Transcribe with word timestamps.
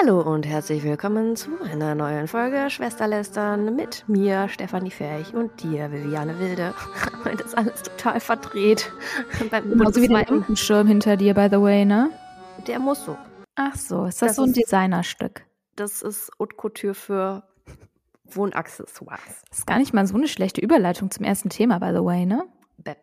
Hallo 0.00 0.20
und 0.20 0.46
herzlich 0.46 0.84
willkommen 0.84 1.34
zu 1.34 1.60
einer 1.60 1.94
neuen 1.96 2.28
Folge 2.28 2.70
Schwesterlästern 2.70 3.74
mit 3.74 4.04
mir, 4.08 4.48
Stefanie 4.48 4.92
Ferch 4.92 5.34
und 5.34 5.60
dir, 5.60 5.90
Viviane 5.90 6.38
Wilde. 6.38 6.72
Heute 7.24 7.42
ist 7.42 7.56
alles 7.56 7.82
total 7.82 8.20
verdreht. 8.20 8.92
Beim 9.50 9.70
Genauso 9.70 10.00
wie 10.00 10.06
der 10.06 10.24
Lampenschirm 10.24 10.86
hinter 10.86 11.16
dir, 11.16 11.34
by 11.34 11.48
the 11.50 11.60
way, 11.60 11.84
ne? 11.84 12.10
Der 12.68 12.78
muss 12.78 13.04
so. 13.04 13.16
Ach 13.56 13.74
so, 13.74 14.04
ist 14.04 14.22
das, 14.22 14.28
das 14.28 14.36
so 14.36 14.42
ein 14.42 14.50
ist, 14.50 14.58
Designerstück? 14.58 15.44
Das 15.74 16.02
ist 16.02 16.30
Haute 16.38 16.54
Couture 16.54 16.94
für 16.94 17.42
Wohnaccessoires. 18.24 19.42
Das 19.48 19.58
ist 19.58 19.66
gar 19.66 19.78
nicht 19.78 19.94
mal 19.94 20.06
so 20.06 20.16
eine 20.16 20.28
schlechte 20.28 20.60
Überleitung 20.60 21.10
zum 21.10 21.24
ersten 21.24 21.48
Thema, 21.48 21.80
by 21.80 21.90
the 21.92 22.04
way, 22.04 22.24
ne? 22.24 22.44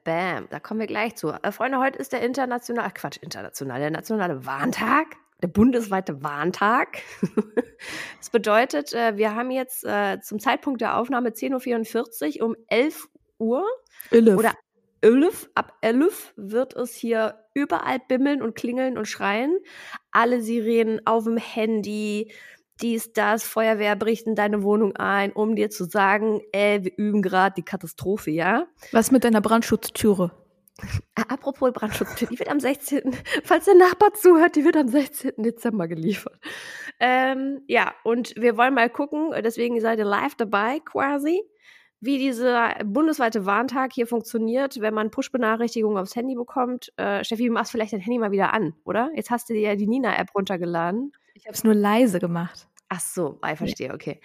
Bam, 0.04 0.48
da 0.50 0.60
kommen 0.62 0.80
wir 0.80 0.88
gleich 0.88 1.16
zu. 1.16 1.30
Äh, 1.30 1.52
Freunde, 1.52 1.80
heute 1.80 2.00
ist 2.00 2.14
der 2.14 2.22
internationale, 2.22 2.92
Quatsch, 2.92 3.18
international, 3.22 3.80
der 3.82 3.92
nationale 3.92 4.46
Warntag 4.46 5.08
der 5.46 5.52
bundesweite 5.52 6.24
Warntag. 6.24 7.04
das 8.18 8.32
bedeutet, 8.32 8.94
äh, 8.94 9.16
wir 9.16 9.36
haben 9.36 9.52
jetzt 9.52 9.86
äh, 9.86 10.20
zum 10.22 10.40
Zeitpunkt 10.40 10.82
der 10.82 10.98
Aufnahme 10.98 11.30
10.44 11.30 12.40
Uhr 12.42 12.48
um 12.48 12.56
11 12.68 13.08
Uhr 13.38 13.64
Elif. 14.10 14.38
oder 14.38 14.54
11, 15.02 15.52
ab 15.54 15.74
11 15.82 16.34
wird 16.36 16.76
es 16.76 16.96
hier 16.96 17.36
überall 17.54 18.00
bimmeln 18.08 18.42
und 18.42 18.56
klingeln 18.56 18.98
und 18.98 19.06
schreien. 19.06 19.56
Alle 20.12 20.42
Sirenen 20.42 21.00
auf 21.06 21.26
dem 21.26 21.38
Handy, 21.38 22.34
dies, 22.82 23.14
das, 23.14 23.44
Feuerwehr 23.44 23.96
bricht 23.96 24.26
in 24.26 24.34
deine 24.34 24.64
Wohnung 24.64 24.96
ein, 24.96 25.32
um 25.32 25.56
dir 25.56 25.70
zu 25.70 25.86
sagen, 25.86 26.42
ey, 26.54 26.84
wir 26.84 26.92
üben 26.98 27.22
gerade 27.22 27.54
die 27.56 27.64
Katastrophe, 27.64 28.32
ja? 28.32 28.66
Was 28.92 29.12
mit 29.12 29.24
deiner 29.24 29.42
Brandschutztüre? 29.42 30.32
Apropos 31.16 31.72
Brandschutztür, 31.72 32.28
die 32.28 32.38
wird 32.38 32.50
am 32.50 32.60
16., 32.60 33.16
falls 33.44 33.66
der 33.66 33.76
Nachbar 33.76 34.14
zuhört, 34.14 34.56
die 34.56 34.66
wird 34.66 34.76
am 34.76 34.88
16. 34.88 35.34
Dezember 35.38 35.88
geliefert. 35.88 36.38
Ähm, 37.00 37.62
ja, 37.68 37.94
und 38.04 38.34
wir 38.36 38.58
wollen 38.58 38.74
mal 38.74 38.90
gucken, 38.90 39.32
deswegen 39.42 39.80
seid 39.80 40.00
ihr 40.00 40.06
live 40.06 40.36
dabei 40.36 40.80
quasi, 40.84 41.42
wie 42.02 42.18
dieser 42.18 42.76
bundesweite 42.84 43.46
Warntag 43.46 43.94
hier 43.94 44.06
funktioniert, 44.06 44.82
wenn 44.82 44.94
man 44.94 45.12
Push-Benachrichtigungen 45.12 45.98
aufs 45.98 46.16
Handy 46.16 46.36
bekommt. 46.36 46.92
Äh, 46.98 47.24
Steffi, 47.24 47.48
du 47.48 47.54
machst 47.54 47.72
vielleicht 47.72 47.94
dein 47.94 48.02
Handy 48.02 48.20
mal 48.20 48.32
wieder 48.32 48.54
an, 48.54 48.74
oder? 48.84 49.12
Jetzt 49.16 49.32
hast 49.32 49.50
du 49.50 49.54
dir 49.54 49.62
ja 49.62 49.76
die 49.76 49.88
Nina-App 49.88 50.36
runtergeladen. 50.36 51.14
Ich 51.34 51.46
habe 51.46 51.54
es 51.54 51.64
nur 51.64 51.74
leise 51.74 52.20
gemacht. 52.20 52.68
Ach 52.90 53.00
so, 53.00 53.40
ich 53.50 53.58
verstehe, 53.58 53.94
okay. 53.94 54.20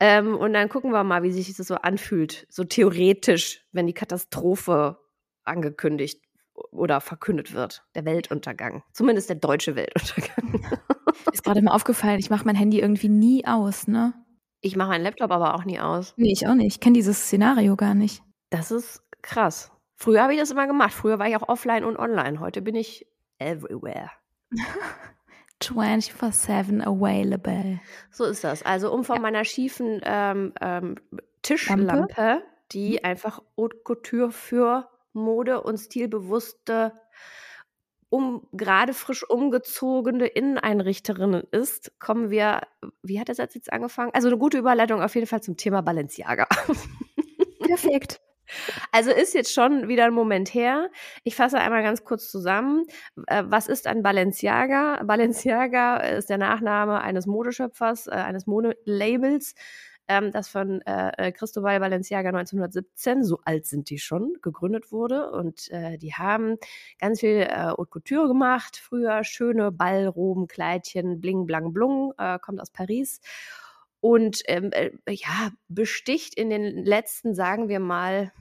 Ähm, 0.00 0.36
und 0.36 0.52
dann 0.52 0.68
gucken 0.68 0.90
wir 0.90 1.04
mal, 1.04 1.22
wie 1.22 1.30
sich 1.30 1.56
das 1.56 1.66
so 1.66 1.76
anfühlt, 1.76 2.46
so 2.50 2.64
theoretisch, 2.64 3.64
wenn 3.72 3.86
die 3.86 3.94
Katastrophe 3.94 4.98
angekündigt 5.44 6.20
oder 6.70 7.00
verkündet 7.00 7.52
wird. 7.52 7.84
Der 7.94 8.04
Weltuntergang. 8.04 8.82
Zumindest 8.92 9.28
der 9.28 9.36
deutsche 9.36 9.76
Weltuntergang. 9.76 10.64
Ist 11.32 11.44
gerade 11.44 11.62
mal 11.62 11.72
aufgefallen, 11.72 12.18
ich 12.18 12.30
mache 12.30 12.44
mein 12.44 12.56
Handy 12.56 12.80
irgendwie 12.80 13.08
nie 13.08 13.46
aus, 13.46 13.88
ne? 13.88 14.14
Ich 14.60 14.76
mache 14.76 14.88
meinen 14.88 15.04
Laptop 15.04 15.30
aber 15.30 15.54
auch 15.54 15.64
nie 15.64 15.78
aus. 15.78 16.14
Nee, 16.16 16.32
ich 16.32 16.46
auch 16.46 16.54
nicht. 16.54 16.66
Ich 16.66 16.80
kenne 16.80 16.94
dieses 16.94 17.24
Szenario 17.24 17.76
gar 17.76 17.94
nicht. 17.94 18.22
Das 18.50 18.70
ist 18.70 19.02
krass. 19.20 19.70
Früher 19.94 20.22
habe 20.22 20.32
ich 20.32 20.40
das 20.40 20.50
immer 20.50 20.66
gemacht. 20.66 20.92
Früher 20.92 21.18
war 21.18 21.28
ich 21.28 21.36
auch 21.36 21.48
offline 21.48 21.84
und 21.84 21.98
online. 21.98 22.40
Heute 22.40 22.62
bin 22.62 22.74
ich 22.74 23.06
everywhere. 23.38 24.10
24-7 25.62 26.82
available. 26.82 27.80
So 28.10 28.24
ist 28.24 28.44
das. 28.44 28.62
Also 28.62 28.92
um 28.92 29.04
von 29.04 29.16
ja. 29.16 29.22
meiner 29.22 29.44
schiefen 29.44 30.00
ähm, 30.04 30.52
ähm, 30.60 30.96
Tischlampe, 31.42 31.84
Lampe? 31.84 32.42
die 32.72 32.92
mhm. 32.92 32.98
einfach 33.04 33.40
Haute 33.56 33.76
Couture 33.84 34.30
für 34.30 34.88
Mode- 35.14 35.62
und 35.62 35.78
stilbewusste, 35.78 36.92
um 38.10 38.46
gerade 38.52 38.94
frisch 38.94 39.28
umgezogene 39.28 40.26
Inneneinrichterin 40.26 41.42
ist, 41.50 41.98
kommen 41.98 42.30
wir, 42.30 42.60
wie 43.02 43.18
hat 43.18 43.28
der 43.28 43.34
Satz 43.34 43.54
jetzt 43.54 43.72
angefangen? 43.72 44.12
Also 44.14 44.28
eine 44.28 44.38
gute 44.38 44.58
Überleitung 44.58 45.02
auf 45.02 45.14
jeden 45.14 45.26
Fall 45.26 45.42
zum 45.42 45.56
Thema 45.56 45.80
Balenciaga. 45.80 46.46
Perfekt. 47.66 48.20
Also 48.92 49.10
ist 49.10 49.32
jetzt 49.32 49.54
schon 49.54 49.88
wieder 49.88 50.04
ein 50.04 50.12
Moment 50.12 50.52
her. 50.52 50.90
Ich 51.22 51.34
fasse 51.34 51.58
einmal 51.58 51.82
ganz 51.82 52.04
kurz 52.04 52.30
zusammen. 52.30 52.84
Äh, 53.26 53.44
was 53.46 53.68
ist 53.68 53.86
ein 53.86 54.02
Balenciaga? 54.02 55.02
Balenciaga 55.02 55.96
ist 55.96 56.28
der 56.28 56.36
Nachname 56.38 57.00
eines 57.00 57.26
Modeschöpfers, 57.26 58.06
äh, 58.06 58.10
eines 58.10 58.46
Modelabels, 58.46 59.54
ähm, 60.08 60.30
das 60.32 60.48
von 60.48 60.80
äh, 60.82 61.12
äh 61.16 61.32
Cristobal 61.32 61.80
Balenciaga 61.80 62.28
1917, 62.28 63.24
so 63.24 63.40
alt 63.44 63.66
sind 63.66 63.90
die 63.90 63.98
schon, 63.98 64.34
gegründet 64.42 64.92
wurde. 64.92 65.30
Und 65.30 65.70
äh, 65.70 65.98
die 65.98 66.14
haben 66.14 66.56
ganz 66.98 67.20
viel 67.20 67.40
äh, 67.40 67.70
Haute 67.76 67.90
Couture 67.90 68.28
gemacht, 68.28 68.76
früher 68.76 69.24
schöne 69.24 69.72
Ballroben, 69.72 70.46
Kleidchen, 70.46 71.20
bling, 71.20 71.46
blang, 71.46 71.72
blung, 71.72 72.12
äh, 72.18 72.38
kommt 72.38 72.60
aus 72.60 72.70
Paris. 72.70 73.20
Und 74.00 74.42
ähm, 74.46 74.70
äh, 74.72 74.90
ja, 75.08 75.50
besticht 75.68 76.34
in 76.34 76.50
den 76.50 76.84
letzten, 76.84 77.34
sagen 77.34 77.68
wir 77.68 77.80
mal, 77.80 78.32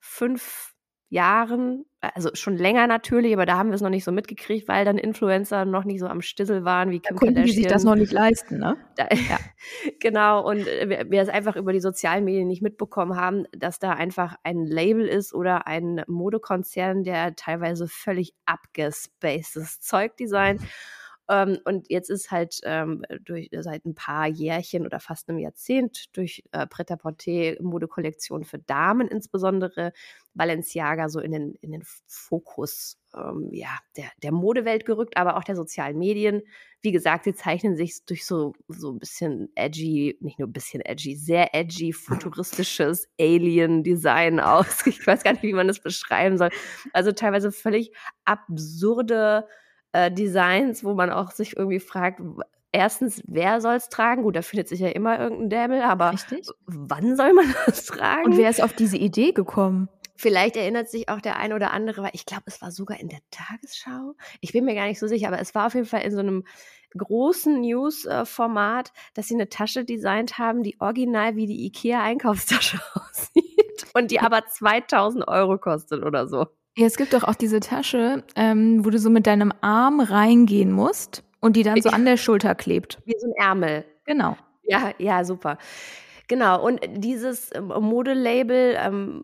fünf 0.00 0.71
Jahren, 1.12 1.84
also 2.00 2.30
schon 2.32 2.56
länger 2.56 2.86
natürlich, 2.86 3.34
aber 3.34 3.44
da 3.44 3.58
haben 3.58 3.68
wir 3.68 3.74
es 3.74 3.82
noch 3.82 3.90
nicht 3.90 4.02
so 4.02 4.12
mitgekriegt, 4.12 4.66
weil 4.66 4.86
dann 4.86 4.96
Influencer 4.96 5.66
noch 5.66 5.84
nicht 5.84 6.00
so 6.00 6.06
am 6.06 6.22
Stissel 6.22 6.64
waren 6.64 6.90
wie 6.90 7.00
Kim 7.00 7.16
da 7.16 7.18
konnten 7.18 7.34
Kardashian. 7.34 7.56
die 7.56 7.62
sich 7.64 7.70
das 7.70 7.84
noch 7.84 7.96
nicht 7.96 8.12
leisten, 8.12 8.58
ne? 8.58 8.78
Da, 8.96 9.08
ja. 9.10 9.38
genau, 10.00 10.48
und 10.48 10.64
wir, 10.64 11.10
wir 11.10 11.20
es 11.20 11.28
einfach 11.28 11.56
über 11.56 11.74
die 11.74 11.80
sozialen 11.80 12.24
Medien 12.24 12.48
nicht 12.48 12.62
mitbekommen 12.62 13.14
haben, 13.14 13.44
dass 13.54 13.78
da 13.78 13.90
einfach 13.90 14.36
ein 14.42 14.64
Label 14.64 15.06
ist 15.06 15.34
oder 15.34 15.66
ein 15.66 16.02
Modekonzern, 16.06 17.04
der 17.04 17.36
teilweise 17.36 17.88
völlig 17.88 18.32
abgespacedes 18.46 19.80
Zeug 19.80 20.16
designt. 20.16 20.62
Ähm, 21.32 21.58
und 21.64 21.88
jetzt 21.88 22.10
ist 22.10 22.30
halt 22.30 22.60
ähm, 22.64 23.04
durch, 23.22 23.48
seit 23.52 23.86
ein 23.86 23.94
paar 23.94 24.26
Jährchen 24.26 24.84
oder 24.84 25.00
fast 25.00 25.30
einem 25.30 25.38
Jahrzehnt 25.38 26.14
durch 26.14 26.44
äh, 26.52 26.66
Pret-à-Porter 26.66 27.54
Modekollektionen 27.62 28.44
für 28.44 28.58
Damen 28.58 29.08
insbesondere 29.08 29.94
Balenciaga 30.34 31.08
so 31.08 31.20
in 31.20 31.32
den, 31.32 31.54
in 31.62 31.72
den 31.72 31.84
Fokus 32.06 32.98
ähm, 33.14 33.48
ja, 33.50 33.78
der, 33.96 34.10
der 34.22 34.32
Modewelt 34.32 34.84
gerückt, 34.84 35.16
aber 35.16 35.38
auch 35.38 35.44
der 35.44 35.56
sozialen 35.56 35.98
Medien. 35.98 36.42
Wie 36.82 36.92
gesagt, 36.92 37.24
sie 37.24 37.34
zeichnen 37.34 37.76
sich 37.76 38.04
durch 38.04 38.26
so, 38.26 38.52
so 38.68 38.90
ein 38.90 38.98
bisschen 38.98 39.50
edgy, 39.54 40.18
nicht 40.20 40.38
nur 40.38 40.48
ein 40.48 40.52
bisschen 40.52 40.82
edgy, 40.82 41.16
sehr 41.16 41.54
edgy, 41.54 41.94
futuristisches 41.94 43.08
Alien-Design 43.18 44.38
aus. 44.38 44.86
Ich 44.86 45.06
weiß 45.06 45.22
gar 45.22 45.32
nicht, 45.32 45.44
wie 45.44 45.54
man 45.54 45.68
das 45.68 45.80
beschreiben 45.80 46.36
soll. 46.36 46.50
Also 46.92 47.12
teilweise 47.12 47.52
völlig 47.52 47.92
absurde 48.26 49.46
äh, 49.92 50.10
Designs, 50.10 50.84
wo 50.84 50.94
man 50.94 51.10
auch 51.10 51.30
sich 51.30 51.56
irgendwie 51.56 51.80
fragt, 51.80 52.20
erstens, 52.72 53.22
wer 53.26 53.60
soll 53.60 53.76
es 53.76 53.88
tragen? 53.88 54.22
Gut, 54.22 54.36
da 54.36 54.42
findet 54.42 54.68
sich 54.68 54.80
ja 54.80 54.88
immer 54.88 55.20
irgendein 55.20 55.50
Dämmel, 55.50 55.82
aber 55.82 56.12
Richtig. 56.12 56.46
wann 56.66 57.16
soll 57.16 57.32
man 57.34 57.54
das 57.66 57.86
tragen? 57.86 58.32
Und 58.32 58.36
wer 58.38 58.50
ist 58.50 58.62
auf 58.62 58.72
diese 58.72 58.96
Idee 58.96 59.32
gekommen? 59.32 59.88
Vielleicht 60.16 60.56
erinnert 60.56 60.88
sich 60.88 61.08
auch 61.08 61.20
der 61.20 61.36
eine 61.36 61.54
oder 61.54 61.72
andere, 61.72 62.02
weil 62.02 62.10
ich 62.12 62.26
glaube, 62.26 62.44
es 62.46 62.62
war 62.62 62.70
sogar 62.70 63.00
in 63.00 63.08
der 63.08 63.20
Tagesschau. 63.30 64.14
Ich 64.40 64.52
bin 64.52 64.64
mir 64.64 64.74
gar 64.74 64.86
nicht 64.86 65.00
so 65.00 65.08
sicher, 65.08 65.28
aber 65.28 65.40
es 65.40 65.54
war 65.54 65.66
auf 65.66 65.74
jeden 65.74 65.86
Fall 65.86 66.02
in 66.02 66.12
so 66.12 66.20
einem 66.20 66.44
großen 66.96 67.60
News-Format, 67.60 68.92
dass 69.14 69.28
sie 69.28 69.34
eine 69.34 69.48
Tasche 69.48 69.84
designt 69.84 70.38
haben, 70.38 70.62
die 70.62 70.80
original 70.80 71.36
wie 71.36 71.46
die 71.46 71.66
IKEA-Einkaufstasche 71.66 72.80
aussieht 72.94 73.86
und 73.94 74.10
die 74.10 74.20
aber 74.20 74.46
2000 74.46 75.26
Euro 75.26 75.58
kostet 75.58 76.04
oder 76.04 76.28
so. 76.28 76.46
Ja, 76.76 76.86
es 76.86 76.96
gibt 76.96 77.12
doch 77.12 77.24
auch 77.24 77.34
diese 77.34 77.60
Tasche, 77.60 78.24
ähm, 78.34 78.84
wo 78.84 78.90
du 78.90 78.98
so 78.98 79.10
mit 79.10 79.26
deinem 79.26 79.52
Arm 79.60 80.00
reingehen 80.00 80.72
musst 80.72 81.22
und 81.40 81.56
die 81.56 81.62
dann 81.62 81.80
so 81.82 81.90
an 81.90 82.04
der 82.04 82.16
Schulter 82.16 82.54
klebt. 82.54 82.98
Wie 83.04 83.14
so 83.18 83.26
ein 83.26 83.34
Ärmel. 83.36 83.84
Genau. 84.04 84.36
Ja, 84.62 84.92
ja, 84.98 85.24
super. 85.24 85.58
Genau, 86.28 86.64
und 86.64 86.80
dieses 86.88 87.50
ähm, 87.54 87.66
Modelabel 87.66 88.76
ähm, 88.78 89.22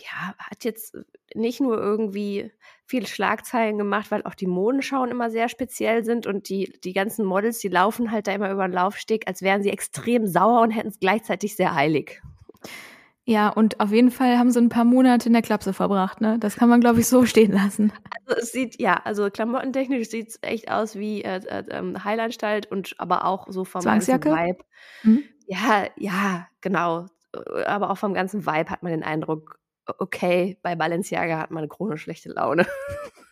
ja, 0.00 0.34
hat 0.38 0.64
jetzt 0.64 0.96
nicht 1.34 1.60
nur 1.60 1.78
irgendwie 1.78 2.50
viele 2.84 3.06
Schlagzeilen 3.06 3.78
gemacht, 3.78 4.10
weil 4.10 4.24
auch 4.24 4.34
die 4.34 4.46
Modenschauen 4.46 5.10
immer 5.10 5.30
sehr 5.30 5.48
speziell 5.48 6.04
sind 6.04 6.26
und 6.26 6.48
die, 6.48 6.72
die 6.82 6.94
ganzen 6.94 7.24
Models, 7.24 7.60
die 7.60 7.68
laufen 7.68 8.10
halt 8.10 8.26
da 8.26 8.32
immer 8.32 8.50
über 8.50 8.66
den 8.66 8.72
Laufsteg, 8.72 9.28
als 9.28 9.42
wären 9.42 9.62
sie 9.62 9.70
extrem 9.70 10.26
sauer 10.26 10.62
und 10.62 10.70
hätten 10.70 10.88
es 10.88 10.98
gleichzeitig 10.98 11.54
sehr 11.54 11.74
heilig. 11.74 12.22
Ja, 13.28 13.50
und 13.50 13.78
auf 13.78 13.92
jeden 13.92 14.10
Fall 14.10 14.38
haben 14.38 14.50
sie 14.50 14.58
ein 14.58 14.70
paar 14.70 14.86
Monate 14.86 15.26
in 15.26 15.34
der 15.34 15.42
Klapse 15.42 15.74
verbracht, 15.74 16.22
ne? 16.22 16.38
Das 16.38 16.56
kann 16.56 16.70
man, 16.70 16.80
glaube 16.80 17.00
ich, 17.00 17.08
so 17.08 17.26
stehen 17.26 17.52
lassen. 17.52 17.92
Also 18.24 18.40
es 18.40 18.52
sieht, 18.52 18.80
ja, 18.80 19.02
also 19.04 19.28
klamottentechnisch 19.28 20.08
sieht 20.08 20.28
es 20.30 20.38
echt 20.40 20.70
aus 20.70 20.94
wie 20.94 21.22
äh, 21.22 21.42
äh, 21.46 21.62
ähm, 21.68 22.02
Heilanstalt 22.02 22.72
und 22.72 22.94
aber 22.96 23.26
auch 23.26 23.46
so 23.50 23.66
vom 23.66 23.82
ganzen 23.82 24.24
Vibe. 24.24 24.64
Mhm. 25.02 25.24
Ja, 25.46 25.88
ja, 25.96 26.48
genau. 26.62 27.04
Aber 27.66 27.90
auch 27.90 27.98
vom 27.98 28.14
ganzen 28.14 28.46
Vibe 28.46 28.70
hat 28.70 28.82
man 28.82 28.92
den 28.92 29.02
Eindruck, 29.02 29.60
okay, 29.98 30.58
bei 30.62 30.74
Balenciaga 30.74 31.38
hat 31.38 31.50
man 31.50 31.58
eine 31.58 31.68
chronisch 31.68 32.04
schlechte 32.04 32.30
Laune. 32.30 32.66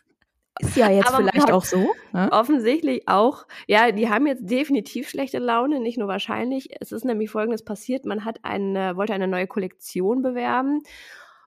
Ist 0.59 0.75
ja 0.75 0.89
jetzt 0.89 1.07
Aber 1.07 1.17
vielleicht 1.17 1.51
auch 1.51 1.63
so. 1.63 1.93
Ne? 2.13 2.29
Offensichtlich 2.31 3.07
auch. 3.07 3.45
Ja, 3.67 3.91
die 3.91 4.09
haben 4.09 4.27
jetzt 4.27 4.49
definitiv 4.49 5.09
schlechte 5.09 5.39
Laune, 5.39 5.79
nicht 5.79 5.97
nur 5.97 6.07
wahrscheinlich. 6.07 6.69
Es 6.79 6.91
ist 6.91 7.05
nämlich 7.05 7.29
Folgendes 7.29 7.63
passiert. 7.63 8.05
Man 8.05 8.25
hat 8.25 8.39
eine, 8.43 8.95
wollte 8.97 9.13
eine 9.13 9.27
neue 9.27 9.47
Kollektion 9.47 10.21
bewerben 10.21 10.81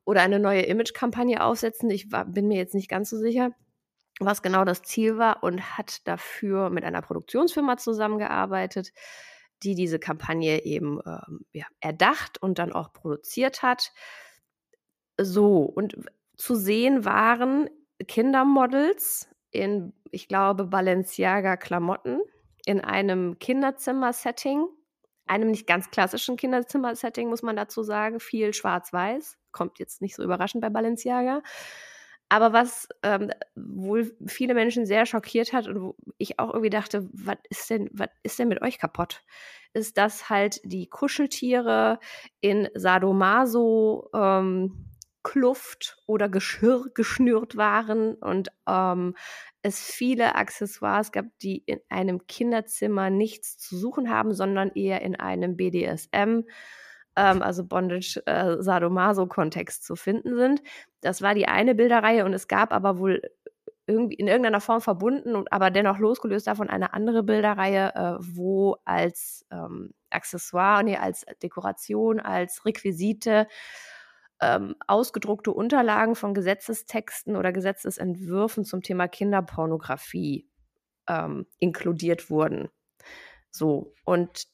oder 0.05 0.23
eine 0.23 0.39
neue 0.39 0.63
Image-Kampagne 0.63 1.43
aufsetzen. 1.43 1.91
Ich 1.91 2.13
war, 2.13 2.25
bin 2.25 2.49
mir 2.49 2.57
jetzt 2.59 2.75
nicht 2.75 2.89
ganz 2.89 3.11
so 3.11 3.19
sicher. 3.19 3.51
was 4.21 4.43
genau 4.43 4.65
das 4.65 4.83
Ziel 4.83 5.17
war 5.19 5.43
und 5.43 5.79
hat 5.79 6.07
dafür 6.07 6.71
mit 6.71 6.85
einer 6.85 7.03
Produktionsfirma 7.03 7.79
zusammengearbeitet, 7.79 8.93
die 9.63 9.75
diese 9.75 9.99
Kampagne 9.99 10.65
eben 10.65 11.01
ähm, 11.07 11.41
ja, 11.53 11.65
erdacht 11.81 12.41
und 12.43 12.59
dann 12.59 12.73
auch 12.73 12.93
produziert 12.93 13.63
hat. 13.63 13.93
So, 15.19 15.63
und 15.63 15.97
zu 16.37 16.55
sehen 16.55 17.05
waren 17.05 17.69
Kindermodels 18.07 19.29
in, 19.51 19.93
ich 20.11 20.29
glaube, 20.29 20.65
Balenciaga-Klamotten 20.65 22.21
in 22.67 22.81
einem 22.81 23.39
Kinderzimmer-Setting, 23.39 24.67
einem 25.27 25.51
nicht 25.51 25.67
ganz 25.67 25.91
klassischen 25.91 26.37
Kinderzimmer-Setting, 26.37 27.29
muss 27.29 27.43
man 27.43 27.57
dazu 27.57 27.83
sagen, 27.83 28.21
viel 28.21 28.53
schwarz-weiß, 28.53 29.39
kommt 29.53 29.79
jetzt 29.79 30.03
nicht 30.03 30.15
so 30.15 30.23
überraschend 30.23 30.63
bei 30.63 30.71
Balenciaga. 30.71 31.43
Aber 32.29 32.53
was 32.53 32.89
ähm, 33.03 33.33
wohl 33.57 34.17
viele 34.27 34.55
Menschen 34.55 34.87
sehr 34.87 35.05
schockiert 35.05 35.53
hat 35.53 35.67
und 35.67 35.81
wo 35.81 35.97
ich 36.17 36.39
auch 36.39 36.51
irgendwie 36.51 36.71
dachte, 36.71 37.09
was 37.13 37.39
ist 37.49 37.69
denn, 37.71 37.91
was 37.93 38.09
ist 38.23 38.39
denn 38.39 38.47
mit 38.47 38.63
euch 38.63 38.79
kaputt? 38.79 39.23
Ist, 39.73 39.99
dass 39.99 40.31
halt 40.31 40.61
die 40.63 40.89
Kuscheltiere 40.89 41.99
in 42.41 42.69
Sadomaso 42.75 44.09
ähm, 44.15 44.90
Kluft 45.23 45.99
oder 46.07 46.29
Geschirr 46.29 46.87
geschnürt 46.95 47.57
waren 47.57 48.15
und 48.15 48.49
ähm, 48.69 49.15
es 49.63 49.81
viele 49.81 50.35
Accessoires 50.37 51.13
gab, 51.13 51.27
die 51.43 51.63
in 51.67 51.81
einem 51.89 52.27
Kinderzimmer 52.27 53.11
nichts 53.11 53.59
zu 53.59 53.77
suchen 53.77 54.11
haben, 54.11 54.33
sondern 54.33 54.71
eher 54.71 55.03
in 55.03 55.17
einem 55.17 55.57
BDSM 55.57 56.45
ähm, 57.17 57.43
also 57.43 57.65
Bondage 57.65 58.23
äh, 58.27 58.57
zu 59.81 59.97
finden 59.97 60.37
sind. 60.37 60.63
Das 61.01 61.23
war 61.23 61.35
die 61.35 61.49
eine 61.49 61.75
Bilderreihe 61.75 62.25
und 62.25 62.33
es 62.33 62.49
gab 62.49 62.73
aber 62.73 62.99
wohl 62.99 63.21
irgendwie 63.87 64.15
in 64.15 64.29
irgendeiner 64.29 64.61
Form 64.61 64.81
verbunden 64.81 65.35
und 65.35 65.53
aber 65.53 65.71
dennoch 65.71 65.99
losgelöst 65.99 66.47
davon 66.47 66.71
eine 66.71 66.95
andere 66.95 67.23
Bilderreihe, 67.23 67.93
äh, 67.95 68.17
wo 68.21 68.77
als 68.85 69.45
ähm, 69.51 69.93
Accessoire, 70.11 70.85
nee, 70.85 70.97
als 70.97 71.27
Dekoration, 71.43 72.21
als 72.21 72.65
Requisite 72.65 73.49
ähm, 74.41 74.75
ausgedruckte 74.87 75.53
Unterlagen 75.53 76.15
von 76.15 76.35
Gesetzestexten 76.35 77.37
oder 77.37 77.53
Gesetzesentwürfen 77.53 78.65
zum 78.65 78.83
Thema 78.83 79.09
Kinderpornografie 79.09 80.49
ähm, 81.09 81.47
inkludiert 81.59 82.31
wurden. 82.31 82.69
So, 83.51 83.95
und 84.05 84.47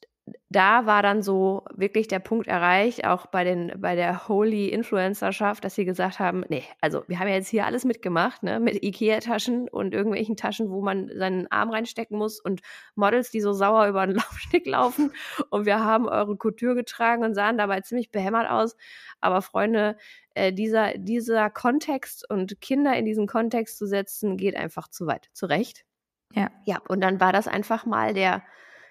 da 0.49 0.87
war 0.87 1.03
dann 1.03 1.23
so 1.23 1.65
wirklich 1.75 2.09
der 2.09 2.19
Punkt 2.19 2.49
erreicht, 2.49 3.07
auch 3.07 3.27
bei, 3.27 3.45
den, 3.45 3.73
bei 3.79 3.95
der 3.95 4.29
Holy 4.29 4.69
Influencerschaft, 4.69 5.65
dass 5.65 5.75
sie 5.77 5.85
gesagt 5.85 6.19
haben, 6.19 6.45
nee, 6.49 6.65
also 6.81 7.05
wir 7.07 7.19
haben 7.19 7.29
ja 7.29 7.35
jetzt 7.35 7.49
hier 7.49 7.65
alles 7.65 7.85
mitgemacht, 7.85 8.43
ne, 8.43 8.59
mit 8.59 8.83
Ikea-Taschen 8.83 9.69
und 9.69 9.95
irgendwelchen 9.95 10.37
Taschen, 10.37 10.71
wo 10.71 10.83
man 10.83 11.11
seinen 11.15 11.51
Arm 11.53 11.71
reinstecken 11.71 12.19
muss 12.19 12.41
und 12.41 12.61
Models, 12.97 13.31
die 13.31 13.41
so 13.41 13.53
sauer 13.53 13.87
über 13.87 14.07
den 14.07 14.17
Laufsteg 14.17 14.67
laufen 14.67 15.13
und 15.51 15.65
wir 15.65 15.81
haben 15.81 16.09
eure 16.09 16.37
Couture 16.37 16.75
getragen 16.75 17.23
und 17.23 17.35
sahen 17.35 17.59
dabei 17.59 17.81
ziemlich 17.83 18.11
behämmert 18.11 18.51
aus. 18.51 18.77
Aber 19.21 19.43
Freunde, 19.43 19.97
äh, 20.35 20.53
dieser, 20.53 20.99
dieser 20.99 21.51
Kontext 21.51 22.29
und 22.29 22.61
Kinder 22.61 22.97
in 22.97 23.05
diesen 23.05 23.27
Kontext 23.27 23.79
zu 23.79 23.87
setzen, 23.87 24.37
geht 24.37 24.57
einfach 24.57 24.89
zu 24.89 25.07
weit. 25.07 25.29
Zu 25.33 25.47
Recht. 25.47 25.85
Ja. 26.35 26.51
Ja, 26.65 26.81
und 26.89 27.01
dann 27.01 27.21
war 27.21 27.33
das 27.33 27.47
einfach 27.47 27.87
mal 27.87 28.13
der 28.13 28.43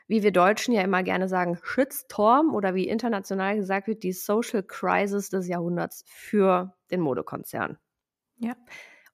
wie 0.07 0.23
wir 0.23 0.31
Deutschen 0.31 0.73
ja 0.73 0.81
immer 0.81 1.03
gerne 1.03 1.27
sagen, 1.27 1.57
Shitstorm 1.63 2.53
oder 2.53 2.75
wie 2.75 2.87
international 2.87 3.55
gesagt 3.55 3.87
wird, 3.87 4.03
die 4.03 4.13
Social 4.13 4.63
Crisis 4.63 5.29
des 5.29 5.47
Jahrhunderts 5.47 6.03
für 6.07 6.75
den 6.91 7.01
Modekonzern. 7.01 7.77
Ja. 8.37 8.55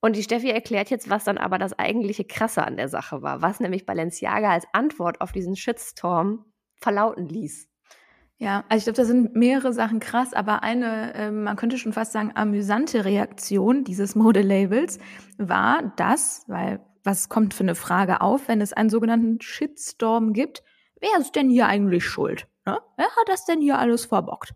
Und 0.02 0.16
die 0.16 0.24
Steffi 0.24 0.50
erklärt 0.50 0.90
jetzt, 0.90 1.10
was 1.10 1.24
dann 1.24 1.38
aber 1.38 1.60
das 1.60 1.78
eigentliche 1.78 2.26
Krasse 2.26 2.66
an 2.66 2.76
der 2.76 2.90
Sache 2.90 3.22
war, 3.22 3.42
was 3.42 3.60
nämlich 3.60 3.86
Balenciaga 3.86 4.52
als 4.52 4.66
Antwort 4.74 5.22
auf 5.22 5.32
diesen 5.32 5.56
Shitstorm 5.56 6.46
verlauten 6.82 7.30
ließ. 7.30 7.70
Ja, 8.38 8.64
also 8.70 8.80
ich 8.80 8.84
glaube, 8.86 8.98
da 8.98 9.06
sind 9.06 9.36
mehrere 9.36 9.72
Sachen 9.72 10.00
krass, 10.00 10.34
aber 10.34 10.64
eine, 10.64 11.14
äh, 11.14 11.30
man 11.30 11.56
könnte 11.56 11.78
schon 11.78 11.94
fast 11.94 12.12
sagen, 12.12 12.32
amüsante 12.34 13.06
Reaktion 13.06 13.84
dieses 13.84 14.16
Modelabels 14.16 14.98
war 15.38 15.94
das, 15.96 16.44
weil 16.48 16.84
was 17.04 17.30
kommt 17.30 17.54
für 17.54 17.64
eine 17.64 17.76
Frage 17.76 18.22
auf, 18.22 18.48
wenn 18.48 18.60
es 18.60 18.74
einen 18.74 18.90
sogenannten 18.90 19.40
Shitstorm 19.42 20.34
gibt? 20.34 20.64
Wer 21.02 21.20
ist 21.20 21.36
denn 21.36 21.50
hier 21.50 21.68
eigentlich 21.68 22.06
schuld? 22.06 22.48
Ne? 22.66 22.80
Wer 22.96 23.06
hat 23.06 23.28
das 23.28 23.46
denn 23.46 23.62
hier 23.62 23.80
alles 23.80 24.06
verbockt? 24.06 24.54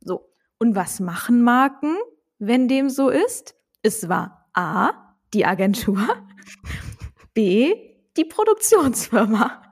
So. 0.00 0.32
Und 0.58 0.74
was 0.74 1.00
machen 1.00 1.42
Marken, 1.42 1.96
wenn 2.38 2.68
dem 2.68 2.88
so 2.88 3.10
ist? 3.10 3.54
Es 3.82 4.08
war 4.08 4.48
A, 4.54 4.92
die 5.34 5.44
Agentur, 5.44 5.98
B, 7.34 7.74
die 8.16 8.24
Produktionsfirma. 8.24 9.62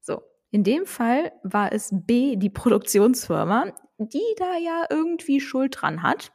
So. 0.00 0.22
In 0.50 0.64
dem 0.64 0.86
Fall 0.86 1.32
war 1.42 1.72
es 1.72 1.90
B, 1.92 2.36
die 2.36 2.50
Produktionsfirma, 2.50 3.72
die 3.98 4.34
da 4.36 4.56
ja 4.56 4.86
irgendwie 4.88 5.40
Schuld 5.40 5.76
dran 5.80 6.02
hat. 6.02 6.32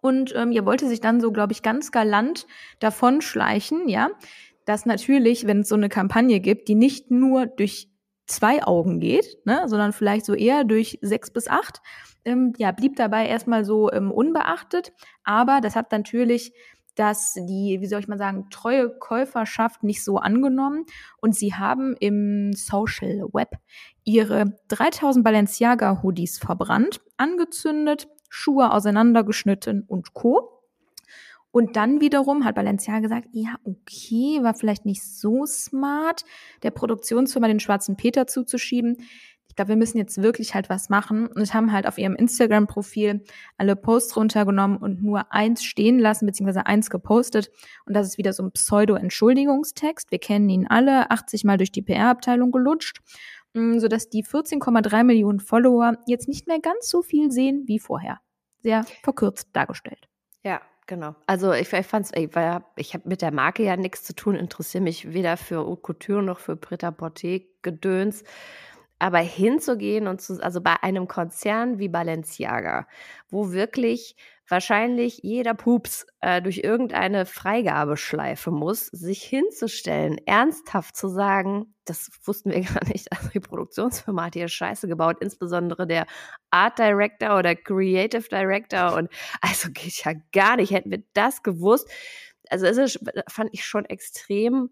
Und 0.00 0.34
ähm, 0.36 0.52
ihr 0.52 0.66
wollte 0.66 0.88
sich 0.88 1.00
dann 1.00 1.20
so, 1.20 1.32
glaube 1.32 1.52
ich, 1.52 1.62
ganz 1.62 1.90
galant 1.90 2.46
davon 2.78 3.20
schleichen, 3.22 3.88
ja, 3.88 4.10
dass 4.64 4.86
natürlich, 4.86 5.46
wenn 5.46 5.60
es 5.60 5.68
so 5.68 5.74
eine 5.74 5.88
Kampagne 5.88 6.40
gibt, 6.40 6.68
die 6.68 6.74
nicht 6.74 7.10
nur 7.10 7.46
durch 7.46 7.88
zwei 8.26 8.64
Augen 8.64 9.00
geht, 9.00 9.38
ne, 9.44 9.64
sondern 9.66 9.92
vielleicht 9.92 10.24
so 10.24 10.34
eher 10.34 10.64
durch 10.64 10.98
sechs 11.02 11.30
bis 11.30 11.48
acht. 11.48 11.80
Ähm, 12.24 12.52
ja, 12.56 12.72
blieb 12.72 12.96
dabei 12.96 13.26
erstmal 13.26 13.64
so 13.64 13.92
ähm, 13.92 14.10
unbeachtet. 14.10 14.92
Aber 15.24 15.60
das 15.60 15.76
hat 15.76 15.92
natürlich 15.92 16.52
dass 16.94 17.34
die, 17.34 17.78
wie 17.80 17.86
soll 17.86 18.00
ich 18.00 18.08
mal 18.08 18.18
sagen, 18.18 18.48
treue 18.50 18.90
Käuferschaft 18.90 19.82
nicht 19.82 20.04
so 20.04 20.18
angenommen 20.18 20.84
und 21.20 21.34
sie 21.34 21.54
haben 21.54 21.96
im 21.98 22.52
Social 22.52 23.24
Web 23.32 23.56
ihre 24.04 24.56
3000 24.68 25.24
Balenciaga 25.24 26.02
Hoodies 26.02 26.38
verbrannt, 26.38 27.00
angezündet, 27.16 28.08
Schuhe 28.28 28.72
auseinandergeschnitten 28.72 29.84
und 29.86 30.14
Co. 30.14 30.53
Und 31.54 31.76
dann 31.76 32.00
wiederum 32.00 32.44
hat 32.44 32.56
Balenciaga 32.56 32.98
gesagt, 32.98 33.28
ja, 33.30 33.54
okay, 33.62 34.42
war 34.42 34.54
vielleicht 34.54 34.86
nicht 34.86 35.04
so 35.04 35.46
smart, 35.46 36.24
der 36.64 36.72
Produktionsfirma 36.72 37.46
den 37.46 37.60
schwarzen 37.60 37.96
Peter 37.96 38.26
zuzuschieben. 38.26 38.96
Ich 39.46 39.54
glaube, 39.54 39.68
wir 39.68 39.76
müssen 39.76 39.98
jetzt 39.98 40.20
wirklich 40.20 40.56
halt 40.56 40.68
was 40.68 40.88
machen 40.88 41.28
und 41.28 41.54
haben 41.54 41.70
halt 41.70 41.86
auf 41.86 41.96
ihrem 41.96 42.16
Instagram-Profil 42.16 43.22
alle 43.56 43.76
Posts 43.76 44.16
runtergenommen 44.16 44.78
und 44.78 45.00
nur 45.00 45.32
eins 45.32 45.62
stehen 45.62 46.00
lassen, 46.00 46.26
beziehungsweise 46.26 46.66
eins 46.66 46.90
gepostet. 46.90 47.52
Und 47.86 47.94
das 47.94 48.08
ist 48.08 48.18
wieder 48.18 48.32
so 48.32 48.42
ein 48.42 48.50
Pseudo-Entschuldigungstext. 48.50 50.10
Wir 50.10 50.18
kennen 50.18 50.48
ihn 50.48 50.66
alle, 50.66 51.12
80 51.12 51.44
Mal 51.44 51.56
durch 51.56 51.70
die 51.70 51.82
PR-Abteilung 51.82 52.50
gelutscht, 52.50 52.98
mm, 53.52 53.78
sodass 53.78 54.08
die 54.08 54.24
14,3 54.24 55.04
Millionen 55.04 55.38
Follower 55.38 55.98
jetzt 56.08 56.26
nicht 56.26 56.48
mehr 56.48 56.58
ganz 56.58 56.90
so 56.90 57.02
viel 57.02 57.30
sehen 57.30 57.62
wie 57.66 57.78
vorher. 57.78 58.18
Sehr 58.58 58.84
verkürzt 59.04 59.50
dargestellt. 59.52 60.08
Genau. 60.86 61.14
Also 61.26 61.52
ich, 61.52 61.72
ich 61.72 61.86
fand 61.86 62.06
es, 62.06 62.12
ich 62.76 62.94
habe 62.94 63.08
mit 63.08 63.22
der 63.22 63.32
Marke 63.32 63.62
ja 63.62 63.76
nichts 63.76 64.04
zu 64.04 64.14
tun, 64.14 64.34
interessiere 64.34 64.84
mich 64.84 65.14
weder 65.14 65.36
für 65.38 65.58
Haute 65.64 65.80
Couture 65.80 66.22
noch 66.22 66.40
für 66.40 66.56
Pret-à-Porter-Gedöns. 66.56 68.22
Aber 68.98 69.18
hinzugehen 69.18 70.06
und 70.06 70.20
zu, 70.20 70.42
also 70.42 70.60
bei 70.60 70.82
einem 70.82 71.08
Konzern 71.08 71.78
wie 71.78 71.88
Balenciaga, 71.88 72.86
wo 73.28 73.52
wirklich 73.52 74.16
wahrscheinlich 74.48 75.20
jeder 75.22 75.54
Pups 75.54 76.06
äh, 76.20 76.42
durch 76.42 76.58
irgendeine 76.58 77.26
Freigabeschleife 77.26 78.50
muss, 78.50 78.86
sich 78.86 79.22
hinzustellen, 79.22 80.18
ernsthaft 80.26 80.96
zu 80.96 81.08
sagen, 81.08 81.74
das 81.84 82.10
wussten 82.24 82.50
wir 82.50 82.60
gar 82.62 82.86
nicht, 82.88 83.10
also 83.12 83.28
die 83.30 83.40
Produktionsfirma 83.40 84.24
hat 84.26 84.34
hier 84.34 84.48
Scheiße 84.48 84.86
gebaut, 84.86 85.16
insbesondere 85.20 85.86
der 85.86 86.06
Art 86.50 86.78
Director 86.78 87.38
oder 87.38 87.54
Creative 87.54 88.28
Director 88.28 88.94
und 88.94 89.10
also 89.40 89.70
geht 89.72 90.04
ja 90.04 90.12
gar 90.32 90.56
nicht, 90.56 90.72
hätten 90.72 90.90
wir 90.90 91.02
das 91.14 91.42
gewusst. 91.42 91.90
Also 92.50 92.66
es 92.66 92.76
ist, 92.76 93.00
fand 93.28 93.50
ich 93.52 93.64
schon 93.64 93.86
extrem 93.86 94.68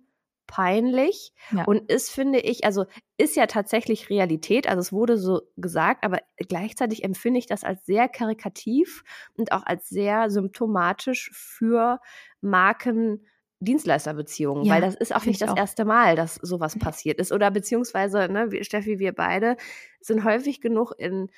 peinlich 0.52 1.32
ja. 1.50 1.64
und 1.64 1.90
ist, 1.90 2.10
finde 2.10 2.38
ich, 2.38 2.66
also 2.66 2.84
ist 3.16 3.36
ja 3.36 3.46
tatsächlich 3.46 4.10
Realität, 4.10 4.68
also 4.68 4.80
es 4.80 4.92
wurde 4.92 5.16
so 5.16 5.40
gesagt, 5.56 6.04
aber 6.04 6.18
gleichzeitig 6.36 7.04
empfinde 7.04 7.38
ich 7.38 7.46
das 7.46 7.64
als 7.64 7.86
sehr 7.86 8.06
karikativ 8.06 9.02
und 9.38 9.50
auch 9.52 9.64
als 9.64 9.88
sehr 9.88 10.28
symptomatisch 10.28 11.30
für 11.32 12.00
Marken. 12.42 13.26
Dienstleisterbeziehungen, 13.60 14.64
ja, 14.64 14.74
weil 14.74 14.80
das 14.80 14.96
ist 14.96 15.14
auch 15.14 15.24
nicht 15.24 15.40
das 15.40 15.50
auch. 15.50 15.56
erste 15.56 15.84
Mal, 15.84 16.16
dass 16.16 16.34
sowas 16.34 16.76
passiert 16.76 17.20
ist. 17.20 17.30
Oder 17.30 17.52
beziehungsweise, 17.52 18.28
ne, 18.28 18.50
Steffi, 18.64 18.98
wir 18.98 19.12
beide 19.12 19.56
sind 20.00 20.24
häufig 20.24 20.60
genug 20.60 20.92
in, 20.98 21.30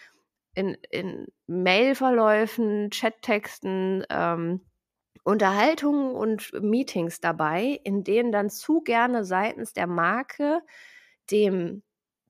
in, 0.55 0.79
in 0.91 1.27
Mailverläufen, 1.47 2.89
Chattexten, 2.91 4.07
ähm, 4.09 4.63
Unterhaltungen 5.23 6.15
und 6.15 6.53
Meetings 6.61 7.21
dabei, 7.21 7.81
in 7.85 8.05
denen 8.05 8.33
dann 8.33 8.51
zu 8.51 8.81
gerne 8.81 9.25
seitens 9.25 9.73
der 9.73 9.87
Marke 9.87 10.61
dem 11.31 11.83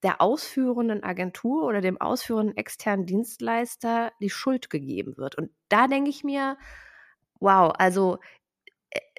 der 0.05 0.21
ausführenden 0.21 1.03
Agentur 1.03 1.65
oder 1.65 1.81
dem 1.81 1.99
ausführenden 1.99 2.57
externen 2.59 3.07
Dienstleister 3.07 4.13
die 4.21 4.29
Schuld 4.29 4.69
gegeben 4.69 5.17
wird. 5.17 5.37
Und 5.37 5.51
da 5.71 5.89
denke 5.89 6.11
ich 6.11 6.23
mir, 6.23 6.59
wow, 7.41 7.73
also 7.79 8.19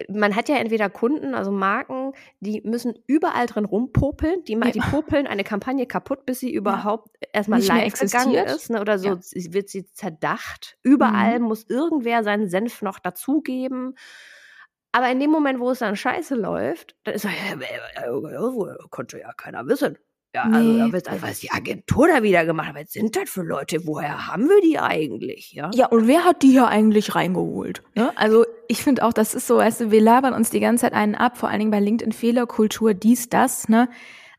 man 0.09 0.35
hat 0.35 0.49
ja 0.49 0.57
entweder 0.57 0.89
Kunden, 0.89 1.35
also 1.35 1.51
Marken, 1.51 2.13
die 2.39 2.61
müssen 2.61 2.95
überall 3.07 3.45
drin 3.45 3.65
rumpopeln, 3.65 4.43
die, 4.43 4.53
ja. 4.53 4.71
die 4.71 4.79
popeln 4.79 5.27
eine 5.27 5.43
Kampagne 5.43 5.85
kaputt, 5.85 6.25
bis 6.25 6.39
sie 6.39 6.53
überhaupt 6.53 7.09
ja. 7.21 7.29
erstmal 7.33 7.59
Nicht 7.59 7.69
live 7.69 7.93
gegangen 7.93 8.33
ist. 8.35 8.69
Ne, 8.69 8.81
oder 8.81 8.99
so 8.99 9.09
ja. 9.09 9.19
wird 9.53 9.69
sie 9.69 9.89
zerdacht. 9.91 10.77
Überall 10.83 11.39
mhm. 11.39 11.45
muss 11.45 11.65
irgendwer 11.69 12.23
seinen 12.23 12.49
Senf 12.49 12.81
noch 12.81 12.99
dazugeben. 12.99 13.95
Aber 14.91 15.09
in 15.09 15.19
dem 15.19 15.29
Moment, 15.29 15.59
wo 15.59 15.71
es 15.71 15.79
dann 15.79 15.95
scheiße 15.95 16.35
läuft, 16.35 16.95
dann 17.03 17.15
ist 17.15 17.23
so, 17.23 17.29
ja, 17.29 18.75
konnte 18.89 19.19
ja 19.19 19.33
keiner 19.33 19.67
wissen. 19.67 19.97
Ja, 20.33 20.47
nee. 20.49 20.81
also 20.81 20.99
da 20.99 21.21
was 21.21 21.39
die 21.39 21.51
Agentur 21.51 22.09
da 22.09 22.21
wieder 22.21 22.45
gemacht. 22.45 22.73
Was 22.75 22.91
sind 22.91 23.15
das 23.15 23.29
für 23.29 23.41
Leute? 23.41 23.87
Woher 23.87 24.27
haben 24.27 24.49
wir 24.49 24.59
die 24.61 24.77
eigentlich? 24.77 25.53
Ja, 25.53 25.71
ja 25.73 25.85
und 25.87 26.07
wer 26.07 26.25
hat 26.25 26.43
die 26.43 26.51
hier 26.51 26.67
eigentlich 26.67 27.15
reingeholt? 27.15 27.83
Ne? 27.95 28.11
Also 28.17 28.45
ich 28.67 28.83
finde 28.83 29.03
auch, 29.03 29.13
das 29.13 29.33
ist 29.33 29.47
so, 29.47 29.57
weißt 29.57 29.81
du, 29.81 29.91
wir 29.91 30.01
labern 30.01 30.33
uns 30.33 30.49
die 30.49 30.59
ganze 30.59 30.81
Zeit 30.81 30.93
einen 30.93 31.15
ab, 31.15 31.37
vor 31.37 31.49
allen 31.49 31.59
Dingen 31.59 31.71
bei 31.71 31.79
LinkedIn 31.79 32.11
Fehlerkultur, 32.11 32.93
dies, 32.93 33.29
das, 33.29 33.69
ne? 33.69 33.89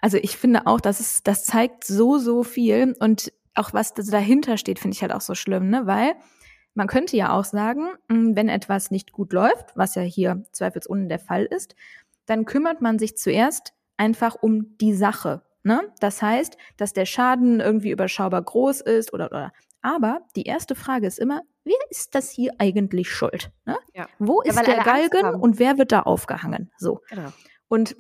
Also 0.00 0.18
ich 0.18 0.36
finde 0.36 0.66
auch, 0.66 0.80
das 0.80 1.00
ist, 1.00 1.26
das 1.26 1.44
zeigt 1.44 1.84
so, 1.84 2.18
so 2.18 2.42
viel 2.42 2.94
und 3.00 3.32
auch 3.54 3.72
was 3.72 3.94
dahinter 3.94 4.58
steht, 4.58 4.78
finde 4.78 4.94
ich 4.94 5.02
halt 5.02 5.12
auch 5.12 5.20
so 5.20 5.34
schlimm, 5.34 5.70
ne? 5.70 5.86
Weil 5.86 6.14
man 6.74 6.86
könnte 6.88 7.16
ja 7.16 7.32
auch 7.32 7.44
sagen, 7.44 7.88
hm, 8.10 8.36
wenn 8.36 8.48
etwas 8.48 8.90
nicht 8.90 9.12
gut 9.12 9.32
läuft, 9.32 9.76
was 9.76 9.94
ja 9.94 10.02
hier 10.02 10.44
zweifelsohne 10.52 11.08
der 11.08 11.18
Fall 11.18 11.44
ist, 11.44 11.74
dann 12.26 12.44
kümmert 12.44 12.82
man 12.82 12.98
sich 12.98 13.16
zuerst 13.16 13.72
einfach 13.96 14.34
um 14.34 14.76
die 14.78 14.92
Sache. 14.92 15.42
Ne? 15.62 15.82
Das 16.00 16.20
heißt, 16.20 16.56
dass 16.76 16.92
der 16.92 17.06
Schaden 17.06 17.60
irgendwie 17.60 17.90
überschaubar 17.90 18.42
groß 18.42 18.82
ist 18.82 19.12
oder, 19.14 19.26
oder. 19.26 19.52
Aber 19.80 20.20
die 20.36 20.44
erste 20.44 20.74
Frage 20.74 21.06
ist 21.06 21.18
immer, 21.18 21.42
wer 21.66 21.76
ist 21.90 22.14
das 22.14 22.30
hier 22.30 22.52
eigentlich 22.58 23.10
schuld? 23.10 23.50
Ne? 23.66 23.76
Ja. 23.94 24.06
Wo 24.18 24.40
ist 24.40 24.56
ja, 24.56 24.62
der 24.62 24.84
Galgen 24.84 25.34
und 25.34 25.58
wer 25.58 25.76
wird 25.76 25.92
da 25.92 26.02
aufgehangen? 26.02 26.70
So. 26.78 27.02
Genau. 27.10 27.32
Und 27.68 27.96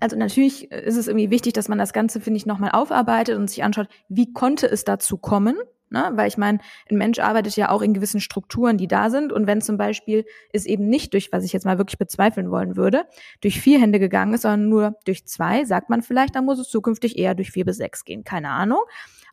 also 0.00 0.16
natürlich 0.16 0.70
ist 0.70 0.96
es 0.96 1.08
irgendwie 1.08 1.30
wichtig, 1.30 1.54
dass 1.54 1.68
man 1.68 1.78
das 1.78 1.92
Ganze, 1.92 2.20
finde 2.20 2.36
ich, 2.36 2.44
nochmal 2.44 2.72
aufarbeitet 2.72 3.38
und 3.38 3.48
sich 3.48 3.64
anschaut, 3.64 3.88
wie 4.08 4.32
konnte 4.32 4.66
es 4.66 4.84
dazu 4.84 5.16
kommen? 5.16 5.56
Ne? 5.88 6.10
Weil 6.14 6.26
ich 6.26 6.36
meine, 6.36 6.58
ein 6.90 6.98
Mensch 6.98 7.20
arbeitet 7.20 7.56
ja 7.56 7.70
auch 7.70 7.80
in 7.80 7.94
gewissen 7.94 8.20
Strukturen, 8.20 8.76
die 8.76 8.88
da 8.88 9.08
sind. 9.08 9.32
Und 9.32 9.46
wenn 9.46 9.60
zum 9.60 9.76
Beispiel 9.76 10.24
es 10.52 10.66
eben 10.66 10.88
nicht 10.88 11.14
durch, 11.14 11.30
was 11.32 11.44
ich 11.44 11.52
jetzt 11.52 11.64
mal 11.64 11.78
wirklich 11.78 11.98
bezweifeln 11.98 12.50
wollen 12.50 12.76
würde, 12.76 13.04
durch 13.40 13.60
vier 13.60 13.80
Hände 13.80 14.00
gegangen 14.00 14.34
ist, 14.34 14.42
sondern 14.42 14.68
nur 14.68 14.96
durch 15.04 15.26
zwei, 15.26 15.64
sagt 15.64 15.88
man 15.88 16.02
vielleicht, 16.02 16.34
dann 16.34 16.44
muss 16.44 16.58
es 16.58 16.68
zukünftig 16.68 17.16
eher 17.16 17.34
durch 17.36 17.52
vier 17.52 17.64
bis 17.64 17.76
sechs 17.76 18.04
gehen. 18.04 18.24
Keine 18.24 18.50
Ahnung. 18.50 18.80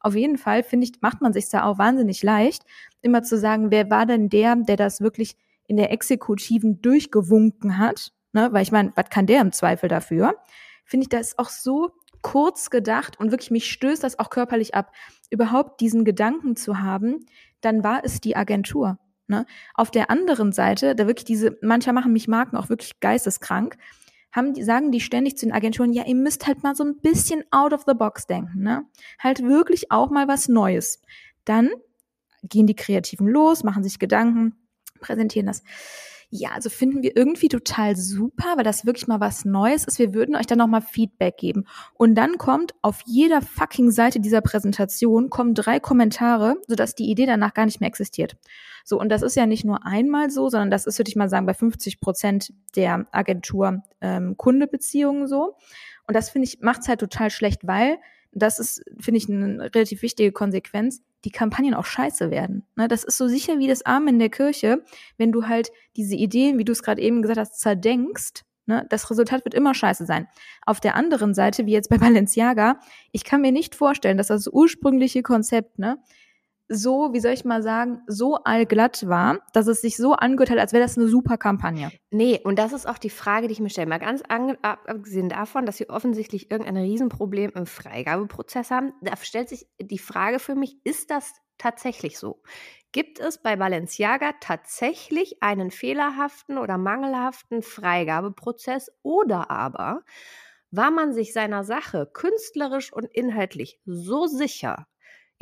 Auf 0.04 0.16
jeden 0.16 0.38
Fall, 0.38 0.64
finde 0.64 0.86
ich, 0.86 1.02
macht 1.02 1.22
man 1.22 1.34
sich 1.34 1.50
da 1.50 1.64
auch 1.64 1.78
wahnsinnig 1.78 2.22
leicht, 2.24 2.64
immer 3.02 3.24
zu 3.24 3.38
sagen, 3.38 3.72
wer 3.72 3.90
war 3.90 4.06
denn 4.06 4.30
der, 4.30 4.56
der 4.56 4.76
das 4.76 5.02
wirklich 5.02 5.38
in 5.66 5.78
der 5.78 5.92
Exekutiven 5.92 6.82
durchgewunken 6.82 7.78
hat? 7.78 8.12
Ne? 8.34 8.50
Weil 8.52 8.64
ich 8.64 8.72
meine, 8.72 8.92
was 8.96 9.10
kann 9.10 9.28
der 9.28 9.42
im 9.42 9.54
Zweifel 9.54 9.88
dafür? 9.88 10.36
Finde 10.84 11.06
ich, 11.06 11.10
das 11.10 11.40
auch 11.40 11.50
so 11.50 11.92
kurz 12.22 12.70
gedacht 12.70 13.20
und 13.20 13.32
wirklich 13.32 13.50
mich 13.50 13.72
stößt 13.72 14.04
das 14.04 14.20
auch 14.20 14.30
körperlich 14.30 14.76
ab, 14.76 14.92
überhaupt 15.30 15.80
diesen 15.80 16.04
Gedanken 16.04 16.56
zu 16.58 16.80
haben, 16.80 17.26
dann 17.62 17.84
war 17.84 18.04
es 18.04 18.20
die 18.20 18.36
Agentur. 18.36 18.98
Ne? 19.28 19.46
Auf 19.74 19.90
der 19.90 20.10
anderen 20.10 20.52
Seite, 20.52 20.96
da 20.96 21.08
wirklich 21.08 21.26
diese, 21.26 21.58
mancher 21.62 21.94
machen 21.94 22.12
mich 22.12 22.28
Marken 22.28 22.58
auch 22.58 22.70
wirklich 22.70 23.00
geisteskrank, 23.00 23.78
haben 24.34 24.54
die, 24.54 24.64
sagen 24.64 24.92
die 24.92 25.00
ständig 25.00 25.38
zu 25.38 25.46
den 25.46 25.54
Agenturen, 25.54 25.94
ja, 25.94 26.06
ihr 26.06 26.16
müsst 26.16 26.48
halt 26.48 26.64
mal 26.64 26.76
so 26.76 26.84
ein 26.84 26.98
bisschen 26.98 27.44
out 27.52 27.72
of 27.72 27.84
the 27.88 27.94
box 27.94 28.26
denken, 28.26 28.64
ne? 28.64 28.84
Halt 29.20 29.44
wirklich 29.44 29.92
auch 29.92 30.10
mal 30.10 30.28
was 30.28 30.50
Neues. 30.50 31.02
Dann 31.46 31.70
gehen 32.42 32.68
die 32.68 32.76
Kreativen 32.76 33.28
los, 33.28 33.64
machen 33.64 33.84
sich 33.84 34.00
Gedanken, 34.00 34.56
präsentieren 35.00 35.46
das. 35.48 35.64
Ja, 36.36 36.50
also 36.54 36.72
finden 36.72 37.04
wir 37.04 37.16
irgendwie 37.16 37.48
total 37.48 37.96
super, 37.96 38.54
weil 38.56 38.64
das 38.64 38.88
wirklich 38.88 39.06
mal 39.06 39.20
was 39.20 39.46
Neues 39.46 39.86
ist. 39.86 40.00
Wir 40.00 40.16
würden 40.16 40.36
euch 40.36 40.48
dann 40.48 40.58
nochmal 40.58 40.82
Feedback 40.82 41.38
geben. 41.38 41.66
Und 41.94 42.16
dann 42.16 42.40
kommt 42.40 42.74
auf 42.82 43.02
jeder 43.06 43.44
fucking 43.44 43.92
Seite 43.92 44.20
dieser 44.20 44.42
Präsentation 44.42 45.30
kommen 45.30 45.54
drei 45.54 45.80
Kommentare, 45.80 46.56
sodass 46.68 46.96
die 46.96 47.12
Idee 47.12 47.28
danach 47.28 47.54
gar 47.54 47.66
nicht 47.66 47.82
mehr 47.82 47.88
existiert. 47.88 48.36
So, 48.84 49.00
und 49.00 49.10
das 49.10 49.22
ist 49.22 49.36
ja 49.36 49.46
nicht 49.46 49.64
nur 49.64 49.86
einmal 49.86 50.32
so, 50.32 50.50
sondern 50.50 50.72
das 50.72 50.88
ist, 50.88 50.98
würde 50.98 51.10
ich 51.10 51.16
mal 51.16 51.30
sagen, 51.30 51.46
bei 51.46 51.54
50 51.54 52.02
Prozent 52.02 52.52
der 52.76 53.06
Agentur-Kunde-Beziehungen 53.12 55.22
ähm, 55.22 55.28
so. 55.28 55.56
Und 56.08 56.16
das 56.16 56.32
finde 56.32 56.48
ich, 56.48 56.62
macht's 56.62 56.88
halt 56.88 57.00
total 57.00 57.30
schlecht, 57.30 57.68
weil 57.68 58.00
das 58.34 58.60
ist, 58.60 58.84
finde 59.00 59.18
ich, 59.18 59.30
eine 59.30 59.74
relativ 59.74 60.02
wichtige 60.02 60.32
Konsequenz 60.32 61.02
die 61.26 61.32
Kampagnen 61.32 61.74
auch 61.74 61.86
scheiße 61.86 62.32
werden. 62.32 62.66
Ne, 62.76 62.88
das 62.88 63.04
ist 63.04 63.18
so 63.18 63.28
sicher 63.28 63.60
wie 63.60 63.68
das 63.68 63.86
Arm 63.86 64.08
in 64.08 64.20
der 64.20 64.30
Kirche, 64.30 64.84
wenn 65.18 65.32
du 65.32 65.48
halt 65.48 65.72
diese 65.96 66.16
Ideen, 66.16 66.58
wie 66.58 66.66
du 66.66 66.72
es 66.72 66.84
gerade 66.84 67.02
eben 67.02 67.22
gesagt 67.22 67.40
hast, 67.40 67.60
zerdenkst. 67.60 68.44
Ne, 68.66 68.86
das 68.90 69.10
Resultat 69.10 69.46
wird 69.46 69.54
immer 69.54 69.74
scheiße 69.74 70.06
sein. 70.06 70.28
Auf 70.66 70.80
der 70.80 70.96
anderen 70.96 71.34
Seite, 71.34 71.66
wie 71.66 71.72
jetzt 71.74 71.90
bei 71.90 71.98
Balenciaga, 71.98 72.80
ich 73.12 73.24
kann 73.24 73.42
mir 73.42 73.52
nicht 73.52 73.76
vorstellen, 73.76 74.18
dass 74.18 74.28
das 74.28 74.48
ursprüngliche 74.48 75.24
Konzept, 75.24 75.80
ne, 75.80 75.98
so, 76.74 77.14
wie 77.14 77.20
soll 77.20 77.34
ich 77.34 77.46
mal 77.46 77.62
sagen, 77.62 78.02
so 78.08 78.36
allglatt 78.36 79.08
war, 79.08 79.40
dass 79.54 79.68
es 79.68 79.82
sich 79.82 79.98
so 79.98 80.14
angehört 80.14 80.50
hat, 80.50 80.60
als 80.60 80.74
wäre 80.74 80.84
das 80.84 80.98
eine 80.98 81.08
super 81.08 81.38
Kampagne. 81.38 81.92
Nee, 82.12 82.40
und 82.44 82.60
das 82.60 82.74
ist 82.74 82.88
auch 82.88 82.98
die 82.98 83.10
Frage, 83.10 83.48
die 83.48 83.54
ich 83.54 83.60
mir 83.60 83.70
stelle. 83.70 83.88
Mal 83.88 84.00
ganz 84.00 84.24
abgesehen 84.62 85.30
davon, 85.30 85.66
dass 85.66 85.78
sie 85.78 85.90
offensichtlich 85.90 86.52
irgendein 86.52 86.78
Riesenproblem 86.78 87.52
im 87.56 87.66
Freigabeprozess 87.66 88.72
haben, 88.72 88.94
da 89.02 89.16
stellt 89.18 89.50
sich 89.50 89.68
die 89.80 90.00
Frage 90.00 90.40
für 90.40 90.56
mich, 90.56 90.78
ist 90.84 91.12
das 91.12 91.34
tatsächlich 91.58 92.18
so? 92.18 92.42
Gibt 92.92 93.20
es 93.20 93.42
bei 93.42 93.56
Balenciaga 93.56 94.34
tatsächlich 94.40 95.42
einen 95.42 95.72
fehlerhaften 95.72 96.58
oder 96.58 96.78
mangelhaften 96.78 97.62
Freigabeprozess 97.62 98.92
oder 99.02 99.50
aber 99.50 100.02
war 100.70 100.92
man 100.92 101.14
sich 101.14 101.34
seiner 101.34 101.64
Sache 101.64 102.10
künstlerisch 102.12 102.92
und 102.92 103.06
inhaltlich 103.06 103.80
so 103.86 104.26
sicher, 104.26 104.88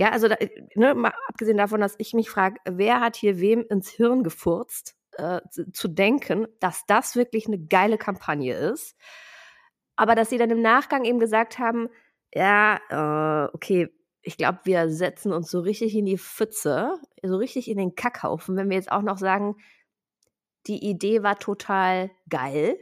ja, 0.02 0.10
also 0.10 0.28
da, 0.28 0.36
ne, 0.74 0.96
mal 0.96 1.14
abgesehen 1.28 1.58
davon, 1.58 1.80
dass 1.80 1.94
ich 2.00 2.14
mich 2.14 2.28
frage, 2.28 2.60
wer 2.66 3.02
hat 3.02 3.16
hier 3.16 3.40
wem 3.40 3.64
ins 3.70 3.88
Hirn 3.88 4.24
gefurzt, 4.24 4.96
äh, 5.12 5.42
zu 5.74 5.88
denken, 5.88 6.48
dass 6.60 6.88
das 6.88 7.16
wirklich 7.16 7.46
eine 7.46 7.60
geile 7.60 8.00
Kampagne 8.00 8.56
ist. 8.56 8.96
Aber 9.96 10.16
dass 10.16 10.32
sie 10.32 10.40
dann 10.40 10.50
im 10.50 10.64
Nachgang 10.64 11.06
eben 11.06 11.20
gesagt 11.20 11.60
haben, 11.60 11.88
ja, 12.34 12.80
äh, 12.90 13.50
okay, 13.54 13.90
ich 14.24 14.38
glaube, 14.38 14.62
wir 14.64 14.90
setzen 14.90 15.34
uns 15.34 15.52
so 15.52 15.60
richtig 15.60 15.96
in 15.96 16.08
die 16.08 16.18
Pfütze, 16.18 16.96
so 17.22 17.38
richtig 17.38 17.70
in 17.70 17.78
den 17.78 17.94
Kackhaufen, 17.94 18.56
wenn 18.58 18.72
wir 18.72 18.78
jetzt 18.78 18.92
auch 18.92 19.04
noch 19.04 19.20
sagen, 19.20 19.56
die 20.66 20.84
Idee 20.84 21.22
war 21.22 21.38
total 21.38 22.10
geil. 22.28 22.80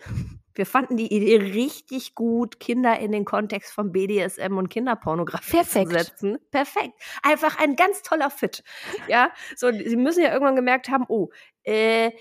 Wir 0.59 0.65
fanden 0.65 0.97
die 0.97 1.07
Idee 1.07 1.37
richtig 1.37 2.15
gut, 2.15 2.59
Kinder 2.59 2.99
in 2.99 3.13
den 3.13 3.23
Kontext 3.23 3.71
von 3.71 3.93
BDSM 3.93 4.57
und 4.57 4.67
Kinderpornografie 4.67 5.55
Perfekt. 5.55 5.89
zu 5.89 5.97
setzen. 5.97 6.37
Perfekt. 6.51 6.91
Einfach 7.23 7.57
ein 7.59 7.77
ganz 7.77 8.01
toller 8.01 8.29
Fit. 8.29 8.61
Ja, 9.07 9.31
so, 9.55 9.71
sie 9.71 9.95
müssen 9.95 10.21
ja 10.21 10.33
irgendwann 10.33 10.57
gemerkt 10.57 10.89
haben, 10.89 11.05
oh, 11.07 11.29
äh, 11.63 12.11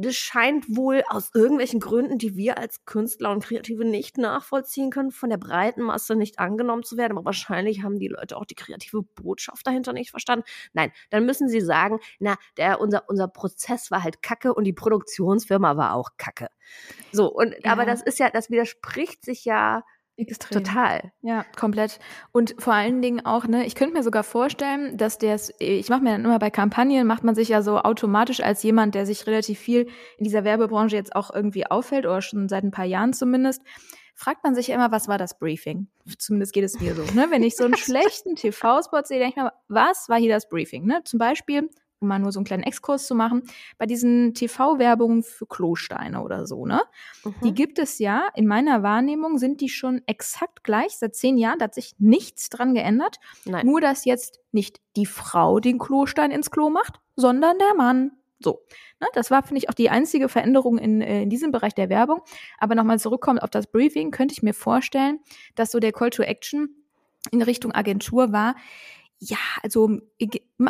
das 0.00 0.16
scheint 0.16 0.76
wohl 0.76 1.02
aus 1.08 1.30
irgendwelchen 1.34 1.80
Gründen, 1.80 2.18
die 2.18 2.36
wir 2.36 2.58
als 2.58 2.84
Künstler 2.84 3.30
und 3.30 3.44
Kreative 3.44 3.84
nicht 3.84 4.18
nachvollziehen 4.18 4.90
können, 4.90 5.10
von 5.10 5.30
der 5.30 5.36
breiten 5.36 5.82
Masse 5.82 6.16
nicht 6.16 6.38
angenommen 6.38 6.82
zu 6.82 6.96
werden. 6.96 7.12
Aber 7.12 7.24
wahrscheinlich 7.24 7.82
haben 7.82 7.98
die 7.98 8.08
Leute 8.08 8.36
auch 8.36 8.44
die 8.44 8.54
kreative 8.54 9.02
Botschaft 9.02 9.66
dahinter 9.66 9.92
nicht 9.92 10.10
verstanden. 10.10 10.44
Nein, 10.72 10.92
dann 11.10 11.26
müssen 11.26 11.48
sie 11.48 11.60
sagen, 11.60 11.98
na, 12.18 12.36
der, 12.56 12.80
unser, 12.80 13.08
unser 13.08 13.28
Prozess 13.28 13.90
war 13.90 14.02
halt 14.02 14.22
kacke 14.22 14.54
und 14.54 14.64
die 14.64 14.72
Produktionsfirma 14.72 15.76
war 15.76 15.94
auch 15.94 16.10
kacke. 16.16 16.48
So, 17.12 17.32
und 17.32 17.54
ja. 17.64 17.72
aber 17.72 17.84
das 17.84 18.02
ist 18.02 18.18
ja, 18.18 18.30
das 18.30 18.50
widerspricht 18.50 19.24
sich 19.24 19.44
ja 19.44 19.82
Extrem. 20.20 20.62
Total. 20.62 21.12
Ja, 21.22 21.44
komplett. 21.56 21.98
Und 22.32 22.54
vor 22.58 22.74
allen 22.74 23.00
Dingen 23.00 23.24
auch, 23.24 23.46
ne, 23.46 23.64
ich 23.64 23.74
könnte 23.74 23.94
mir 23.94 24.02
sogar 24.02 24.22
vorstellen, 24.22 24.96
dass 24.96 25.18
der, 25.18 25.40
ich 25.58 25.88
mache 25.88 26.02
mir 26.02 26.10
dann 26.10 26.24
immer 26.24 26.38
bei 26.38 26.50
Kampagnen, 26.50 27.06
macht 27.06 27.24
man 27.24 27.34
sich 27.34 27.48
ja 27.48 27.62
so 27.62 27.78
automatisch 27.78 28.40
als 28.40 28.62
jemand, 28.62 28.94
der 28.94 29.06
sich 29.06 29.26
relativ 29.26 29.58
viel 29.58 29.88
in 30.18 30.24
dieser 30.24 30.44
Werbebranche 30.44 30.96
jetzt 30.96 31.16
auch 31.16 31.32
irgendwie 31.32 31.66
auffällt, 31.66 32.04
oder 32.04 32.20
schon 32.20 32.48
seit 32.48 32.64
ein 32.64 32.70
paar 32.70 32.84
Jahren 32.84 33.12
zumindest, 33.12 33.62
fragt 34.14 34.44
man 34.44 34.54
sich 34.54 34.68
ja 34.68 34.74
immer, 34.74 34.92
was 34.92 35.08
war 35.08 35.16
das 35.16 35.38
Briefing? 35.38 35.88
Zumindest 36.18 36.52
geht 36.52 36.64
es 36.64 36.78
mir 36.78 36.94
so. 36.94 37.02
Ne? 37.14 37.28
Wenn 37.30 37.42
ich 37.42 37.56
so 37.56 37.64
einen 37.64 37.76
schlechten 37.78 38.36
TV-Spot 38.36 39.02
sehe, 39.04 39.18
denke 39.18 39.34
ich 39.36 39.42
mir, 39.42 39.52
was 39.68 40.08
war 40.08 40.18
hier 40.18 40.34
das 40.34 40.48
Briefing? 40.48 40.84
Ne? 40.84 41.00
Zum 41.04 41.18
Beispiel, 41.18 41.70
um 42.00 42.08
mal 42.08 42.18
nur 42.18 42.32
so 42.32 42.40
einen 42.40 42.46
kleinen 42.46 42.62
Exkurs 42.62 43.06
zu 43.06 43.14
machen, 43.14 43.42
bei 43.78 43.86
diesen 43.86 44.34
TV-Werbungen 44.34 45.22
für 45.22 45.46
Klosteine 45.46 46.22
oder 46.22 46.46
so, 46.46 46.66
ne? 46.66 46.82
Mhm. 47.24 47.34
Die 47.44 47.54
gibt 47.54 47.78
es 47.78 47.98
ja, 47.98 48.28
in 48.34 48.46
meiner 48.46 48.82
Wahrnehmung 48.82 49.38
sind 49.38 49.60
die 49.60 49.68
schon 49.68 50.02
exakt 50.06 50.64
gleich 50.64 50.96
seit 50.96 51.14
zehn 51.14 51.36
Jahren, 51.36 51.58
da 51.58 51.64
hat 51.64 51.74
sich 51.74 51.94
nichts 51.98 52.48
dran 52.48 52.74
geändert. 52.74 53.18
Nein. 53.44 53.66
Nur, 53.66 53.80
dass 53.80 54.04
jetzt 54.04 54.40
nicht 54.52 54.80
die 54.96 55.06
Frau 55.06 55.60
den 55.60 55.78
Klostein 55.78 56.30
ins 56.30 56.50
Klo 56.50 56.70
macht, 56.70 57.00
sondern 57.16 57.58
der 57.58 57.74
Mann. 57.74 58.12
So. 58.42 58.62
Ne, 59.00 59.06
das 59.12 59.30
war, 59.30 59.42
finde 59.42 59.58
ich, 59.58 59.68
auch 59.68 59.74
die 59.74 59.90
einzige 59.90 60.28
Veränderung 60.28 60.78
in, 60.78 61.00
äh, 61.00 61.22
in 61.22 61.30
diesem 61.30 61.52
Bereich 61.52 61.74
der 61.74 61.88
Werbung. 61.88 62.20
Aber 62.58 62.74
nochmal 62.74 62.98
zurückkommt 62.98 63.42
auf 63.42 63.50
das 63.50 63.66
Briefing, 63.66 64.10
könnte 64.10 64.32
ich 64.32 64.42
mir 64.42 64.54
vorstellen, 64.54 65.20
dass 65.54 65.70
so 65.70 65.78
der 65.78 65.92
Call 65.92 66.10
to 66.10 66.22
Action 66.22 66.74
in 67.30 67.42
Richtung 67.42 67.72
Agentur 67.72 68.32
war, 68.32 68.56
ja, 69.20 69.36
also 69.62 70.00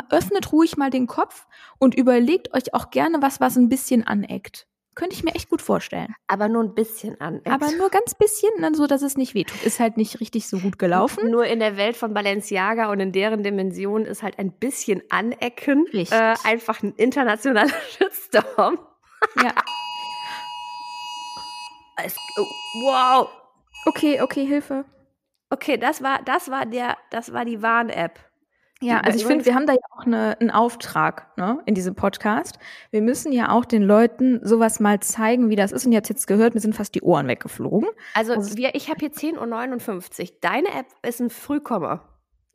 öffnet 0.09 0.51
ruhig 0.51 0.77
mal 0.77 0.89
den 0.89 1.07
Kopf 1.07 1.47
und 1.79 1.95
überlegt 1.95 2.53
euch 2.53 2.73
auch 2.73 2.91
gerne 2.91 3.21
was, 3.21 3.39
was 3.39 3.55
ein 3.55 3.69
bisschen 3.69 4.05
aneckt. 4.05 4.67
Könnte 4.93 5.15
ich 5.15 5.23
mir 5.23 5.33
echt 5.33 5.49
gut 5.49 5.61
vorstellen. 5.61 6.13
Aber 6.27 6.49
nur 6.49 6.61
ein 6.61 6.75
bisschen 6.75 7.19
an. 7.21 7.39
Aber 7.45 7.71
nur 7.71 7.89
ganz 7.89 8.13
bisschen, 8.13 8.51
dann 8.59 8.75
so, 8.75 8.87
dass 8.87 9.01
es 9.01 9.15
nicht 9.15 9.33
wehtut. 9.33 9.63
Ist 9.63 9.79
halt 9.79 9.95
nicht 9.95 10.19
richtig 10.19 10.49
so 10.49 10.59
gut 10.59 10.77
gelaufen. 10.77 11.31
Nur 11.31 11.45
in 11.45 11.59
der 11.59 11.77
Welt 11.77 11.95
von 11.95 12.13
Balenciaga 12.13 12.91
und 12.91 12.99
in 12.99 13.13
deren 13.13 13.41
Dimension 13.41 14.03
ist 14.03 14.21
halt 14.21 14.37
ein 14.37 14.51
bisschen 14.51 15.01
anecken. 15.09 15.85
Richtig. 15.93 16.11
Äh, 16.11 16.35
einfach 16.43 16.83
ein 16.83 16.93
internationaler 16.97 17.69
Shitstorm. 17.97 18.79
Ja. 19.41 19.53
Es, 22.03 22.17
oh, 22.37 22.45
wow. 22.83 23.29
Okay, 23.85 24.21
okay, 24.21 24.45
Hilfe. 24.45 24.83
Okay, 25.49 25.77
das 25.77 26.03
war, 26.03 26.21
das 26.23 26.51
war 26.51 26.65
der, 26.65 26.97
das 27.11 27.31
war 27.31 27.45
die 27.45 27.61
Warn-App. 27.61 28.19
Ja, 28.83 28.99
also 29.01 29.17
ich 29.17 29.25
finde, 29.25 29.45
wir 29.45 29.53
haben 29.53 29.67
da 29.67 29.73
ja 29.73 29.79
auch 29.91 30.05
eine, 30.05 30.37
einen 30.39 30.49
Auftrag 30.49 31.27
ne, 31.37 31.61
in 31.65 31.75
diesem 31.75 31.93
Podcast. 31.95 32.57
Wir 32.89 33.01
müssen 33.01 33.31
ja 33.31 33.51
auch 33.51 33.63
den 33.65 33.83
Leuten 33.83 34.39
sowas 34.43 34.79
mal 34.79 34.99
zeigen, 34.99 35.49
wie 35.49 35.55
das 35.55 35.71
ist. 35.71 35.85
Und 35.85 35.91
ihr 35.91 35.97
habt 35.97 36.09
jetzt 36.09 36.25
gehört, 36.25 36.55
mir 36.55 36.61
sind 36.61 36.75
fast 36.75 36.95
die 36.95 37.01
Ohren 37.01 37.27
weggeflogen. 37.27 37.89
Also, 38.15 38.33
also 38.33 38.57
wir, 38.57 38.73
ich 38.73 38.89
habe 38.89 38.99
hier 38.99 39.11
10.59 39.11 40.21
Uhr. 40.21 40.37
Deine 40.41 40.69
App 40.69 40.87
ist 41.03 41.19
ein 41.21 41.29
Frühkommer. 41.29 42.07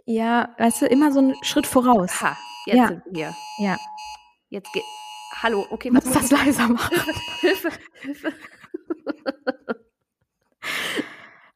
Ja, 0.04 0.50
weißt 0.58 0.82
du, 0.82 0.86
immer 0.86 1.12
so 1.12 1.20
einen 1.20 1.34
Schritt 1.42 1.66
voraus. 1.66 2.20
Ha, 2.20 2.36
jetzt 2.66 2.76
Ja. 2.76 2.88
sind 2.88 3.02
wir. 3.10 3.32
Ja. 3.58 3.76
Jetzt 4.48 4.72
geht. 4.72 4.84
Hallo, 5.42 5.64
okay, 5.70 5.90
Muss 5.90 6.06
was 6.06 6.12
das 6.12 6.22
muss 6.22 6.32
ich? 6.32 6.46
leiser 6.46 6.68
machen. 6.68 6.96
Hilfe, 7.40 7.68
Hilfe. 8.00 8.32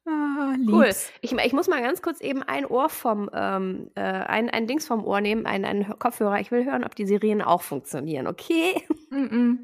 Ah, 0.07 0.55
Cool. 0.67 0.91
Ich, 1.21 1.33
ich 1.33 1.53
muss 1.53 1.69
mal 1.69 1.83
ganz 1.83 2.03
kurz 2.03 2.21
eben 2.21 2.43
ein 2.43 2.67
Ohr 2.67 2.89
vom, 2.89 3.31
ähm, 3.33 3.91
äh, 3.95 4.01
ein, 4.01 4.51
ein 4.51 4.67
Dings 4.67 4.87
vom 4.87 5.05
Ohr 5.05 5.21
nehmen, 5.21 5.47
einen, 5.47 5.65
einen 5.65 5.99
Kopfhörer. 5.99 6.41
Ich 6.41 6.51
will 6.51 6.65
hören, 6.65 6.85
ob 6.85 6.95
die 6.95 7.07
Sirenen 7.07 7.43
auch 7.43 7.63
funktionieren, 7.63 8.27
okay? 8.27 8.83
Mm 9.11 9.25
-mm. 9.25 9.59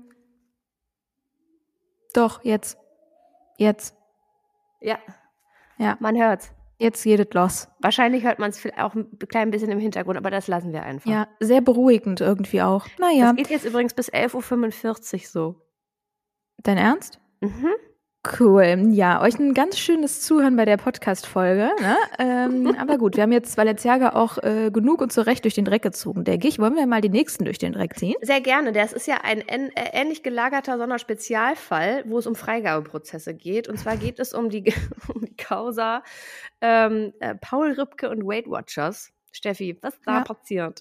Doch, 2.14 2.42
jetzt. 2.42 2.78
Jetzt. 3.58 3.94
Ja. 4.80 4.98
Ja. 5.78 5.96
Man 6.00 6.16
hört's. 6.16 6.52
Jetzt 6.78 7.04
geht 7.04 7.20
es 7.20 7.32
los. 7.34 7.68
Wahrscheinlich 7.80 8.24
hört 8.24 8.38
man 8.38 8.50
es 8.50 8.60
auch 8.76 8.94
ein 8.94 9.18
klein 9.28 9.50
bisschen 9.50 9.70
im 9.70 9.78
Hintergrund, 9.78 10.18
aber 10.18 10.30
das 10.30 10.46
lassen 10.48 10.72
wir 10.72 10.82
einfach. 10.82 11.10
Ja, 11.10 11.28
sehr 11.40 11.60
beruhigend 11.62 12.20
irgendwie 12.20 12.60
auch. 12.60 12.86
Naja, 12.98 13.28
Das 13.28 13.36
geht 13.36 13.50
jetzt 13.50 13.64
übrigens 13.64 13.94
bis 13.94 14.12
11.45 14.12 15.14
Uhr 15.14 15.20
so. 15.30 15.62
dein 16.58 16.76
Ernst? 16.76 17.20
Mhm. 17.40 17.68
Cool. 18.40 18.88
Ja, 18.90 19.20
euch 19.22 19.38
ein 19.38 19.54
ganz 19.54 19.78
schönes 19.78 20.20
Zuhören 20.20 20.56
bei 20.56 20.64
der 20.64 20.76
Podcast-Folge. 20.76 21.70
Ne? 21.80 21.96
ähm, 22.18 22.76
aber 22.80 22.98
gut, 22.98 23.16
wir 23.16 23.22
haben 23.22 23.32
jetzt 23.32 23.56
Balenciaga 23.56 24.10
auch 24.10 24.38
äh, 24.38 24.70
genug 24.70 25.00
und 25.00 25.12
zurecht 25.12 25.44
durch 25.44 25.54
den 25.54 25.64
Dreck 25.64 25.82
gezogen, 25.82 26.24
denke 26.24 26.48
ich. 26.48 26.58
Wollen 26.58 26.74
wir 26.74 26.86
mal 26.86 27.00
die 27.00 27.08
nächsten 27.08 27.44
durch 27.44 27.58
den 27.58 27.72
Dreck 27.72 27.98
ziehen? 27.98 28.14
Sehr 28.22 28.40
gerne. 28.40 28.72
Das 28.72 28.92
ist 28.92 29.06
ja 29.06 29.18
ein 29.22 29.40
äh, 29.48 29.70
ähnlich 29.92 30.22
gelagerter 30.22 30.78
Sonderspezialfall, 30.78 32.04
wo 32.06 32.18
es 32.18 32.26
um 32.26 32.34
Freigabeprozesse 32.34 33.34
geht. 33.34 33.68
Und 33.68 33.78
zwar 33.78 33.96
geht 33.96 34.18
es 34.18 34.34
um 34.34 34.50
die, 34.50 34.72
um 35.14 35.24
die 35.24 35.36
Causa 35.36 36.02
ähm, 36.60 37.12
äh, 37.20 37.34
Paul 37.34 37.72
Ripke 37.72 38.10
und 38.10 38.26
Weight 38.26 38.48
Watchers. 38.48 39.12
Steffi, 39.32 39.78
was 39.82 39.94
da 40.04 40.18
Ja. 40.18 40.24
passiert? 40.24 40.80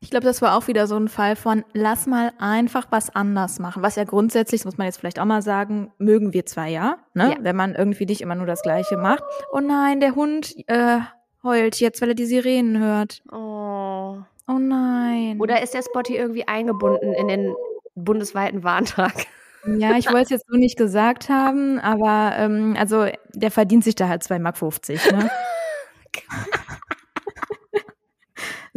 Ich 0.00 0.10
glaube, 0.10 0.26
das 0.26 0.40
war 0.42 0.56
auch 0.56 0.68
wieder 0.68 0.86
so 0.86 0.96
ein 0.96 1.08
Fall 1.08 1.34
von, 1.34 1.64
lass 1.72 2.06
mal 2.06 2.32
einfach 2.38 2.86
was 2.90 3.14
anders 3.14 3.58
machen. 3.58 3.82
Was 3.82 3.96
ja 3.96 4.04
grundsätzlich, 4.04 4.60
das 4.60 4.64
muss 4.64 4.78
man 4.78 4.86
jetzt 4.86 4.98
vielleicht 4.98 5.18
auch 5.18 5.24
mal 5.24 5.42
sagen, 5.42 5.90
mögen 5.98 6.32
wir 6.32 6.46
zwar 6.46 6.66
ja, 6.66 6.98
ne? 7.14 7.30
Ja. 7.32 7.36
wenn 7.40 7.56
man 7.56 7.74
irgendwie 7.74 8.06
nicht 8.06 8.20
immer 8.20 8.36
nur 8.36 8.46
das 8.46 8.62
Gleiche 8.62 8.96
macht. 8.96 9.24
Oh 9.52 9.58
nein, 9.58 9.98
der 9.98 10.14
Hund 10.14 10.54
äh, 10.68 11.00
heult 11.42 11.80
jetzt, 11.80 12.00
weil 12.00 12.10
er 12.10 12.14
die 12.14 12.26
Sirenen 12.26 12.78
hört. 12.78 13.22
Oh. 13.32 14.18
Oh 14.46 14.58
nein. 14.58 15.40
Oder 15.40 15.62
ist 15.62 15.74
der 15.74 15.82
Spotty 15.82 16.16
irgendwie 16.16 16.46
eingebunden 16.46 17.12
in 17.12 17.26
den 17.26 17.54
bundesweiten 17.96 18.62
Warntag? 18.62 19.26
Ja, 19.66 19.98
ich 19.98 20.06
wollte 20.06 20.22
es 20.22 20.30
jetzt 20.30 20.46
so 20.48 20.56
nicht 20.56 20.78
gesagt 20.78 21.28
haben, 21.28 21.80
aber 21.80 22.36
ähm, 22.36 22.76
also 22.78 23.06
der 23.34 23.50
verdient 23.50 23.82
sich 23.82 23.96
da 23.96 24.08
halt 24.08 24.22
2,50 24.22 25.12
Mark. 25.12 25.24
Ne? 25.24 25.30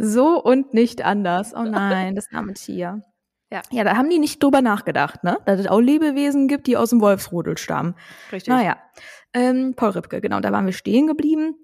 so 0.04 0.42
und 0.42 0.74
nicht 0.74 1.04
anders. 1.04 1.54
Oh 1.54 1.62
nein, 1.62 2.14
das 2.16 2.26
arme 2.32 2.54
Tier. 2.54 3.02
Ja. 3.50 3.62
Ja, 3.70 3.84
da 3.84 3.96
haben 3.96 4.08
die 4.10 4.18
nicht 4.18 4.42
drüber 4.42 4.62
nachgedacht, 4.62 5.22
ne? 5.24 5.38
Dass 5.46 5.60
es 5.60 5.66
auch 5.66 5.78
Lebewesen 5.80 6.48
gibt, 6.48 6.66
die 6.66 6.76
aus 6.76 6.90
dem 6.90 7.00
Wolfsrudel 7.00 7.56
stammen. 7.58 7.94
Richtig. 8.32 8.48
Naja, 8.52 8.76
ähm, 9.34 9.74
Paul 9.76 9.90
Ripke, 9.90 10.20
genau, 10.20 10.40
da 10.40 10.50
waren 10.52 10.64
wir 10.66 10.72
stehen 10.72 11.06
geblieben. 11.06 11.54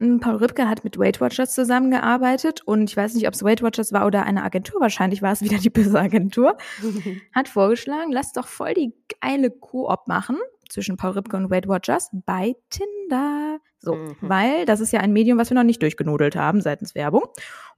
Ähm, 0.00 0.20
Paul 0.20 0.36
Ripke 0.36 0.68
hat 0.68 0.84
mit 0.84 0.98
Weight 0.98 1.20
Watchers 1.20 1.52
zusammengearbeitet 1.54 2.62
und 2.64 2.88
ich 2.88 2.96
weiß 2.96 3.14
nicht, 3.14 3.26
ob 3.26 3.34
es 3.34 3.42
Weight 3.42 3.60
Watchers 3.62 3.92
war 3.92 4.06
oder 4.06 4.24
eine 4.24 4.42
Agentur, 4.44 4.80
wahrscheinlich 4.80 5.20
war 5.20 5.32
es 5.32 5.42
wieder 5.42 5.58
die 5.58 5.68
böse 5.70 5.98
Agentur 6.00 6.56
hat 7.34 7.48
vorgeschlagen, 7.48 8.12
lass 8.12 8.32
doch 8.32 8.46
voll 8.46 8.74
die 8.74 8.94
geile 9.20 9.50
Koop 9.50 10.06
machen 10.06 10.38
zwischen 10.70 10.96
Paul 10.96 11.10
Ripke 11.10 11.36
und 11.36 11.50
Weight 11.50 11.68
Watchers 11.68 12.08
bei 12.24 12.54
Tinder. 12.70 13.58
So, 13.78 13.96
Mhm. 13.96 14.16
weil 14.20 14.64
das 14.64 14.78
ist 14.80 14.92
ja 14.92 15.00
ein 15.00 15.12
Medium, 15.12 15.38
was 15.38 15.50
wir 15.50 15.56
noch 15.56 15.64
nicht 15.64 15.82
durchgenudelt 15.82 16.36
haben 16.36 16.60
seitens 16.60 16.94
Werbung. 16.94 17.24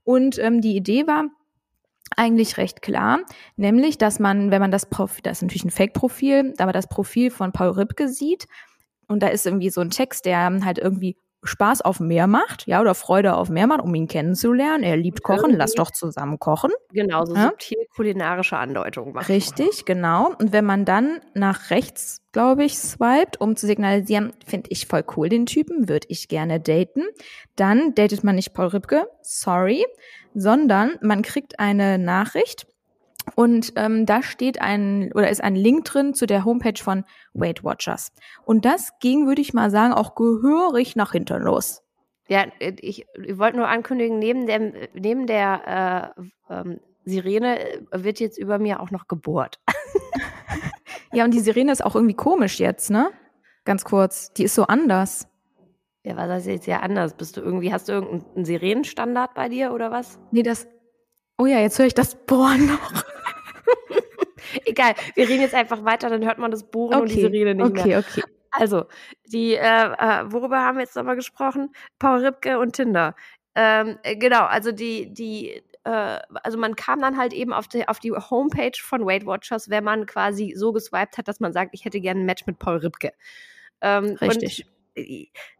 Und 0.05 0.39
ähm, 0.39 0.61
die 0.61 0.77
Idee 0.77 1.05
war 1.07 1.25
eigentlich 2.15 2.57
recht 2.57 2.81
klar, 2.81 3.19
nämlich, 3.57 3.97
dass 3.97 4.19
man, 4.19 4.51
wenn 4.51 4.61
man 4.61 4.71
das 4.71 4.85
Profil, 4.85 5.21
das 5.23 5.39
ist 5.39 5.41
natürlich 5.41 5.65
ein 5.65 5.71
Fake-Profil, 5.71 6.53
aber 6.59 6.71
das 6.71 6.87
Profil 6.87 7.31
von 7.31 7.51
Paul 7.51 7.71
Ripke 7.71 8.07
sieht 8.07 8.47
und 9.07 9.21
da 9.21 9.27
ist 9.27 9.45
irgendwie 9.45 9.71
so 9.71 9.81
ein 9.81 9.89
Text, 9.89 10.25
der 10.25 10.39
halt 10.63 10.77
irgendwie 10.77 11.17
Spaß 11.45 11.81
auf 11.81 11.99
Meer 11.99 12.27
macht, 12.27 12.67
ja, 12.67 12.81
oder 12.81 12.95
Freude 12.95 13.35
auf 13.35 13.49
Meer 13.49 13.67
macht, 13.67 13.81
um 13.81 13.93
ihn 13.95 14.07
kennenzulernen. 14.07 14.83
Er 14.83 14.97
liebt 14.97 15.23
Kochen, 15.23 15.55
lass 15.55 15.73
doch 15.73 15.91
zusammen 15.91 16.39
kochen. 16.39 16.71
Genau, 16.91 17.25
so 17.25 17.35
Ja. 17.35 17.49
subtil 17.49 17.77
kulinarische 17.95 18.57
Andeutungen 18.57 19.13
machen. 19.13 19.31
Richtig, 19.31 19.85
genau. 19.85 20.31
Und 20.39 20.51
wenn 20.53 20.65
man 20.65 20.85
dann 20.85 21.19
nach 21.33 21.69
rechts, 21.69 22.21
glaube 22.31 22.63
ich, 22.65 22.77
swiped, 22.77 23.39
um 23.39 23.55
zu 23.55 23.67
signalisieren, 23.67 24.33
finde 24.45 24.69
ich 24.71 24.87
voll 24.87 25.03
cool 25.15 25.29
den 25.29 25.45
Typen, 25.45 25.87
würde 25.89 26.07
ich 26.09 26.27
gerne 26.27 26.59
daten, 26.59 27.03
dann 27.55 27.95
datet 27.95 28.23
man 28.23 28.35
nicht 28.35 28.53
Paul 28.53 28.67
Ripke, 28.67 29.07
sorry, 29.21 29.85
sondern 30.33 30.97
man 31.01 31.21
kriegt 31.21 31.59
eine 31.59 31.97
Nachricht 31.97 32.67
und 33.35 33.73
ähm, 33.75 34.05
da 34.05 34.21
steht 34.21 34.61
ein 34.61 35.11
oder 35.13 35.29
ist 35.29 35.43
ein 35.43 35.55
Link 35.55 35.85
drin 35.85 36.13
zu 36.13 36.27
der 36.27 36.45
Homepage 36.45 36.81
von 36.81 37.03
Weight 37.33 37.63
Watchers. 37.63 38.11
Und 38.45 38.65
das 38.65 38.91
ging, 38.99 39.27
würde 39.27 39.41
ich 39.41 39.53
mal 39.53 39.71
sagen, 39.71 39.93
auch 39.93 40.13
gehörig 40.15 40.95
nach 40.95 41.13
hinten 41.13 41.41
los. 41.41 41.81
Ja, 42.27 42.45
ich, 42.59 43.05
ich 43.23 43.37
wollte 43.37 43.57
nur 43.57 43.67
ankündigen, 43.67 44.19
neben, 44.19 44.47
dem, 44.47 44.73
neben 44.93 45.27
der 45.27 46.13
äh, 46.49 46.53
ähm, 46.53 46.79
Sirene 47.05 47.59
äh, 47.59 47.79
wird 47.91 48.19
jetzt 48.19 48.37
über 48.37 48.59
mir 48.59 48.79
auch 48.79 48.91
noch 48.91 49.07
gebohrt. 49.07 49.59
Ja, 51.15 51.23
und 51.23 51.33
die 51.33 51.39
Sirene 51.39 51.71
ist 51.71 51.83
auch 51.83 51.95
irgendwie 51.95 52.13
komisch 52.13 52.59
jetzt, 52.59 52.89
ne? 52.89 53.09
Ganz 53.63 53.85
kurz, 53.85 54.33
die 54.33 54.43
ist 54.43 54.53
so 54.53 54.63
anders. 54.63 55.29
Ja, 56.03 56.17
was 56.17 56.29
heißt 56.29 56.47
jetzt 56.47 56.67
ja 56.67 56.81
anders? 56.81 57.13
Bist 57.15 57.37
du 57.37 57.41
irgendwie, 57.41 57.71
hast 57.71 57.87
du 57.87 57.93
irgendeinen 57.93 58.43
Sirenenstandard 58.43 59.33
bei 59.33 59.47
dir 59.47 59.71
oder 59.71 59.91
was? 59.91 60.19
Nee, 60.31 60.43
das. 60.43 60.67
Oh 61.37 61.45
ja, 61.45 61.59
jetzt 61.59 61.79
höre 61.79 61.85
ich 61.85 61.93
das 61.93 62.15
Bohren 62.25 62.67
noch. 62.67 63.05
Egal, 64.65 64.95
wir 65.15 65.27
reden 65.27 65.41
jetzt 65.41 65.55
einfach 65.55 65.83
weiter, 65.83 66.09
dann 66.09 66.25
hört 66.25 66.37
man 66.37 66.51
das 66.51 66.63
Bohren 66.63 67.01
und 67.01 67.11
die 67.11 67.21
Sirene 67.21 67.55
nicht 67.55 67.65
okay, 67.65 67.87
mehr. 67.87 67.99
okay. 67.99 68.23
Also, 68.51 68.85
die, 69.25 69.55
äh, 69.55 69.57
äh, 69.57 70.31
worüber 70.31 70.61
haben 70.61 70.77
wir 70.77 70.83
jetzt 70.83 70.95
nochmal 70.95 71.17
gesprochen? 71.17 71.73
Paul 71.99 72.25
Ripke 72.25 72.57
und 72.57 72.73
Tinder. 72.73 73.15
Ähm, 73.53 73.97
äh, 74.03 74.15
genau, 74.15 74.43
also 74.43 74.71
die, 74.71 75.13
die, 75.13 75.61
äh, 75.83 76.19
also 76.43 76.57
man 76.57 76.75
kam 76.75 77.01
dann 77.01 77.17
halt 77.17 77.33
eben 77.33 77.53
auf 77.53 77.67
die, 77.67 77.87
auf 77.87 77.99
die 77.99 78.11
Homepage 78.11 78.77
von 78.81 79.05
Weight 79.05 79.25
Watchers, 79.25 79.69
wenn 79.69 79.83
man 79.83 80.05
quasi 80.05 80.53
so 80.55 80.71
geswiped 80.71 81.17
hat, 81.17 81.27
dass 81.27 81.39
man 81.39 81.53
sagt, 81.53 81.71
ich 81.73 81.85
hätte 81.85 81.99
gerne 81.99 82.21
ein 82.21 82.25
Match 82.25 82.45
mit 82.45 82.59
Paul 82.59 82.77
Ripke. 82.77 83.13
Ähm, 83.81 84.17
Richtig. 84.21 84.65
Und, 84.97 85.05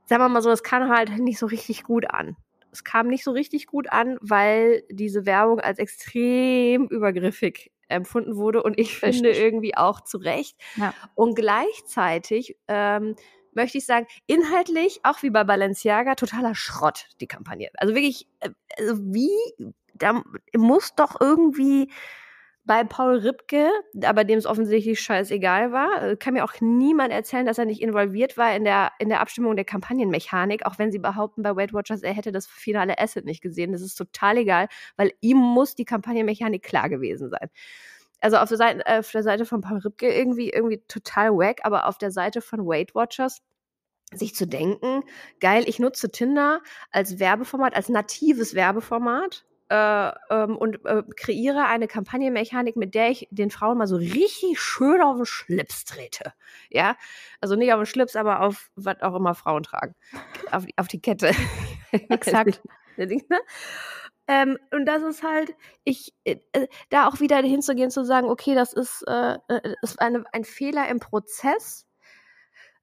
sagen 0.06 0.24
wir 0.24 0.30
mal 0.30 0.42
so, 0.42 0.52
es 0.52 0.64
kam 0.64 0.90
halt 0.90 1.18
nicht 1.18 1.40
so 1.40 1.46
richtig 1.46 1.84
gut 1.84 2.10
an. 2.10 2.38
Es 2.72 2.84
kam 2.84 3.08
nicht 3.08 3.24
so 3.24 3.32
richtig 3.32 3.68
gut 3.68 3.90
an, 3.90 4.18
weil 4.22 4.84
diese 4.90 5.26
Werbung 5.26 5.60
als 5.60 5.80
extrem 5.80 6.88
übergriffig 6.88 7.72
empfunden 7.88 8.36
wurde 8.36 8.64
und 8.64 8.80
ich 8.80 8.96
finde 9.00 9.30
Richtig. 9.30 9.44
irgendwie 9.44 9.76
auch 9.76 10.02
zu 10.02 10.18
Recht. 10.18 10.58
Ja. 10.76 10.94
Und 11.16 11.36
gleichzeitig 11.36 12.58
ähm, 12.68 13.16
möchte 13.54 13.78
ich 13.78 13.86
sagen, 13.86 14.08
inhaltlich, 14.28 15.00
auch 15.04 15.24
wie 15.24 15.30
bei 15.30 15.44
Balenciaga, 15.44 16.16
totaler 16.16 16.56
Schrott, 16.56 17.08
die 17.22 17.28
Kampagne. 17.28 17.70
Also 17.78 17.96
wirklich, 17.96 18.28
äh, 18.42 18.50
also 18.78 18.98
wie, 19.00 19.32
da 19.94 20.22
muss 20.56 20.94
doch 20.96 21.20
irgendwie 21.20 21.90
bei 22.66 22.84
Paul 22.84 23.18
Ripke, 23.18 23.70
aber 24.04 24.24
dem 24.24 24.40
es 24.40 24.46
offensichtlich 24.46 25.00
scheißegal 25.00 25.72
war, 25.72 26.02
äh, 26.02 26.16
kann 26.16 26.34
mir 26.34 26.44
auch 26.44 26.54
niemand 26.60 27.12
erzählen, 27.12 27.46
dass 27.46 27.58
er 27.58 27.66
nicht 27.66 27.82
involviert 27.82 28.38
war 28.38 28.56
in 28.56 28.64
der, 28.64 28.92
in 29.00 29.10
der 29.10 29.22
Abstimmung 29.22 29.56
der 29.56 29.66
Kampagnenmechanik, 29.66 30.66
auch 30.66 30.80
wenn 30.80 30.92
sie 30.92 31.00
behaupten 31.00 31.44
bei 31.44 31.56
Weight 31.56 31.74
Watchers, 31.74 32.02
er 32.02 32.14
hätte 32.14 32.32
das 32.32 32.48
finale 32.48 32.98
Asset 33.00 33.26
nicht 33.26 33.42
gesehen. 33.42 33.72
Das 33.72 33.82
ist 33.82 33.96
total 33.96 34.38
egal, 34.38 34.68
weil 34.98 35.12
ihm 35.22 35.38
muss 35.38 35.76
die 35.76 35.86
Kampagnenmechanik 35.86 36.64
klar 36.64 36.90
gewesen 36.90 37.30
sein. 37.30 37.50
Also 38.20 38.38
auf 38.38 38.50
der 38.50 38.58
Seite, 38.58 38.86
äh, 38.86 39.00
auf 39.00 39.12
der 39.12 39.24
Seite 39.24 39.46
von 39.46 39.62
Paul 39.62 39.78
Ripke 39.78 40.12
irgendwie, 40.12 40.50
irgendwie 40.50 40.82
total 40.88 41.32
wack, 41.32 41.60
aber 41.64 41.88
auf 41.88 41.98
der 42.00 42.12
Seite 42.12 42.42
von 42.42 42.66
Weight 42.66 42.96
Watchers 42.96 43.42
sich 44.12 44.36
zu 44.36 44.48
denken, 44.48 45.04
geil, 45.40 45.66
ich 45.68 45.80
nutze 45.80 46.12
Tinder 46.12 46.62
als 46.92 47.20
Werbeformat, 47.20 47.76
als 47.76 47.90
natives 47.90 48.56
Werbeformat 48.56 49.46
äh, 49.70 50.12
ähm, 50.30 50.58
und 50.58 50.86
äh, 50.86 51.04
kreiere 51.16 51.66
eine 51.66 51.88
Kampagnenmechanik, 51.88 52.76
mit 52.76 52.94
der 52.94 53.10
ich 53.10 53.28
den 53.32 53.50
Frauen 53.50 53.78
mal 53.78 53.88
so 53.88 53.96
richtig 53.96 54.60
schön 54.60 55.02
auf 55.02 55.18
den 55.18 55.26
Schlips 55.26 55.86
trete. 55.86 56.34
Ja, 56.70 56.96
also 57.42 57.56
nicht 57.56 57.74
auf 57.74 57.80
den 57.80 57.86
Schlips, 57.86 58.16
aber 58.16 58.42
auf 58.42 58.70
was 58.76 59.02
auch 59.02 59.16
immer 59.16 59.34
Frauen 59.34 59.64
tragen. 59.64 59.96
Auf, 60.52 60.66
auf 60.76 60.88
die 60.88 61.02
Kette. 61.02 61.32
Exakt. 61.92 62.62
Ähm, 64.28 64.58
und 64.72 64.86
das 64.86 65.04
ist 65.04 65.24
halt, 65.24 65.56
ich, 65.84 66.14
äh, 66.24 66.38
äh, 66.54 66.68
da 66.90 67.08
auch 67.08 67.20
wieder 67.20 67.38
hinzugehen, 67.38 67.92
zu 67.92 68.04
sagen, 68.04 68.28
okay, 68.28 68.56
das 68.56 68.74
ist, 68.74 69.04
äh, 69.08 69.38
äh 69.48 69.74
ist 69.82 70.02
eine, 70.02 70.24
ein 70.32 70.44
Fehler 70.44 70.88
im 70.90 71.00
Prozess. 71.00 71.86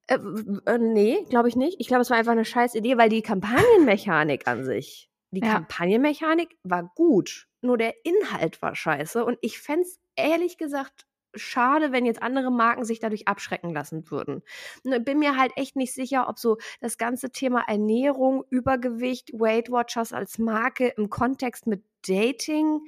Äh, 0.07 0.18
äh, 0.66 0.79
nee, 0.79 1.25
glaube 1.31 1.49
ich 1.49 1.57
nicht. 1.57 1.77
Ich 1.81 1.88
glaube, 1.88 2.03
es 2.03 2.11
war 2.11 2.16
einfach 2.16 2.33
eine 2.33 2.45
scheiß 2.45 2.75
Idee, 2.75 2.97
weil 2.97 3.09
die 3.09 3.23
Kampagnenmechanik 3.23 4.47
an 4.47 4.64
sich, 4.64 5.11
die 5.33 5.40
ja. 5.40 5.55
Kampagnenmechanik 5.55 6.57
war 6.62 6.92
gut, 6.95 7.49
nur 7.62 7.79
der 7.79 7.95
Inhalt 8.05 8.62
war 8.62 8.75
scheiße. 8.75 9.25
Und 9.25 9.38
ich 9.40 9.59
fände 9.59 9.83
es 9.83 9.99
ehrlich 10.14 10.59
gesagt 10.59 11.07
schade, 11.35 11.92
wenn 11.92 12.05
jetzt 12.05 12.23
andere 12.23 12.51
Marken 12.51 12.85
sich 12.85 13.01
dadurch 13.01 13.27
abschrecken 13.27 13.73
lassen 13.73 14.11
würden. 14.11 14.42
Und 14.85 15.05
bin 15.05 15.18
mir 15.18 15.37
halt 15.38 15.53
echt 15.57 15.77
nicht 15.77 15.95
sicher, 15.95 16.29
ob 16.29 16.38
so 16.38 16.59
das 16.81 16.99
ganze 16.99 17.31
Thema 17.31 17.64
Ernährung, 17.66 18.45
Übergewicht, 18.51 19.33
Weight 19.33 19.71
Watchers 19.71 20.12
als 20.12 20.38
Marke 20.38 20.88
im 20.88 21.09
Kontext 21.09 21.66
mit 21.66 21.83
Dating 22.07 22.81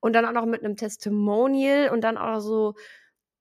und 0.00 0.14
dann 0.14 0.24
auch 0.26 0.32
noch 0.32 0.46
mit 0.46 0.64
einem 0.64 0.76
Testimonial 0.76 1.90
und 1.90 2.00
dann 2.00 2.18
auch 2.18 2.40
so, 2.40 2.74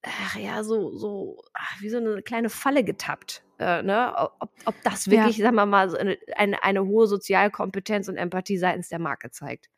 ach 0.03 0.37
ja, 0.37 0.63
so, 0.63 0.95
so, 0.95 1.41
ach, 1.53 1.81
wie 1.81 1.89
so 1.89 1.97
eine 1.97 2.21
kleine 2.21 2.49
Falle 2.49 2.83
getappt. 2.83 3.43
Äh, 3.59 3.83
ne? 3.83 4.13
ob, 4.39 4.49
ob 4.65 4.75
das 4.83 5.09
wirklich, 5.09 5.37
ja. 5.37 5.45
sagen 5.45 5.55
wir 5.55 5.65
mal, 5.65 5.89
so 5.89 5.97
eine, 5.97 6.17
eine, 6.35 6.63
eine 6.63 6.85
hohe 6.85 7.07
Sozialkompetenz 7.07 8.07
und 8.07 8.17
Empathie 8.17 8.57
seitens 8.57 8.89
der 8.89 8.99
Marke 8.99 9.31
zeigt. 9.31 9.69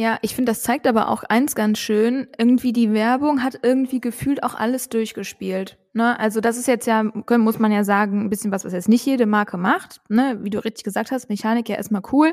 Ja, 0.00 0.18
ich 0.22 0.34
finde, 0.34 0.52
das 0.52 0.62
zeigt 0.62 0.86
aber 0.86 1.10
auch 1.10 1.24
eins 1.24 1.54
ganz 1.54 1.78
schön. 1.78 2.26
Irgendwie 2.38 2.72
die 2.72 2.94
Werbung 2.94 3.42
hat 3.42 3.58
irgendwie 3.62 4.00
gefühlt 4.00 4.42
auch 4.42 4.54
alles 4.54 4.88
durchgespielt. 4.88 5.76
Ne? 5.92 6.18
Also 6.18 6.40
das 6.40 6.56
ist 6.56 6.68
jetzt 6.68 6.86
ja, 6.86 7.02
muss 7.02 7.58
man 7.58 7.70
ja 7.70 7.84
sagen, 7.84 8.22
ein 8.24 8.30
bisschen 8.30 8.50
was, 8.50 8.64
was 8.64 8.72
jetzt 8.72 8.88
nicht 8.88 9.04
jede 9.04 9.26
Marke 9.26 9.58
macht. 9.58 10.00
Ne? 10.08 10.38
Wie 10.40 10.48
du 10.48 10.64
richtig 10.64 10.84
gesagt 10.84 11.10
hast, 11.10 11.28
Mechanik 11.28 11.68
ja 11.68 11.76
erstmal 11.76 12.00
cool, 12.12 12.32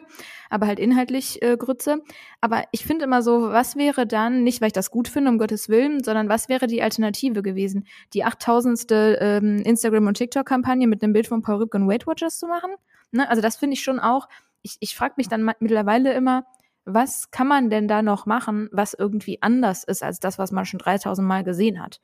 aber 0.49 0.65
halt 0.65 0.79
inhaltlich 0.79 1.41
äh, 1.41 1.57
Grütze. 1.57 2.01
Aber 2.39 2.63
ich 2.71 2.85
finde 2.85 3.03
immer 3.03 3.21
so, 3.21 3.51
was 3.51 3.75
wäre 3.75 4.07
dann, 4.07 4.45
nicht 4.45 4.61
weil 4.61 4.67
ich 4.67 4.73
das 4.73 4.89
gut 4.89 5.09
finde, 5.09 5.29
um 5.29 5.37
Gottes 5.37 5.67
Willen, 5.67 6.01
sondern 6.01 6.29
was 6.29 6.47
wäre 6.47 6.67
die 6.67 6.81
Alternative 6.81 7.41
gewesen? 7.41 7.85
Die 8.13 8.23
8000. 8.23 8.85
Ähm, 8.89 9.57
Instagram- 9.65 10.07
und 10.07 10.13
TikTok-Kampagne 10.13 10.87
mit 10.87 11.03
einem 11.03 11.11
Bild 11.11 11.27
von 11.27 11.41
Paul 11.41 11.57
Rübke 11.57 11.75
und 11.75 11.89
Weight 11.89 12.07
Watchers 12.07 12.39
zu 12.39 12.47
machen? 12.47 12.71
Ne? 13.11 13.29
Also 13.29 13.41
das 13.41 13.57
finde 13.57 13.73
ich 13.73 13.83
schon 13.83 13.99
auch, 13.99 14.29
ich, 14.61 14.77
ich 14.79 14.95
frage 14.95 15.15
mich 15.17 15.27
dann 15.27 15.51
mittlerweile 15.59 16.13
immer, 16.13 16.45
was 16.87 17.31
kann 17.31 17.47
man 17.47 17.69
denn 17.69 17.87
da 17.87 18.01
noch 18.01 18.25
machen, 18.25 18.69
was 18.71 18.93
irgendwie 18.93 19.41
anders 19.41 19.83
ist 19.83 20.01
als 20.01 20.19
das, 20.19 20.39
was 20.39 20.51
man 20.51 20.65
schon 20.65 20.79
3000 20.79 21.27
Mal 21.27 21.43
gesehen 21.43 21.81
hat? 21.81 22.01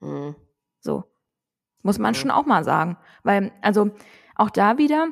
Mhm. 0.00 0.34
So. 0.80 1.04
Muss 1.82 1.98
man 1.98 2.12
mhm. 2.12 2.16
schon 2.16 2.30
auch 2.30 2.46
mal 2.46 2.64
sagen. 2.64 2.96
Weil, 3.22 3.52
also, 3.60 3.90
auch 4.34 4.50
da 4.50 4.78
wieder, 4.78 5.08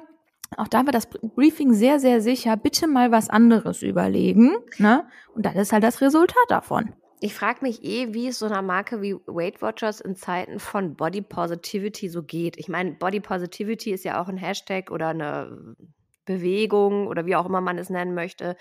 auch 0.57 0.69
da 0.69 0.87
war 0.87 0.93
das 0.93 1.09
Briefing 1.11 1.75
sehr, 1.75 2.01
sehr 2.01 2.21
sicher, 2.21 2.57
bitte 2.57 2.87
mal 2.87 3.13
was 3.13 3.29
anderes 3.29 3.83
überlegen, 3.83 4.57
ne? 4.79 5.07
Und 5.35 5.47
dann 5.47 5.55
ist 5.57 5.73
halt 5.73 5.85
das 5.85 6.01
Resultat 6.01 6.37
davon. 6.49 6.95
Ich 7.21 7.35
frage 7.35 7.59
mich 7.63 7.85
eh, 7.85 8.15
wie 8.15 8.29
es 8.29 8.39
so 8.39 8.47
einer 8.47 8.63
Marke 8.63 9.03
wie 9.03 9.15
Weight 9.27 9.61
Watchers 9.61 10.01
in 10.01 10.17
Zeiten 10.17 10.59
von 10.59 10.97
Body 10.97 11.21
Positivity 11.21 12.09
so 12.09 12.23
geht. 12.23 12.57
Ich 12.57 12.69
meine, 12.69 12.93
Body 12.93 13.21
Positivity 13.21 13.91
ist 13.91 14.05
ja 14.05 14.23
auch 14.23 14.29
ein 14.29 14.39
Hashtag 14.39 14.91
oder 14.91 15.09
eine 15.09 15.77
Bewegung 16.25 17.09
oder 17.09 17.27
wie 17.27 17.37
auch 17.37 17.47
immer 17.47 17.61
man 17.61 17.77
es 17.77 17.91
nennen 17.91 18.15
möchte, 18.15 18.57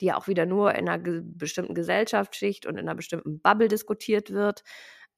die 0.00 0.06
ja 0.06 0.16
auch 0.16 0.28
wieder 0.28 0.46
nur 0.46 0.74
in 0.74 0.88
einer 0.88 0.98
ge 1.02 1.22
bestimmten 1.24 1.74
Gesellschaftsschicht 1.74 2.66
und 2.66 2.74
in 2.74 2.88
einer 2.88 2.94
bestimmten 2.94 3.40
Bubble 3.40 3.68
diskutiert 3.68 4.30
wird. 4.30 4.62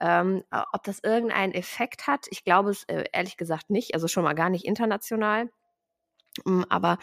Ähm, 0.01 0.43
ob 0.73 0.83
das 0.85 0.99
irgendeinen 1.03 1.53
Effekt 1.53 2.07
hat, 2.07 2.27
ich 2.31 2.45
glaube 2.45 2.71
es 2.71 2.85
äh, 2.85 3.05
ehrlich 3.13 3.37
gesagt 3.37 3.71
nicht, 3.71 3.95
also 3.95 4.09
schon 4.09 4.25
mal 4.25 4.35
gar 4.35 4.51
nicht 4.51 4.65
international. 4.65 5.49
Mm, 6.45 6.63
aber 6.69 6.99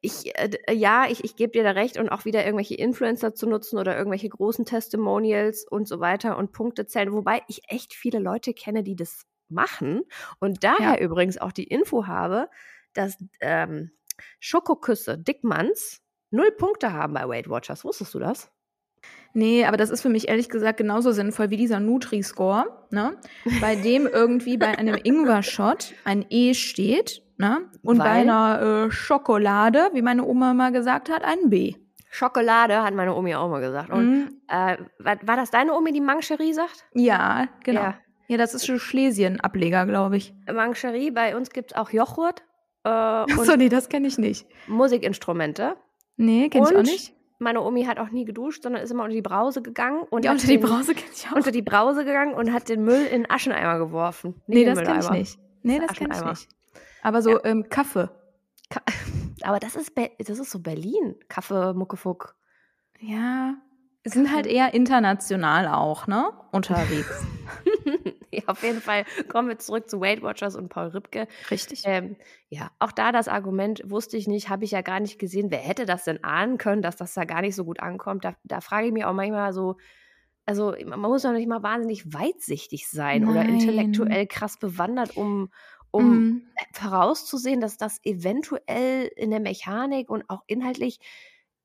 ich, 0.00 0.36
äh, 0.38 0.50
äh, 0.66 0.74
ja, 0.74 1.06
ich, 1.08 1.24
ich 1.24 1.36
gebe 1.36 1.52
dir 1.52 1.62
da 1.64 1.70
recht 1.70 1.98
und 1.98 2.10
auch 2.10 2.24
wieder 2.24 2.44
irgendwelche 2.44 2.74
Influencer 2.74 3.34
zu 3.34 3.48
nutzen 3.48 3.78
oder 3.78 3.96
irgendwelche 3.96 4.28
großen 4.28 4.66
Testimonials 4.66 5.66
und 5.68 5.88
so 5.88 6.00
weiter 6.00 6.36
und 6.36 6.52
Punkte 6.52 6.86
zählen, 6.86 7.12
wobei 7.12 7.42
ich 7.48 7.62
echt 7.68 7.94
viele 7.94 8.18
Leute 8.18 8.52
kenne, 8.52 8.82
die 8.82 8.96
das 8.96 9.24
machen 9.48 10.02
und 10.38 10.64
daher 10.64 10.94
ja. 10.94 10.98
übrigens 10.98 11.38
auch 11.38 11.52
die 11.52 11.64
Info 11.64 12.06
habe, 12.06 12.48
dass 12.92 13.16
ähm, 13.40 13.90
Schokoküsse 14.38 15.18
Dickmanns 15.18 16.03
null 16.34 16.50
Punkte 16.52 16.92
haben 16.92 17.14
bei 17.14 17.28
Weight 17.28 17.48
Watchers. 17.48 17.84
Wusstest 17.84 18.14
du 18.14 18.18
das? 18.18 18.50
Nee, 19.32 19.64
aber 19.64 19.76
das 19.76 19.90
ist 19.90 20.00
für 20.00 20.08
mich 20.08 20.28
ehrlich 20.28 20.48
gesagt 20.48 20.78
genauso 20.78 21.10
sinnvoll 21.10 21.50
wie 21.50 21.56
dieser 21.56 21.80
Nutri-Score, 21.80 22.66
ne? 22.90 23.16
bei 23.60 23.74
dem 23.82 24.06
irgendwie 24.06 24.56
bei 24.56 24.78
einem 24.78 24.96
Ingwer-Shot 25.02 25.92
ein 26.04 26.24
E 26.30 26.54
steht 26.54 27.22
ne? 27.36 27.68
und 27.82 27.98
Weil? 27.98 28.04
bei 28.04 28.10
einer 28.10 28.86
äh, 28.86 28.90
Schokolade, 28.92 29.90
wie 29.92 30.02
meine 30.02 30.24
Oma 30.24 30.54
mal 30.54 30.70
gesagt 30.70 31.10
hat, 31.10 31.24
ein 31.24 31.50
B. 31.50 31.74
Schokolade 32.10 32.80
hat 32.84 32.94
meine 32.94 33.12
Omi 33.12 33.34
auch 33.34 33.48
mal 33.48 33.60
gesagt. 33.60 33.90
Und 33.90 34.08
mhm. 34.08 34.40
äh, 34.46 34.76
war, 35.00 35.16
war, 35.26 35.36
das 35.36 35.50
deine 35.50 35.74
Omi, 35.74 35.92
die 35.92 36.00
Mancherie 36.00 36.52
sagt? 36.52 36.84
Ja, 36.94 37.48
genau. 37.64 37.80
Ja, 37.80 37.98
ja 38.28 38.36
das 38.36 38.54
ist 38.54 38.66
schon 38.66 38.78
Schlesien-Ableger, 38.78 39.84
glaube 39.86 40.16
ich. 40.16 40.32
Mancherie, 40.46 41.10
bei 41.10 41.36
uns 41.36 41.50
gibt 41.50 41.72
es 41.72 41.76
auch 41.76 41.90
Joghurt. 41.90 42.44
Äh, 42.84 42.88
Achso, 42.88 43.56
nee, 43.56 43.68
das 43.68 43.88
kenne 43.88 44.06
ich 44.06 44.16
nicht. 44.16 44.46
Musikinstrumente. 44.68 45.74
Nee, 46.16 46.48
kenn 46.48 46.62
ich 46.62 46.74
auch 46.74 46.82
nicht. 46.82 47.14
Meine 47.38 47.62
Omi 47.62 47.84
hat 47.84 47.98
auch 47.98 48.10
nie 48.10 48.24
geduscht, 48.24 48.62
sondern 48.62 48.82
ist 48.82 48.90
immer 48.90 49.02
unter 49.02 49.14
die 49.14 49.22
Brause 49.22 49.60
gegangen 49.60 50.04
und 50.08 50.24
ja, 50.24 50.32
unter 50.32 50.46
die 50.46 50.58
Brause 50.58 50.94
kenn 50.94 51.10
ich 51.12 51.26
auch. 51.28 51.36
unter 51.36 51.50
die 51.50 51.62
Brause 51.62 52.04
gegangen 52.04 52.34
und 52.34 52.52
hat 52.52 52.68
den 52.68 52.84
Müll 52.84 53.04
in 53.06 53.22
den 53.22 53.30
Ascheneimer 53.30 53.78
geworfen. 53.78 54.40
Nee, 54.46 54.64
das 54.64 54.80
kenne 54.80 55.00
ich 55.00 55.10
nicht. 55.10 55.38
Nee, 55.62 55.80
das 55.80 55.96
kenne 55.96 56.14
ich 56.14 56.24
nicht. 56.24 56.48
Aber 57.02 57.22
so 57.22 57.30
ja. 57.30 57.44
ähm, 57.44 57.68
Kaffee. 57.68 58.08
Ka 58.70 58.80
aber 59.42 59.58
das 59.58 59.76
ist, 59.76 59.92
das 60.18 60.38
ist 60.38 60.50
so 60.50 60.60
Berlin. 60.60 61.16
Kaffee, 61.28 61.74
Muckefuck. 61.74 62.36
Ja, 63.00 63.56
sind 64.04 64.32
halt 64.34 64.46
eher 64.46 64.74
international 64.74 65.68
auch, 65.68 66.06
ne? 66.06 66.30
Unterwegs. 66.52 67.24
ja, 68.30 68.42
auf 68.46 68.62
jeden 68.62 68.80
Fall 68.80 69.04
kommen 69.28 69.48
wir 69.48 69.58
zurück 69.58 69.88
zu 69.88 70.00
Weight 70.00 70.22
Watchers 70.22 70.56
und 70.56 70.68
Paul 70.68 70.88
Rübke. 70.88 71.26
Richtig. 71.50 71.82
Ähm, 71.84 72.16
ja, 72.48 72.70
auch 72.78 72.92
da 72.92 73.12
das 73.12 73.28
Argument 73.28 73.82
wusste 73.84 74.16
ich 74.16 74.26
nicht, 74.26 74.48
habe 74.48 74.64
ich 74.64 74.72
ja 74.72 74.82
gar 74.82 75.00
nicht 75.00 75.18
gesehen. 75.18 75.50
Wer 75.50 75.58
hätte 75.58 75.86
das 75.86 76.04
denn 76.04 76.22
ahnen 76.24 76.58
können, 76.58 76.82
dass 76.82 76.96
das 76.96 77.14
da 77.14 77.24
gar 77.24 77.40
nicht 77.40 77.54
so 77.54 77.64
gut 77.64 77.80
ankommt? 77.80 78.24
Da, 78.24 78.34
da 78.44 78.60
frage 78.60 78.88
ich 78.88 78.92
mich 78.92 79.04
auch 79.04 79.14
manchmal 79.14 79.52
so, 79.52 79.76
also 80.46 80.74
man 80.84 81.00
muss 81.00 81.22
doch 81.22 81.32
nicht 81.32 81.48
mal 81.48 81.62
wahnsinnig 81.62 82.12
weitsichtig 82.12 82.88
sein 82.88 83.22
Nein. 83.22 83.30
oder 83.30 83.42
intellektuell 83.42 84.26
krass 84.26 84.58
bewandert, 84.58 85.16
um, 85.16 85.50
um 85.90 86.14
mm. 86.14 86.42
vorauszusehen, 86.72 87.60
dass 87.60 87.78
das 87.78 87.98
eventuell 88.04 89.10
in 89.16 89.30
der 89.30 89.40
Mechanik 89.40 90.10
und 90.10 90.28
auch 90.28 90.42
inhaltlich 90.46 91.00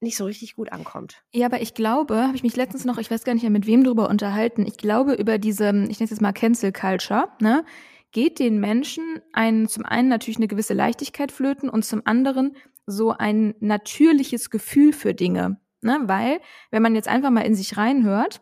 nicht 0.02 0.18
so 0.18 0.26
richtig 0.26 0.56
gut 0.56 0.72
ankommt. 0.72 1.24
Ja, 1.34 1.46
aber 1.46 1.62
ich 1.62 1.74
glaube, 1.74 2.24
habe 2.24 2.36
ich 2.36 2.44
mich 2.44 2.56
letztens 2.56 2.86
noch, 2.86 2.98
ich 2.98 3.12
weiß 3.12 3.24
gar 3.24 3.34
nicht 3.34 3.44
mehr 3.44 3.52
mit 3.52 3.68
wem 3.68 3.84
drüber 3.84 4.10
unterhalten, 4.10 4.66
ich 4.66 4.78
glaube 4.78 5.14
über 5.14 5.38
diese, 5.38 5.68
ich 5.68 5.74
nenne 5.74 5.90
es 5.90 6.10
jetzt 6.10 6.22
mal 6.22 6.32
Cancel 6.32 6.72
Culture, 6.72 7.30
ne, 7.42 7.66
geht 8.12 8.40
den 8.40 8.60
Menschen 8.60 9.04
ein, 9.34 9.68
zum 9.68 9.86
einen 9.86 10.08
natürlich 10.08 10.38
eine 10.38 10.48
gewisse 10.48 10.74
Leichtigkeit 10.74 11.32
flöten 11.32 11.70
und 11.70 11.86
zum 11.86 12.02
anderen 12.06 12.56
so 12.86 13.12
ein 13.12 13.54
natürliches 13.60 14.50
Gefühl 14.50 14.94
für 14.94 15.14
Dinge. 15.14 15.60
Ne? 15.82 16.00
Weil, 16.06 16.40
wenn 16.72 16.82
man 16.82 16.96
jetzt 16.96 17.08
einfach 17.08 17.30
mal 17.30 17.42
in 17.42 17.56
sich 17.56 17.78
reinhört, 17.78 18.42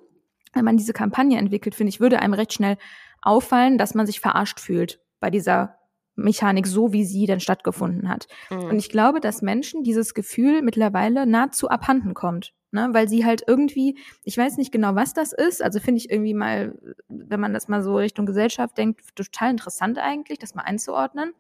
wenn 0.54 0.65
man 0.65 0.78
diese 0.78 0.93
Kampagne 0.93 1.38
entwickelt, 1.38 1.76
finde 1.76 1.89
ich, 1.89 2.00
würde 2.00 2.20
einem 2.20 2.34
recht 2.34 2.54
schnell 2.54 2.78
auffallen, 3.22 3.78
dass 3.78 3.93
man 3.93 4.06
sich 4.06 4.20
verarscht 4.20 4.60
fühlt 4.60 5.02
bei 5.20 5.30
dieser 5.30 5.76
Mechanik 6.17 6.67
so, 6.67 6.91
wie 6.91 7.06
sie 7.06 7.25
denn 7.25 7.39
stattgefunden 7.39 8.10
hat. 8.10 8.27
Mhm. 8.49 8.65
Und 8.65 8.80
ich 8.80 8.89
glaube, 8.89 9.21
dass 9.21 9.41
Menschen 9.41 9.84
dieses 9.84 10.13
Gefühl 10.13 10.62
mittlerweile 10.62 11.25
nahezu 11.25 11.69
abhanden 11.69 12.13
kommt. 12.13 12.53
Ne, 12.71 12.89
weil 12.91 13.08
sie 13.08 13.25
halt 13.25 13.43
irgendwie, 13.47 13.97
ich 14.25 14.38
weiß 14.38 14.58
nicht 14.58 14.73
genau, 14.73 14.93
was 14.93 15.13
das 15.13 15.32
ist, 15.32 15.63
also 15.63 15.80
finde 15.80 15.99
ich 15.99 16.12
irgendwie 16.12 16.34
mal, 16.34 16.77
wenn 17.08 17.39
man 17.39 17.53
das 17.53 17.69
mal 17.69 17.82
so 17.82 17.95
Richtung 17.95 18.25
Gesellschaft 18.25 18.77
denkt, 18.77 19.15
total 19.15 19.51
interessant 19.51 19.97
eigentlich, 19.99 20.38
das 20.38 20.53
mal 20.53 20.63
einzuordnen, 20.63 21.32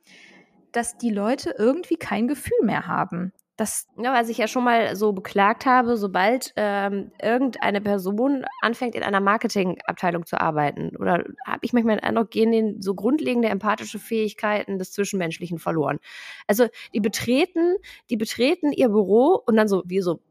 dass 0.71 0.97
die 0.97 1.09
Leute 1.09 1.53
irgendwie 1.57 1.97
kein 1.97 2.29
Gefühl 2.29 2.57
mehr 2.63 2.87
haben. 2.87 3.33
Das 3.57 3.87
ja, 3.97 4.13
was 4.13 4.29
ich 4.29 4.37
ja 4.37 4.47
schon 4.47 4.63
mal 4.63 4.95
so 4.95 5.13
beklagt 5.13 5.65
habe, 5.65 5.97
sobald 5.97 6.53
ähm, 6.55 7.11
irgendeine 7.19 7.81
Person 7.81 8.45
anfängt, 8.61 8.93
in 8.93 9.01
einer 9.01 9.19
Marketingabteilung 9.19 10.27
zu 10.27 10.39
arbeiten, 10.39 10.95
oder 10.95 11.25
habe 11.45 11.59
ich 11.63 11.73
manchmal 11.73 11.97
den 11.97 12.03
Eindruck, 12.03 12.29
gehen 12.29 12.51
denen 12.51 12.81
so 12.83 12.93
grundlegende 12.93 13.49
empathische 13.49 13.97
Fähigkeiten 13.97 14.77
des 14.77 14.91
Zwischenmenschlichen 14.91 15.57
verloren. 15.57 15.99
Also 16.45 16.67
die 16.93 16.99
betreten, 16.99 17.75
die 18.11 18.17
betreten 18.17 18.71
ihr 18.71 18.89
Büro 18.89 19.41
und 19.45 19.55
dann 19.55 19.67
so, 19.67 19.81
wie 19.85 20.01
so, 20.01 20.21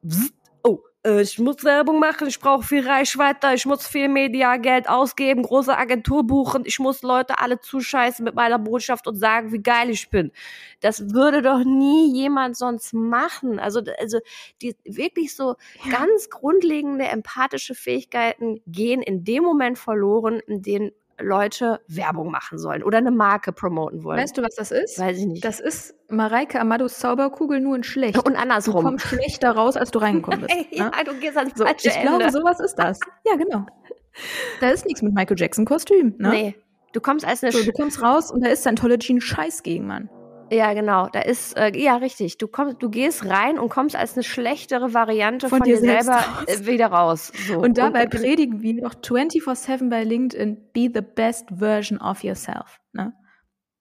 oh, 0.63 0.79
ich 1.07 1.39
muss 1.39 1.63
Werbung 1.63 2.01
machen, 2.01 2.27
ich 2.27 2.41
brauche 2.41 2.65
viel 2.65 2.87
Reichweite, 2.87 3.49
ich 3.55 3.65
muss 3.65 3.87
viel 3.87 4.09
Mediageld 4.09 4.89
ausgeben, 4.89 5.43
große 5.43 5.77
Agentur 5.77 6.27
buchen, 6.27 6.65
ich 6.67 6.81
muss 6.81 7.03
Leute 7.03 7.39
alle 7.39 7.61
zuscheißen 7.61 8.25
mit 8.25 8.35
meiner 8.35 8.59
Botschaft 8.59 9.07
und 9.07 9.17
sagen, 9.17 9.53
wie 9.53 9.63
geil 9.63 9.91
ich 9.91 10.11
bin. 10.11 10.33
Das 10.81 11.13
würde 11.13 11.43
doch 11.43 11.63
nie 11.65 12.13
jemand 12.13 12.57
sonst 12.57 12.93
machen. 12.93 13.61
Also, 13.61 13.83
also 14.01 14.19
die 14.63 14.75
wirklich 14.85 15.37
so 15.37 15.55
ja. 15.85 15.99
ganz 15.99 16.29
grundlegende 16.29 17.05
empathische 17.05 17.75
Fähigkeiten 17.75 18.61
gehen 18.67 19.01
in 19.01 19.23
dem 19.23 19.45
Moment 19.45 19.79
verloren, 19.79 20.41
in 20.47 20.63
dem 20.63 20.93
Leute 21.19 21.81
Werbung 21.89 22.31
machen 22.31 22.59
sollen 22.59 22.83
oder 22.83 22.99
eine 22.99 23.11
Marke 23.11 23.53
promoten 23.53 24.05
wollen. 24.05 24.19
Weißt 24.19 24.37
du, 24.37 24.43
was 24.43 24.55
das 24.55 24.71
ist? 24.71 24.99
Weiß 24.99 25.19
ich 25.19 25.27
nicht. 25.27 25.45
Das 25.45 25.61
ist 25.61 25.95
Mareike 26.11 26.61
Amados 26.61 26.99
Zauberkugel 26.99 27.61
nur 27.61 27.77
in 27.77 27.83
schlecht. 27.83 28.19
Und 28.27 28.37
andersrum. 28.37 28.77
Du 28.77 28.83
kommst 28.83 29.07
schlechter 29.07 29.53
raus, 29.53 29.77
als 29.77 29.91
du 29.91 29.99
reingekommen 29.99 30.43
bist. 30.43 30.55
ja, 30.71 30.91
ne? 30.91 31.05
du 31.05 31.15
gehst 31.15 31.37
ans 31.37 31.53
so, 31.57 31.65
falsche 31.65 31.89
Ich 31.89 32.01
glaube, 32.01 32.31
sowas 32.31 32.61
ist 32.61 32.75
das. 32.75 33.01
Ja, 33.25 33.37
genau. 33.37 33.67
Da 34.61 34.71
ist 34.71 34.85
nichts 34.87 35.03
mit 35.03 35.15
Michael 35.15 35.39
Jackson 35.39 35.65
Kostüm. 35.65 36.15
Ne? 36.19 36.31
Nee. 36.31 36.55
Du 36.93 37.01
kommst 37.01 37.27
als 37.27 37.43
eine 37.43 37.53
so, 37.53 37.63
Du 37.63 37.73
kommst 37.73 38.03
raus 38.03 38.31
und 38.31 38.45
da 38.45 38.51
ist 38.51 38.63
Scientology 38.63 39.15
ein 39.15 39.21
Scheiß 39.21 39.63
gegen 39.63 39.87
Mann. 39.87 40.09
Ja, 40.51 40.75
genau. 40.75 41.09
Da 41.09 41.21
ist, 41.21 41.57
äh, 41.57 41.77
ja, 41.77 41.97
richtig. 41.97 42.39
Du 42.39 42.49
kommst, 42.49 42.83
du 42.83 42.91
gehst 42.91 43.25
rein 43.25 43.59
und 43.59 43.69
kommst 43.69 43.97
als 43.97 44.15
eine 44.15 44.23
schlechtere 44.23 44.95
Variante 44.95 45.49
von, 45.49 45.59
von 45.59 45.67
dir, 45.67 45.81
dir 45.81 46.03
selber 46.03 46.17
raus. 46.17 46.45
Äh, 46.47 46.67
wieder 46.67 46.87
raus. 46.87 47.33
So. 47.49 47.59
Und 47.59 47.79
dabei 47.79 48.05
und, 48.05 48.11
predigen 48.11 48.63
wir 48.63 48.83
doch 48.83 48.95
24-7 48.95 49.91
bei 49.91 50.05
LinkedIn, 50.05 50.71
be 50.73 50.91
the 50.93 51.03
best 51.03 51.49
version 51.59 52.01
of 52.01 52.23
yourself. 52.23 52.79
Ne? 52.93 53.13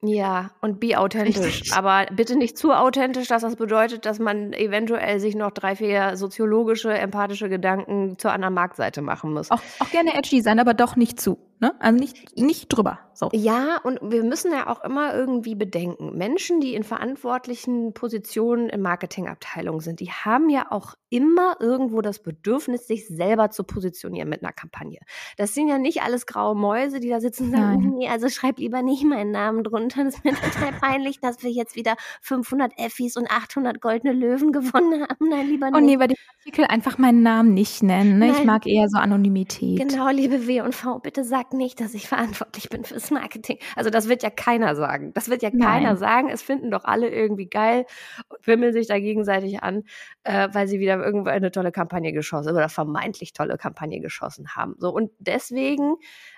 Ja, 0.08 0.52
und 0.62 0.80
be 0.80 1.00
authentisch. 1.00 1.38
Richtig. 1.38 1.74
Aber 1.74 2.06
bitte 2.12 2.38
nicht 2.38 2.58
zu 2.58 2.74
authentisch, 2.74 3.28
dass 3.28 3.42
das 3.42 3.56
bedeutet, 3.56 4.06
dass 4.06 4.20
man 4.20 4.54
eventuell 4.54 5.20
sich 5.20 5.36
noch 5.36 5.52
drei, 5.52 5.76
vier 5.76 6.16
soziologische, 6.16 6.94
empathische 6.94 7.50
Gedanken 7.50 8.18
zur 8.20 8.32
anderen 8.32 8.54
Marktseite 8.54 9.02
machen 9.02 9.34
muss. 9.34 9.52
Auch, 9.52 9.62
auch 9.80 9.90
gerne 9.90 10.14
edgy 10.16 10.42
sein, 10.42 10.60
aber 10.60 10.74
doch 10.74 10.96
nicht 10.96 11.20
zu. 11.20 11.38
Ne? 11.66 11.74
Also 11.80 12.00
nicht, 12.00 12.38
nicht 12.38 12.68
drüber. 12.68 13.00
So. 13.14 13.30
Ja, 13.34 13.80
und 13.84 14.00
wir 14.04 14.24
müssen 14.24 14.52
ja 14.52 14.68
auch 14.68 14.84
immer 14.84 15.16
irgendwie 15.16 15.56
bedenken, 15.56 16.16
Menschen, 16.16 16.60
die 16.60 16.76
in 16.76 16.84
verantwortlichen 16.84 17.94
Positionen 17.94 18.70
in 18.70 18.82
Marketingabteilungen 18.82 19.80
sind, 19.80 20.00
die 20.00 20.12
haben 20.12 20.50
ja 20.50 20.68
auch 20.70 20.94
immer 21.10 21.56
irgendwo 21.62 22.02
das 22.02 22.22
Bedürfnis, 22.22 22.88
sich 22.88 23.08
selber 23.08 23.50
zu 23.50 23.64
positionieren 23.64 24.28
mit 24.28 24.44
einer 24.44 24.52
Kampagne. 24.52 25.00
Das 25.38 25.54
sind 25.54 25.70
ja 25.70 25.78
nicht 25.78 26.02
alles 26.04 26.26
graue 26.26 26.56
Mäuse, 26.56 27.00
die 27.00 27.10
da 27.10 27.22
sitzen 27.22 27.46
und 27.46 27.52
sagen, 27.52 27.82
Nein. 27.82 27.94
nee, 27.98 28.10
also 28.10 28.28
schreib 28.28 28.60
lieber 28.60 28.82
nicht 28.82 29.06
meinen 29.06 29.32
Namen 29.32 29.64
drunter. 29.64 30.04
Das 30.04 30.16
ist 30.16 30.26
mir 30.26 30.34
total 30.34 30.74
peinlich, 30.82 31.20
dass 31.22 31.42
wir 31.42 31.50
jetzt 31.50 31.76
wieder 31.76 31.96
500 32.22 32.78
Effis 32.78 33.16
und 33.16 33.32
800 33.32 33.82
goldene 33.82 34.14
Löwen 34.14 34.52
gewonnen 34.52 35.04
haben. 35.04 35.30
Nein, 35.30 35.48
lieber 35.48 35.72
nicht. 35.72 35.78
Und 35.78 35.86
nee, 35.86 35.98
bei 35.98 36.08
dem 36.08 36.18
Artikel 36.40 36.66
einfach 36.66 36.98
meinen 36.98 37.24
Namen 37.24 37.54
nicht 37.54 37.82
nennen. 37.82 38.20
Ne? 38.20 38.32
Ich 38.32 38.44
mag 38.44 38.68
eher 38.68 38.90
so 38.90 38.98
Anonymität. 38.98 39.80
Genau, 39.80 40.10
liebe 40.10 40.48
W 40.48 40.62
und 40.62 40.76
V, 40.76 41.00
bitte 41.00 41.24
sag 41.24 41.54
nicht, 41.58 41.80
dass 41.80 41.94
ich 41.94 42.08
verantwortlich 42.08 42.70
bin 42.70 42.84
fürs 42.84 43.12
Marketing. 43.12 43.58
Also 43.76 43.90
das 43.90 44.08
wird 44.10 44.24
ja 44.24 44.30
keiner 44.30 44.76
sagen. 44.76 45.14
Das 45.14 45.30
wird 45.30 45.42
ja 45.42 45.50
Nein. 45.52 45.62
keiner 45.68 45.98
sagen. 45.98 46.30
Es 46.30 46.42
finden 46.42 46.72
doch 46.72 46.86
alle 46.86 47.10
irgendwie 47.10 47.48
geil 47.48 47.86
und 48.30 48.46
wimmeln 48.46 48.74
sich 48.74 48.88
da 48.88 49.00
gegenseitig 49.00 49.64
an, 49.64 49.84
äh, 50.24 50.50
weil 50.52 50.68
sie 50.68 50.80
wieder 50.80 51.04
irgendwo 51.04 51.30
eine 51.30 51.52
tolle 51.52 51.72
Kampagne 51.72 52.14
geschossen 52.14 52.56
oder 52.56 52.70
vermeintlich 52.70 53.34
tolle 53.34 53.58
Kampagne 53.58 54.00
geschossen 54.00 54.56
haben. 54.56 54.76
So 54.78 54.92
und 54.92 55.12
deswegen 55.20 55.96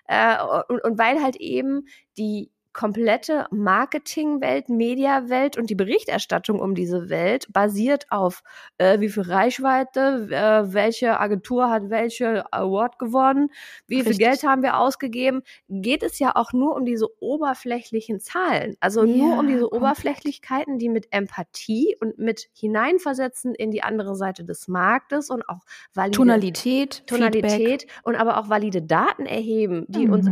äh, 0.07 0.37
und, 0.67 0.83
und 0.83 0.97
weil 0.97 1.21
halt 1.21 1.35
eben 1.37 1.85
die 2.17 2.51
komplette 2.77 3.47
Marketingwelt, 3.49 4.69
Mediawelt 4.69 5.57
und 5.57 5.71
die 5.71 5.75
Berichterstattung 5.75 6.59
um 6.59 6.75
diese 6.75 7.09
Welt 7.09 7.51
basiert 7.51 8.05
auf, 8.11 8.43
äh, 8.77 8.99
wie 8.99 9.09
viel 9.09 9.23
Reichweite, 9.23 10.27
äh, 10.29 10.73
welche 10.73 11.19
Agentur 11.19 11.71
hat 11.71 11.89
welche 11.89 12.45
Award 12.53 12.99
gewonnen, 12.99 13.49
wie 13.87 13.95
Richtig. 13.95 14.17
viel 14.17 14.25
Geld 14.27 14.43
haben 14.43 14.61
wir 14.61 14.77
ausgegeben, 14.77 15.41
geht 15.69 16.03
es 16.03 16.19
ja 16.19 16.35
auch 16.35 16.53
nur 16.53 16.75
um 16.75 16.85
diese 16.85 17.07
oberflächlichen 17.19 18.19
Zahlen. 18.19 18.75
Also 18.79 19.03
ja, 19.03 19.15
nur 19.15 19.39
um 19.39 19.47
diese 19.47 19.73
Oberflächlichkeiten, 19.73 20.77
die 20.77 20.89
mit 20.89 21.07
Empathie 21.09 21.95
und 21.99 22.19
mit 22.19 22.47
Hineinversetzen 22.53 23.55
in 23.55 23.71
die 23.71 23.81
andere 23.81 24.15
Seite 24.15 24.45
des 24.45 24.67
Marktes 24.67 25.31
und 25.31 25.49
auch 25.49 25.61
valide 25.95 26.15
Tonalität, 26.15 27.07
Tonalität 27.07 27.81
Feedback. 27.81 28.01
und 28.03 28.15
aber 28.15 28.37
auch 28.37 28.49
valide 28.49 28.83
Daten 28.83 29.25
erheben, 29.25 29.85
die 29.87 30.05
mhm. 30.05 30.13
uns 30.13 30.29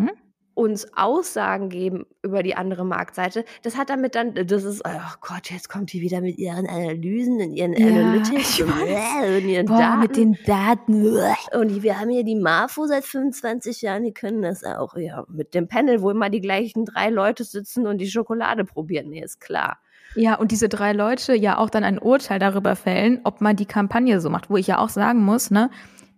uns 0.55 0.87
Aussagen 0.95 1.69
geben 1.69 2.05
über 2.23 2.41
die 2.41 2.55
andere 2.55 2.85
Marktseite, 2.85 3.45
das 3.61 3.77
hat 3.77 3.89
damit 3.89 4.15
dann, 4.15 4.33
das 4.33 4.63
ist, 4.63 4.81
oh 4.85 5.13
Gott, 5.21 5.51
jetzt 5.51 5.69
kommt 5.69 5.93
die 5.93 6.01
wieder 6.01 6.21
mit 6.21 6.37
ihren 6.37 6.67
Analysen 6.67 7.41
und 7.41 7.53
ihren 7.53 7.73
ja, 7.73 7.87
Analytics 7.87 8.61
und, 8.61 8.69
und, 8.71 9.45
ihren 9.47 9.65
Boah, 9.67 9.77
Daten. 9.77 9.99
mit 9.99 10.17
den 10.17 10.37
Daten. 10.45 11.17
Und 11.53 11.83
wir 11.83 11.99
haben 11.99 12.09
hier 12.09 12.23
die 12.23 12.35
Marfo 12.35 12.87
seit 12.87 13.03
25 13.03 13.81
Jahren, 13.81 14.03
die 14.03 14.13
können 14.13 14.41
das 14.41 14.63
auch, 14.63 14.95
ja, 14.95 15.25
mit 15.27 15.53
dem 15.53 15.67
Panel, 15.67 16.01
wo 16.01 16.09
immer 16.09 16.29
die 16.29 16.41
gleichen 16.41 16.85
drei 16.85 17.09
Leute 17.09 17.43
sitzen 17.43 17.85
und 17.85 17.99
die 17.99 18.09
Schokolade 18.09 18.65
probieren, 18.65 19.09
nee, 19.09 19.21
ist 19.21 19.41
klar. 19.41 19.79
Ja, 20.15 20.35
und 20.35 20.51
diese 20.51 20.69
drei 20.69 20.93
Leute 20.93 21.35
ja 21.35 21.57
auch 21.57 21.69
dann 21.69 21.83
ein 21.83 21.99
Urteil 21.99 22.39
darüber 22.39 22.77
fällen, 22.77 23.19
ob 23.25 23.41
man 23.41 23.57
die 23.57 23.65
Kampagne 23.65 24.21
so 24.21 24.29
macht, 24.29 24.49
wo 24.49 24.55
ich 24.55 24.67
ja 24.67 24.77
auch 24.77 24.87
sagen 24.87 25.21
muss, 25.21 25.51
ne, 25.51 25.69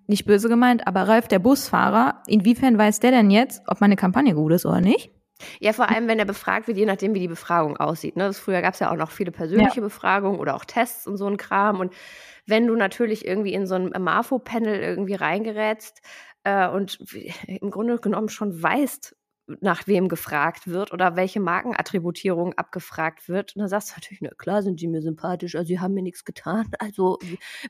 nicht 0.08 0.26
böse 0.26 0.50
gemeint, 0.50 0.88
aber 0.88 1.08
Ralf, 1.08 1.28
der 1.28 1.40
Busfahrer, 1.40 2.24
inwiefern 2.28 2.78
weiß 2.78 3.00
der 3.00 3.12
denn 3.12 3.30
jetzt, 3.30 3.62
ob 3.68 3.82
meine 3.82 3.96
Kampagne 3.96 4.34
gut 4.34 4.54
ist 4.54 4.66
oder 4.66 4.82
nicht? 4.82 5.12
Ja, 5.60 5.74
vor 5.74 5.90
allem, 5.90 6.08
wenn 6.08 6.20
er 6.20 6.26
befragt 6.26 6.68
wird, 6.68 6.78
je 6.78 6.86
nachdem, 6.86 7.14
wie 7.14 7.20
die 7.20 7.28
Befragung 7.28 7.78
aussieht. 7.78 8.16
Ne? 8.16 8.34
früher 8.34 8.62
gab 8.62 8.74
es 8.74 8.80
ja 8.80 8.92
auch 8.92 8.96
noch 8.96 9.12
viele 9.12 9.32
persönliche 9.32 9.78
ja. 9.78 9.82
Befragungen 9.82 10.40
oder 10.40 10.56
auch 10.56 10.66
Tests 10.66 11.06
und 11.06 11.18
so 11.18 11.28
ein 11.28 11.38
Kram. 11.38 11.80
Und 11.80 11.94
wenn 12.46 12.66
du 12.66 12.76
natürlich 12.76 13.28
irgendwie 13.28 13.54
in 13.54 13.68
so 13.68 13.76
ein 13.76 13.92
Marfo-Panel 14.02 14.80
irgendwie 14.80 15.16
reingerätst 15.16 16.02
äh, 16.44 16.68
und 16.68 17.00
im 17.48 17.70
Grunde 17.70 18.00
genommen 18.00 18.30
schon 18.30 18.62
weißt, 18.62 19.16
nach 19.62 19.88
wem 19.88 20.10
gefragt 20.10 20.68
wird 20.68 20.92
oder 20.92 21.16
welche 21.16 21.40
Markenattributierung 21.40 22.54
abgefragt 22.54 23.30
wird. 23.30 23.56
Und 23.56 23.62
dann 23.62 23.70
sagst 23.70 23.90
du 23.90 23.94
natürlich, 23.96 24.22
na 24.22 24.30
klar 24.38 24.62
sind 24.62 24.82
die 24.82 24.88
mir 24.88 25.02
sympathisch, 25.02 25.56
also 25.56 25.68
sie 25.68 25.80
haben 25.80 25.94
mir 25.94 26.04
nichts 26.04 26.26
getan. 26.26 26.66
Also 26.80 27.18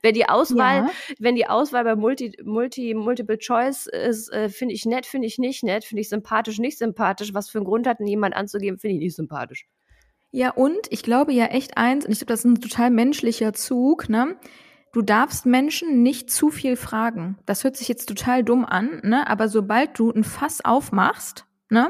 wenn 0.02 0.14
die 0.14 0.28
Auswahl, 0.28 0.88
ja. 0.88 0.90
wenn 1.20 1.36
die 1.36 1.48
Auswahl 1.48 1.84
bei 1.84 1.96
Multi, 1.96 2.34
Multi, 2.44 2.94
Multiple 2.94 3.38
Choice 3.38 3.88
ist, 3.88 4.32
äh, 4.32 4.50
finde 4.50 4.74
ich 4.76 4.86
nett, 4.86 5.06
finde 5.06 5.28
ich 5.28 5.38
nicht 5.38 5.64
nett, 5.64 5.86
finde 5.86 6.02
ich 6.02 6.10
sympathisch, 6.10 6.60
nicht 6.60 6.78
sympathisch, 6.78 7.34
was 7.34 7.50
für 7.50 7.60
einen 7.60 7.66
Grund 7.66 7.88
hat 7.88 8.00
denn 8.00 8.08
jemand 8.08 8.36
anzugeben, 8.36 8.78
finde 8.78 8.96
ich 8.96 9.02
nicht 9.02 9.16
sympathisch. 9.16 9.66
Ja, 10.32 10.52
und 10.52 10.80
ich 10.90 11.04
glaube 11.04 11.34
ja 11.34 11.46
echt 11.46 11.78
eins, 11.78 12.06
und 12.06 12.12
ich 12.12 12.20
glaube, 12.20 12.34
das 12.34 12.42
ist 12.42 12.46
ein 12.46 12.62
total 12.62 12.92
menschlicher 12.92 13.54
Zug, 13.54 14.10
ne? 14.10 14.38
Du 14.94 15.02
darfst 15.02 15.46
Menschen 15.46 16.04
nicht 16.04 16.30
zu 16.30 16.50
viel 16.50 16.76
fragen. 16.76 17.38
Das 17.46 17.64
hört 17.64 17.78
sich 17.78 17.88
jetzt 17.88 18.08
total 18.08 18.44
dumm 18.44 18.66
an, 18.66 19.02
ne? 19.04 19.28
Aber 19.28 19.48
sobald 19.48 19.98
du 19.98 20.12
ein 20.12 20.24
Fass 20.24 20.64
aufmachst, 20.64 21.47
ne, 21.70 21.90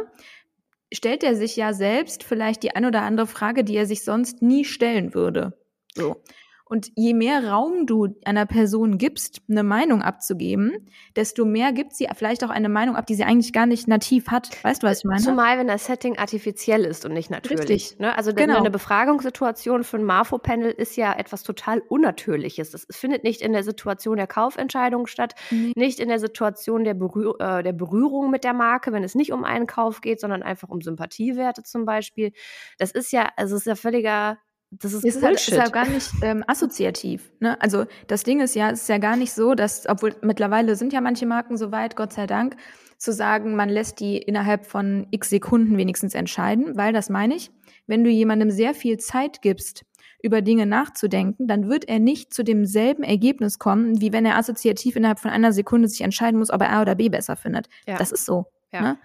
stellt 0.92 1.24
er 1.24 1.36
sich 1.36 1.56
ja 1.56 1.74
selbst 1.74 2.24
vielleicht 2.24 2.64
die 2.64 2.76
ein 2.76 2.86
oder 2.86 3.02
andere 3.02 3.28
Frage, 3.28 3.64
die 3.64 3.76
er 3.76 3.86
sich 3.86 4.04
sonst 4.04 4.42
nie 4.42 4.66
stellen 4.66 5.14
würde. 5.14 5.54
So. 5.96 6.22
Und 6.70 6.92
je 6.96 7.14
mehr 7.14 7.48
Raum 7.50 7.86
du 7.86 8.16
einer 8.26 8.46
Person 8.46 8.98
gibst, 8.98 9.42
eine 9.50 9.64
Meinung 9.64 10.02
abzugeben, 10.02 10.90
desto 11.16 11.46
mehr 11.46 11.72
gibt 11.72 11.96
sie 11.96 12.08
vielleicht 12.16 12.44
auch 12.44 12.50
eine 12.50 12.68
Meinung 12.68 12.96
ab, 12.96 13.06
die 13.06 13.16
sie 13.16 13.24
eigentlich 13.24 13.54
gar 13.54 13.66
nicht 13.66 13.88
nativ 13.88 14.28
hat. 14.28 14.50
Weißt 14.64 14.84
du, 14.84 14.88
was 14.88 15.00
ich 15.00 15.04
meine? 15.06 15.22
Zumal, 15.22 15.58
wenn 15.58 15.68
das 15.68 15.86
Setting 15.86 16.18
artifiziell 16.18 16.84
ist 16.84 17.06
und 17.06 17.14
nicht 17.14 17.30
natürlich. 17.30 17.70
Richtig. 17.70 18.00
Ne? 18.00 18.16
Also 18.18 18.34
genau. 18.34 18.58
eine 18.58 18.70
Befragungssituation 18.70 19.84
für 19.84 19.98
ein 19.98 20.04
Marfo-Panel 20.04 20.72
ist 20.72 20.98
ja 20.98 21.14
etwas 21.14 21.44
total 21.44 21.80
Unnatürliches. 21.88 22.72
Das 22.72 22.86
findet 22.92 23.24
nicht 23.24 23.42
in 23.42 23.54
der 23.54 23.64
Situation 23.64 24.18
der 24.18 24.28
Kaufentscheidung 24.28 25.08
statt, 25.08 25.36
nee. 25.52 25.72
nicht 25.76 26.00
in 26.00 26.10
der 26.10 26.20
Situation 26.20 26.84
der, 26.84 26.96
Berühr 26.96 27.40
äh, 27.40 27.64
der 27.64 27.74
Berührung 27.74 28.30
mit 28.30 28.44
der 28.44 28.54
Marke, 28.54 28.92
wenn 28.92 29.04
es 29.04 29.16
nicht 29.16 29.32
um 29.32 29.44
einen 29.46 29.68
Kauf 29.68 30.02
geht, 30.02 30.20
sondern 30.20 30.44
einfach 30.44 30.70
um 30.70 30.82
Sympathiewerte 30.82 31.64
zum 31.64 31.86
Beispiel. 31.86 32.34
Das 32.78 32.92
ist 32.92 33.12
ja, 33.12 33.30
also 33.38 33.56
es 33.56 33.62
ist 33.62 33.68
ja 33.68 33.76
völliger 33.76 34.38
das 34.72 34.94
ist, 34.94 35.06
ist, 35.06 35.24
halt, 35.24 35.36
ist 35.36 35.50
ja 35.50 35.70
gar 35.70 35.88
nicht 35.88 36.12
ähm, 36.22 36.44
assoziativ. 36.46 37.32
Ne? 37.40 37.60
Also 37.62 37.86
das 38.08 38.24
Ding 38.24 38.42
ist 38.42 38.54
ja, 38.56 38.70
es 38.72 38.82
ist 38.82 38.90
ja 38.90 38.98
gar 38.98 39.16
nicht 39.16 39.32
so, 39.32 39.56
dass, 39.56 39.88
obwohl 39.88 40.16
mittlerweile 40.22 40.76
sind 40.76 40.92
ja 40.92 41.00
manche 41.00 41.26
Marken 41.26 41.58
so 41.58 41.72
weit, 41.72 41.96
Gott 41.96 42.14
sei 42.14 42.28
Dank, 42.28 42.58
zu 42.98 43.14
sagen, 43.14 43.56
man 43.56 43.70
lässt 43.70 44.00
die 44.00 44.18
innerhalb 44.18 44.66
von 44.66 45.08
x 45.12 45.30
Sekunden 45.30 45.78
wenigstens 45.78 46.16
entscheiden, 46.16 46.76
weil 46.76 46.94
das 46.94 47.10
meine 47.10 47.36
ich, 47.36 47.52
wenn 47.86 48.04
du 48.04 48.10
jemandem 48.10 48.50
sehr 48.50 48.74
viel 48.74 48.98
Zeit 48.98 49.42
gibst, 49.42 49.86
über 50.22 50.42
Dinge 50.42 50.66
nachzudenken, 50.66 51.48
dann 51.48 51.70
wird 51.70 51.88
er 51.88 52.00
nicht 52.00 52.34
zu 52.34 52.44
demselben 52.44 53.04
Ergebnis 53.04 53.60
kommen, 53.60 54.02
wie 54.02 54.12
wenn 54.12 54.26
er 54.26 54.38
assoziativ 54.38 54.96
innerhalb 54.96 55.20
von 55.20 55.32
einer 55.32 55.54
Sekunde 55.54 55.88
sich 55.88 56.02
entscheiden 56.02 56.40
muss, 56.40 56.50
ob 56.50 56.62
er 56.62 56.72
A 56.72 56.82
oder 56.82 56.96
B 56.96 57.10
besser 57.10 57.36
findet. 57.36 57.70
Ja. 57.86 57.98
Das 57.98 58.12
ist 58.12 58.26
so. 58.26 58.48
Ja. 58.74 58.82
Ne? 58.82 59.00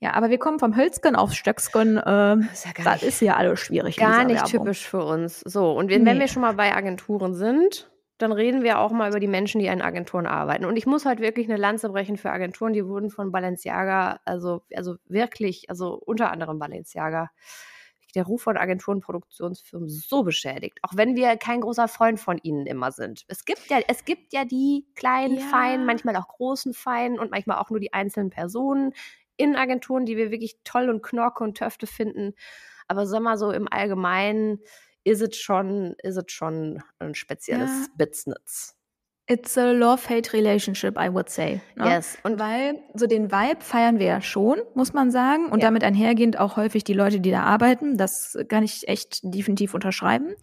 Ja, 0.00 0.12
aber 0.12 0.28
wir 0.28 0.38
kommen 0.38 0.58
vom 0.58 0.76
Hölzgen 0.76 1.16
auf 1.16 1.32
Stöcksken. 1.32 1.96
Äh, 1.96 2.02
das, 2.02 2.52
ist 2.52 2.64
ja 2.66 2.84
das 2.84 3.02
ist 3.02 3.20
ja 3.20 3.36
alles 3.36 3.60
schwierig. 3.60 3.96
Gar 3.96 4.24
nicht 4.24 4.36
Werbung. 4.36 4.50
typisch 4.50 4.86
für 4.86 5.04
uns. 5.04 5.40
So, 5.40 5.72
und 5.72 5.90
wenn, 5.90 6.02
nee. 6.02 6.10
wenn 6.10 6.20
wir 6.20 6.28
schon 6.28 6.42
mal 6.42 6.54
bei 6.54 6.74
Agenturen 6.74 7.34
sind, 7.34 7.90
dann 8.18 8.32
reden 8.32 8.62
wir 8.62 8.78
auch 8.78 8.92
mal 8.92 9.10
über 9.10 9.20
die 9.20 9.26
Menschen, 9.26 9.58
die 9.58 9.66
in 9.66 9.82
Agenturen 9.82 10.26
arbeiten. 10.26 10.64
Und 10.64 10.76
ich 10.76 10.86
muss 10.86 11.04
halt 11.04 11.20
wirklich 11.20 11.48
eine 11.48 11.58
Lanze 11.58 11.90
brechen 11.90 12.16
für 12.16 12.30
Agenturen, 12.30 12.72
die 12.72 12.86
wurden 12.86 13.10
von 13.10 13.30
Balenciaga, 13.30 14.20
also, 14.24 14.62
also 14.74 14.96
wirklich, 15.06 15.68
also 15.68 15.94
unter 15.94 16.30
anderem 16.30 16.58
Balenciaga, 16.58 17.30
der 18.14 18.24
Ruf 18.24 18.42
von 18.42 18.56
Agenturen 18.56 18.98
und 18.98 19.04
Produktionsfirmen 19.04 19.88
so 19.90 20.22
beschädigt. 20.22 20.78
Auch 20.82 20.96
wenn 20.96 21.16
wir 21.16 21.36
kein 21.36 21.60
großer 21.60 21.88
Freund 21.88 22.18
von 22.18 22.38
ihnen 22.42 22.66
immer 22.66 22.90
sind. 22.90 23.24
Es 23.28 23.44
gibt 23.44 23.68
ja, 23.68 23.80
es 23.88 24.06
gibt 24.06 24.32
ja 24.32 24.46
die 24.46 24.86
kleinen, 24.94 25.38
ja. 25.38 25.44
feinen, 25.44 25.84
manchmal 25.84 26.16
auch 26.16 26.28
großen 26.28 26.72
Feinen 26.72 27.18
und 27.18 27.30
manchmal 27.30 27.58
auch 27.58 27.68
nur 27.68 27.80
die 27.80 27.92
einzelnen 27.92 28.30
Personen 28.30 28.94
in 29.36 29.56
Agenturen, 29.56 30.06
die 30.06 30.16
wir 30.16 30.30
wirklich 30.30 30.58
toll 30.64 30.88
und 30.88 31.02
Knorke 31.02 31.44
und 31.44 31.56
Töfte 31.58 31.86
finden. 31.86 32.34
Aber 32.88 33.06
sag 33.06 33.20
mal 33.20 33.38
so 33.38 33.50
im 33.50 33.68
Allgemeinen 33.70 34.60
ist 35.04 35.22
es 35.22 35.36
schon, 35.36 35.94
ist 36.02 36.16
es 36.16 36.24
schon 36.28 36.82
ein 36.98 37.14
spezielles 37.14 37.70
ja. 37.70 38.06
Business. 38.06 38.76
It's 39.28 39.58
a 39.58 39.72
love-hate 39.72 40.32
relationship, 40.32 40.96
I 40.96 41.12
would 41.12 41.28
say. 41.28 41.60
Ne? 41.74 41.88
Yes. 41.88 42.16
Und 42.22 42.38
weil 42.38 42.80
so 42.94 43.06
den 43.06 43.32
Vibe 43.32 43.60
feiern 43.60 43.98
wir 43.98 44.06
ja 44.06 44.20
schon, 44.20 44.60
muss 44.74 44.92
man 44.92 45.10
sagen. 45.10 45.46
Und 45.46 45.60
ja. 45.60 45.66
damit 45.66 45.82
einhergehend 45.82 46.38
auch 46.38 46.56
häufig 46.56 46.84
die 46.84 46.92
Leute, 46.92 47.20
die 47.20 47.32
da 47.32 47.42
arbeiten. 47.42 47.96
Das 47.96 48.38
kann 48.48 48.62
ich 48.62 48.86
echt 48.86 49.20
definitiv 49.22 49.74
unterschreiben. 49.74 50.36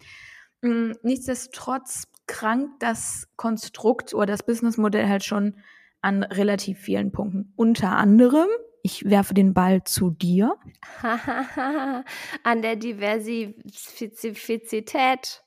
Mm, 0.60 0.92
nichtsdestotrotz 1.02 2.04
krankt 2.26 2.82
das 2.82 3.26
Konstrukt 3.36 4.12
oder 4.12 4.26
das 4.26 4.44
Businessmodell 4.44 5.08
halt 5.08 5.24
schon 5.24 5.58
an 6.02 6.22
relativ 6.22 6.78
vielen 6.78 7.10
Punkten. 7.10 7.54
Unter 7.56 7.92
anderem, 7.92 8.48
ich 8.84 9.08
werfe 9.08 9.32
den 9.32 9.54
Ball 9.54 9.82
zu 9.82 10.10
dir. 10.10 10.56
an 12.42 12.60
der 12.60 12.76
Diversifizität 12.76 15.42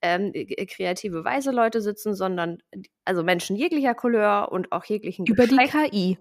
ähm, 0.00 0.32
kreative 0.66 1.26
weiße 1.26 1.50
Leute 1.50 1.82
sitzen, 1.82 2.14
sondern 2.14 2.62
also 3.04 3.22
Menschen 3.22 3.56
jeglicher 3.56 3.94
Couleur 3.94 4.50
und 4.50 4.72
auch 4.72 4.86
jeglichen 4.86 5.26
Über 5.26 5.46
Geschlecht. 5.46 5.74
die 5.74 5.90
KI. 5.90 6.16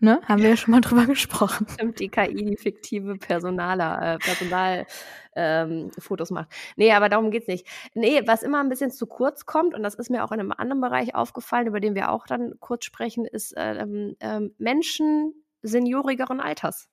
Ne? 0.00 0.20
Haben 0.24 0.42
wir 0.42 0.50
ja 0.50 0.56
schon 0.56 0.72
mal 0.72 0.80
drüber 0.80 1.06
gesprochen. 1.14 1.66
Stimmt, 1.70 2.00
die 2.00 2.08
KI, 2.08 2.44
die 2.44 2.56
fiktive 2.56 3.16
Personaler, 3.16 4.14
äh, 4.14 4.18
Personalfotos 4.18 6.30
ähm, 6.30 6.34
macht. 6.34 6.48
Nee, 6.76 6.92
aber 6.92 7.08
darum 7.08 7.30
geht's 7.30 7.46
nicht. 7.46 7.66
Nee, 7.94 8.22
was 8.26 8.42
immer 8.42 8.60
ein 8.60 8.68
bisschen 8.68 8.90
zu 8.90 9.06
kurz 9.06 9.46
kommt, 9.46 9.74
und 9.74 9.82
das 9.82 9.94
ist 9.94 10.10
mir 10.10 10.24
auch 10.24 10.32
in 10.32 10.40
einem 10.40 10.52
anderen 10.52 10.80
Bereich 10.80 11.14
aufgefallen, 11.14 11.66
über 11.66 11.80
den 11.80 11.94
wir 11.94 12.10
auch 12.10 12.26
dann 12.26 12.54
kurz 12.60 12.84
sprechen, 12.84 13.24
ist 13.24 13.54
ähm, 13.56 14.16
ähm, 14.20 14.54
Menschen 14.58 15.32
seniorigeren 15.62 16.40
Alters 16.40 16.88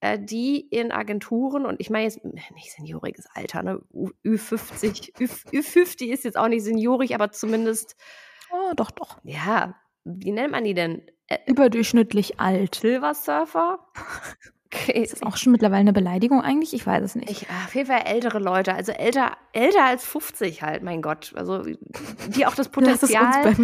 äh, 0.00 0.18
die 0.20 0.60
in 0.60 0.92
Agenturen, 0.92 1.66
und 1.66 1.80
ich 1.80 1.90
meine 1.90 2.04
jetzt 2.04 2.24
nicht 2.24 2.72
senioriges 2.72 3.26
Alter, 3.34 3.62
ne? 3.62 3.80
Ü50, 4.24 5.16
Ü50 5.16 6.12
ist 6.12 6.24
jetzt 6.24 6.38
auch 6.38 6.48
nicht 6.48 6.62
seniorig, 6.62 7.14
aber 7.14 7.32
zumindest. 7.32 7.96
Oh, 8.50 8.72
doch, 8.76 8.90
doch. 8.90 9.18
Ja, 9.24 9.74
wie 10.04 10.32
nennt 10.32 10.52
man 10.52 10.64
die 10.64 10.74
denn? 10.74 11.02
Äh, 11.28 11.38
Überdurchschnittlich 11.46 12.40
alt. 12.40 12.76
Silver 12.76 13.14
Surfer? 13.14 13.78
Okay. 14.70 15.00
Ist 15.00 15.14
das 15.14 15.22
auch 15.22 15.38
schon 15.38 15.52
mittlerweile 15.52 15.80
eine 15.80 15.92
Beleidigung 15.94 16.42
eigentlich? 16.42 16.74
Ich 16.74 16.86
weiß 16.86 17.02
es 17.02 17.14
nicht. 17.14 17.30
Ich, 17.30 17.46
auf 17.48 17.74
jeden 17.74 17.86
Fall 17.86 18.02
ältere 18.04 18.38
Leute, 18.38 18.74
also 18.74 18.92
älter, 18.92 19.32
älter 19.54 19.82
als 19.84 20.04
50 20.04 20.62
halt, 20.62 20.82
mein 20.82 21.00
Gott. 21.00 21.32
Also 21.36 21.62
die 21.62 22.44
auch 22.44 22.54
das 22.54 22.68
Potenzial 22.68 23.56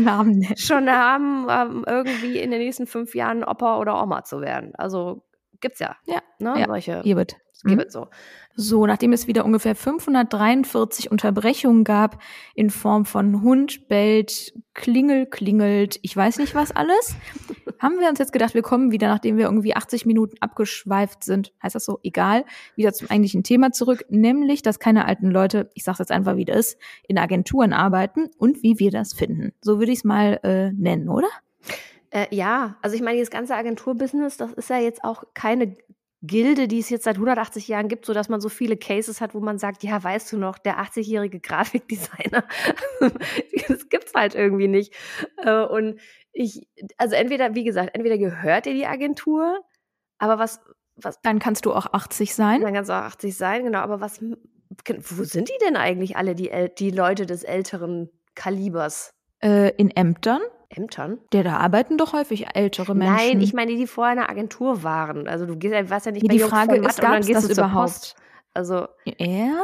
schon 0.56 0.88
haben, 0.88 1.46
ähm, 1.50 1.84
irgendwie 1.86 2.38
in 2.38 2.50
den 2.50 2.58
nächsten 2.58 2.86
fünf 2.86 3.14
Jahren 3.14 3.44
Opa 3.44 3.78
oder 3.78 4.02
Oma 4.02 4.24
zu 4.24 4.40
werden. 4.40 4.74
Also 4.76 5.22
gibt's 5.60 5.80
ja. 5.80 5.94
Ja. 6.06 6.22
Ne? 6.38 6.54
ja. 6.58 6.66
Solche. 6.66 7.02
Ihr 7.04 7.16
wird. 7.16 7.36
Mhm. 7.64 7.84
so. 7.88 8.08
So, 8.56 8.86
nachdem 8.86 9.12
es 9.12 9.26
wieder 9.26 9.44
ungefähr 9.44 9.74
543 9.74 11.10
Unterbrechungen 11.10 11.82
gab 11.82 12.22
in 12.54 12.70
Form 12.70 13.04
von 13.04 13.42
Hund 13.42 13.88
bellt, 13.88 14.52
Klingel 14.74 15.26
klingelt, 15.26 15.98
ich 16.02 16.16
weiß 16.16 16.38
nicht 16.38 16.54
was 16.54 16.70
alles, 16.70 17.16
haben 17.80 17.98
wir 17.98 18.08
uns 18.08 18.20
jetzt 18.20 18.32
gedacht, 18.32 18.54
wir 18.54 18.62
kommen 18.62 18.92
wieder, 18.92 19.08
nachdem 19.08 19.38
wir 19.38 19.46
irgendwie 19.46 19.74
80 19.74 20.06
Minuten 20.06 20.36
abgeschweift 20.40 21.24
sind, 21.24 21.52
heißt 21.62 21.74
das 21.74 21.84
so, 21.84 21.98
egal, 22.04 22.44
wieder 22.76 22.92
zum 22.92 23.10
eigentlichen 23.10 23.42
Thema 23.42 23.72
zurück, 23.72 24.04
nämlich, 24.08 24.62
dass 24.62 24.78
keine 24.78 25.06
alten 25.06 25.30
Leute, 25.30 25.70
ich 25.74 25.82
sag's 25.82 25.98
jetzt 25.98 26.12
einfach 26.12 26.36
wie 26.36 26.44
das, 26.44 26.76
in 27.08 27.18
Agenturen 27.18 27.72
arbeiten 27.72 28.30
und 28.38 28.62
wie 28.62 28.78
wir 28.78 28.92
das 28.92 29.14
finden. 29.14 29.52
So 29.62 29.80
würde 29.80 29.90
ich 29.90 29.98
es 29.98 30.04
mal 30.04 30.38
äh, 30.44 30.70
nennen, 30.70 31.08
oder? 31.08 31.28
Äh, 32.10 32.26
ja, 32.30 32.76
also 32.82 32.94
ich 32.94 33.02
meine, 33.02 33.18
das 33.18 33.30
ganze 33.30 33.56
Agenturbusiness, 33.56 34.36
das 34.36 34.52
ist 34.52 34.70
ja 34.70 34.78
jetzt 34.78 35.02
auch 35.02 35.24
keine 35.34 35.76
Gilde, 36.26 36.68
die 36.68 36.78
es 36.78 36.88
jetzt 36.88 37.04
seit 37.04 37.16
180 37.16 37.68
Jahren 37.68 37.88
gibt, 37.88 38.06
so 38.06 38.14
dass 38.14 38.28
man 38.28 38.40
so 38.40 38.48
viele 38.48 38.76
Cases 38.76 39.20
hat, 39.20 39.34
wo 39.34 39.40
man 39.40 39.58
sagt, 39.58 39.82
ja, 39.82 40.02
weißt 40.02 40.32
du 40.32 40.38
noch, 40.38 40.58
der 40.58 40.78
80-jährige 40.78 41.40
Grafikdesigner, 41.40 42.44
das 43.68 43.88
gibt's 43.90 44.14
halt 44.14 44.34
irgendwie 44.34 44.68
nicht. 44.68 44.94
Äh, 45.36 45.64
und 45.64 46.00
ich, 46.32 46.66
also 46.96 47.14
entweder, 47.14 47.54
wie 47.54 47.64
gesagt, 47.64 47.94
entweder 47.94 48.16
gehört 48.16 48.66
dir 48.66 48.74
die 48.74 48.86
Agentur, 48.86 49.60
aber 50.18 50.38
was, 50.38 50.60
was. 50.96 51.20
Dann 51.20 51.38
kannst 51.38 51.66
du 51.66 51.72
auch 51.72 51.92
80 51.92 52.34
sein. 52.34 52.62
Dann 52.62 52.72
kannst 52.72 52.88
du 52.88 52.94
auch 52.94 53.04
80 53.04 53.36
sein, 53.36 53.64
genau, 53.64 53.80
aber 53.80 54.00
was, 54.00 54.20
wo 54.22 55.24
sind 55.24 55.48
die 55.48 55.64
denn 55.64 55.76
eigentlich 55.76 56.16
alle, 56.16 56.34
die, 56.34 56.50
die 56.78 56.90
Leute 56.90 57.26
des 57.26 57.44
älteren 57.44 58.10
Kalibers? 58.34 59.10
Äh, 59.42 59.74
in 59.76 59.90
Ämtern. 59.90 60.40
Ämtern? 60.68 61.18
Ja, 61.32 61.42
da 61.42 61.56
arbeiten 61.58 61.98
doch 61.98 62.12
häufig 62.12 62.46
ältere 62.54 62.94
Menschen. 62.94 63.16
Nein, 63.16 63.40
ich 63.40 63.52
meine, 63.52 63.72
die, 63.72 63.76
die 63.76 63.86
vorher 63.86 64.14
in 64.14 64.18
einer 64.18 64.30
Agentur 64.30 64.82
waren. 64.82 65.28
Also 65.28 65.46
du 65.46 65.56
gehst, 65.56 65.90
warst 65.90 66.06
ja 66.06 66.12
nicht 66.12 66.22
ja, 66.22 66.28
bei 66.28 66.34
Die 66.34 66.40
Frage 66.40 66.76
ist, 66.76 67.00
gab 67.00 67.18
es 67.18 67.28
das 67.28 67.50
überhaupt? 67.50 68.14
Also 68.56 68.86
ja, 69.04 69.14
ja, 69.18 69.60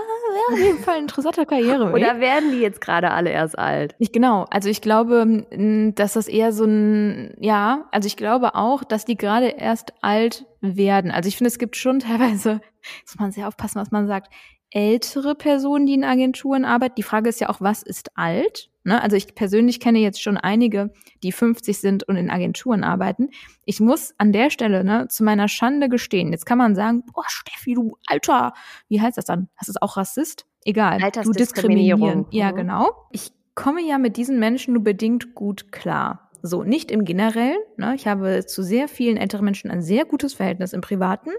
auf 0.53 0.59
jeden 0.59 0.79
Fall 0.79 0.97
ein 0.97 1.03
interessanter 1.03 1.47
Karriere. 1.47 1.93
Oder 1.95 2.19
werden 2.19 2.51
die 2.51 2.59
jetzt 2.59 2.81
gerade 2.81 3.13
alle 3.13 3.31
erst 3.31 3.57
alt? 3.57 3.95
Nicht 4.01 4.13
genau. 4.13 4.47
Also 4.51 4.69
ich 4.69 4.81
glaube, 4.81 5.47
dass 5.95 6.15
das 6.15 6.27
eher 6.27 6.53
so 6.53 6.65
ein, 6.65 7.37
ja, 7.39 7.87
also 7.93 8.09
ich 8.09 8.17
glaube 8.17 8.57
auch, 8.57 8.83
dass 8.83 9.05
die 9.05 9.17
gerade 9.17 9.47
erst 9.47 9.95
alt 10.03 10.45
werden. 10.61 11.13
Also 11.13 11.29
ich 11.29 11.37
finde, 11.37 11.49
es 11.49 11.59
gibt 11.59 11.77
schon 11.77 12.01
teilweise, 12.01 12.61
muss 13.03 13.19
man 13.19 13.31
sehr 13.31 13.47
aufpassen, 13.47 13.81
was 13.81 13.93
man 13.93 14.09
sagt, 14.09 14.33
ältere 14.71 15.35
Personen, 15.35 15.87
die 15.87 15.95
in 15.95 16.05
Agenturen 16.05 16.65
arbeiten. 16.65 16.95
Die 16.97 17.03
Frage 17.03 17.29
ist 17.29 17.41
ja 17.41 17.49
auch, 17.49 17.61
was 17.61 17.83
ist 17.83 18.17
alt? 18.17 18.71
Ne? 18.85 19.03
Also 19.03 19.17
ich 19.17 19.35
persönlich 19.35 19.81
kenne 19.81 19.99
jetzt 19.99 20.23
schon 20.23 20.37
einige, 20.37 20.93
die 21.23 21.33
50 21.33 21.79
sind 21.79 22.05
und 22.05 22.17
in 22.17 22.31
Agenturen 22.31 22.85
arbeiten. 22.85 23.31
Ich 23.65 23.81
muss 23.81 24.15
an 24.19 24.33
der 24.33 24.51
Stelle 24.51 24.85
ne, 24.85 25.09
zu 25.09 25.25
meiner 25.25 25.49
Schande 25.49 25.89
gestehen. 25.89 26.33
Jetzt 26.33 26.47
kann 26.47 26.59
man 26.59 26.75
sagen, 26.75 27.03
boah, 27.13 27.25
Steffi, 27.29 27.75
du 27.75 27.97
Alter, 28.07 28.55
wie 28.89 29.01
heißt 29.01 29.19
das 29.19 29.25
dann? 29.25 29.49
Das 29.59 29.69
ist 29.69 29.83
auch 29.83 29.97
Rassist? 29.97 30.47
Egal. 30.65 30.99
Du 31.23 31.33
diskriminieren. 31.33 32.27
Ja, 32.31 32.53
mhm. 32.53 32.57
genau. 32.57 32.93
Ich 33.11 33.33
komme 33.55 33.83
ja 33.83 33.99
mit 33.99 34.17
diesen 34.17 34.39
Menschen 34.39 34.75
nur 34.75 34.85
bedingt 34.85 35.35
gut 35.35 35.73
klar. 35.73 36.31
So, 36.43 36.63
nicht 36.63 36.91
im 36.91 37.05
Generellen. 37.05 37.59
Ne? 37.77 37.95
Ich 37.95 38.07
habe 38.07 38.47
zu 38.47 38.63
sehr 38.63 38.89
vielen 38.89 39.17
älteren 39.17 39.45
Menschen 39.45 39.71
ein 39.71 39.83
sehr 39.83 40.05
gutes 40.07 40.33
Verhältnis 40.33 40.73
im 40.73 40.81
Privaten. 40.81 41.31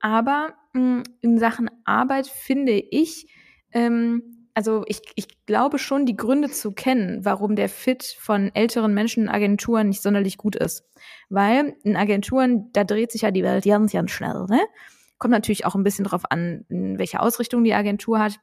Aber 0.00 0.54
in 0.72 1.38
Sachen 1.38 1.70
Arbeit 1.84 2.26
finde 2.26 2.72
ich, 2.72 3.26
ähm, 3.72 4.48
also 4.54 4.84
ich, 4.86 5.00
ich 5.14 5.46
glaube 5.46 5.78
schon, 5.78 6.06
die 6.06 6.16
Gründe 6.16 6.50
zu 6.50 6.72
kennen, 6.72 7.24
warum 7.24 7.56
der 7.56 7.68
Fit 7.68 8.16
von 8.18 8.54
älteren 8.54 8.92
Menschen 8.92 9.24
in 9.24 9.28
Agenturen 9.28 9.88
nicht 9.88 10.02
sonderlich 10.02 10.36
gut 10.36 10.56
ist. 10.56 10.84
Weil 11.28 11.76
in 11.82 11.96
Agenturen, 11.96 12.70
da 12.72 12.84
dreht 12.84 13.12
sich 13.12 13.22
ja 13.22 13.30
die 13.30 13.44
Welt 13.44 13.64
ganz, 13.64 13.92
ganz 13.92 14.10
schnell. 14.10 14.46
Ne? 14.48 14.60
Kommt 15.18 15.32
natürlich 15.32 15.66
auch 15.66 15.74
ein 15.74 15.84
bisschen 15.84 16.04
drauf 16.04 16.22
an, 16.30 16.64
welche 16.68 17.20
Ausrichtung 17.20 17.64
die 17.64 17.74
Agentur 17.74 18.18
hat. 18.18 18.40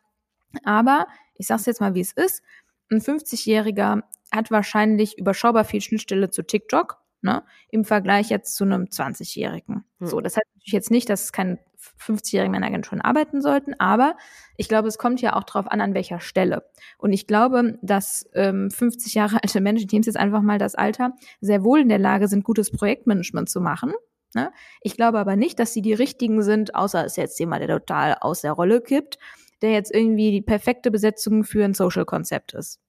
Aber 0.63 1.07
ich 1.35 1.47
sage 1.47 1.59
es 1.59 1.65
jetzt 1.65 1.81
mal, 1.81 1.93
wie 1.93 2.01
es 2.01 2.13
ist. 2.13 2.41
Ein 2.89 2.99
50-Jähriger 2.99 4.01
hat 4.31 4.49
wahrscheinlich 4.49 5.17
überschaubar 5.17 5.65
viel 5.65 5.81
Schnittstelle 5.81 6.29
zu 6.29 6.41
TikTok 6.41 6.97
ne, 7.21 7.43
im 7.69 7.83
Vergleich 7.83 8.29
jetzt 8.29 8.55
zu 8.55 8.63
einem 8.63 8.85
20-Jährigen. 8.85 9.83
Hm. 9.99 10.07
So, 10.07 10.21
das 10.21 10.37
heißt 10.37 10.47
natürlich 10.55 10.73
jetzt 10.73 10.91
nicht, 10.91 11.09
dass 11.09 11.25
es 11.25 11.31
keine 11.31 11.59
50-jährigen 11.99 12.51
Männeragenten 12.51 13.01
arbeiten 13.01 13.41
sollten, 13.41 13.73
aber 13.79 14.15
ich 14.55 14.67
glaube, 14.67 14.87
es 14.87 14.97
kommt 14.97 15.21
ja 15.21 15.35
auch 15.35 15.43
darauf 15.43 15.67
an, 15.67 15.81
an 15.81 15.93
welcher 15.93 16.19
Stelle. 16.19 16.63
Und 16.97 17.13
ich 17.13 17.27
glaube, 17.27 17.77
dass 17.81 18.29
ähm, 18.33 18.71
50 18.71 19.13
Jahre 19.13 19.37
alte 19.43 19.61
Menschen, 19.61 19.85
ich 19.85 19.91
nehme 19.91 20.05
jetzt 20.05 20.17
einfach 20.17 20.41
mal 20.41 20.57
das 20.57 20.75
Alter, 20.75 21.13
sehr 21.41 21.63
wohl 21.63 21.81
in 21.81 21.89
der 21.89 21.99
Lage 21.99 22.27
sind, 22.27 22.43
gutes 22.43 22.71
Projektmanagement 22.71 23.49
zu 23.49 23.61
machen. 23.61 23.93
Ne? 24.33 24.51
Ich 24.81 24.95
glaube 24.95 25.19
aber 25.19 25.35
nicht, 25.35 25.59
dass 25.59 25.73
sie 25.73 25.81
die 25.81 25.93
richtigen 25.93 26.43
sind, 26.43 26.75
außer 26.75 27.05
es 27.05 27.13
ist 27.13 27.17
jetzt 27.17 27.39
jemand, 27.39 27.61
der 27.61 27.79
total 27.79 28.17
aus 28.19 28.41
der 28.41 28.51
Rolle 28.51 28.81
kippt, 28.81 29.17
der 29.61 29.71
jetzt 29.71 29.93
irgendwie 29.93 30.31
die 30.31 30.41
perfekte 30.41 30.91
Besetzung 30.91 31.43
für 31.43 31.63
ein 31.63 31.73
Social-Konzept 31.73 32.53
ist. 32.53 32.79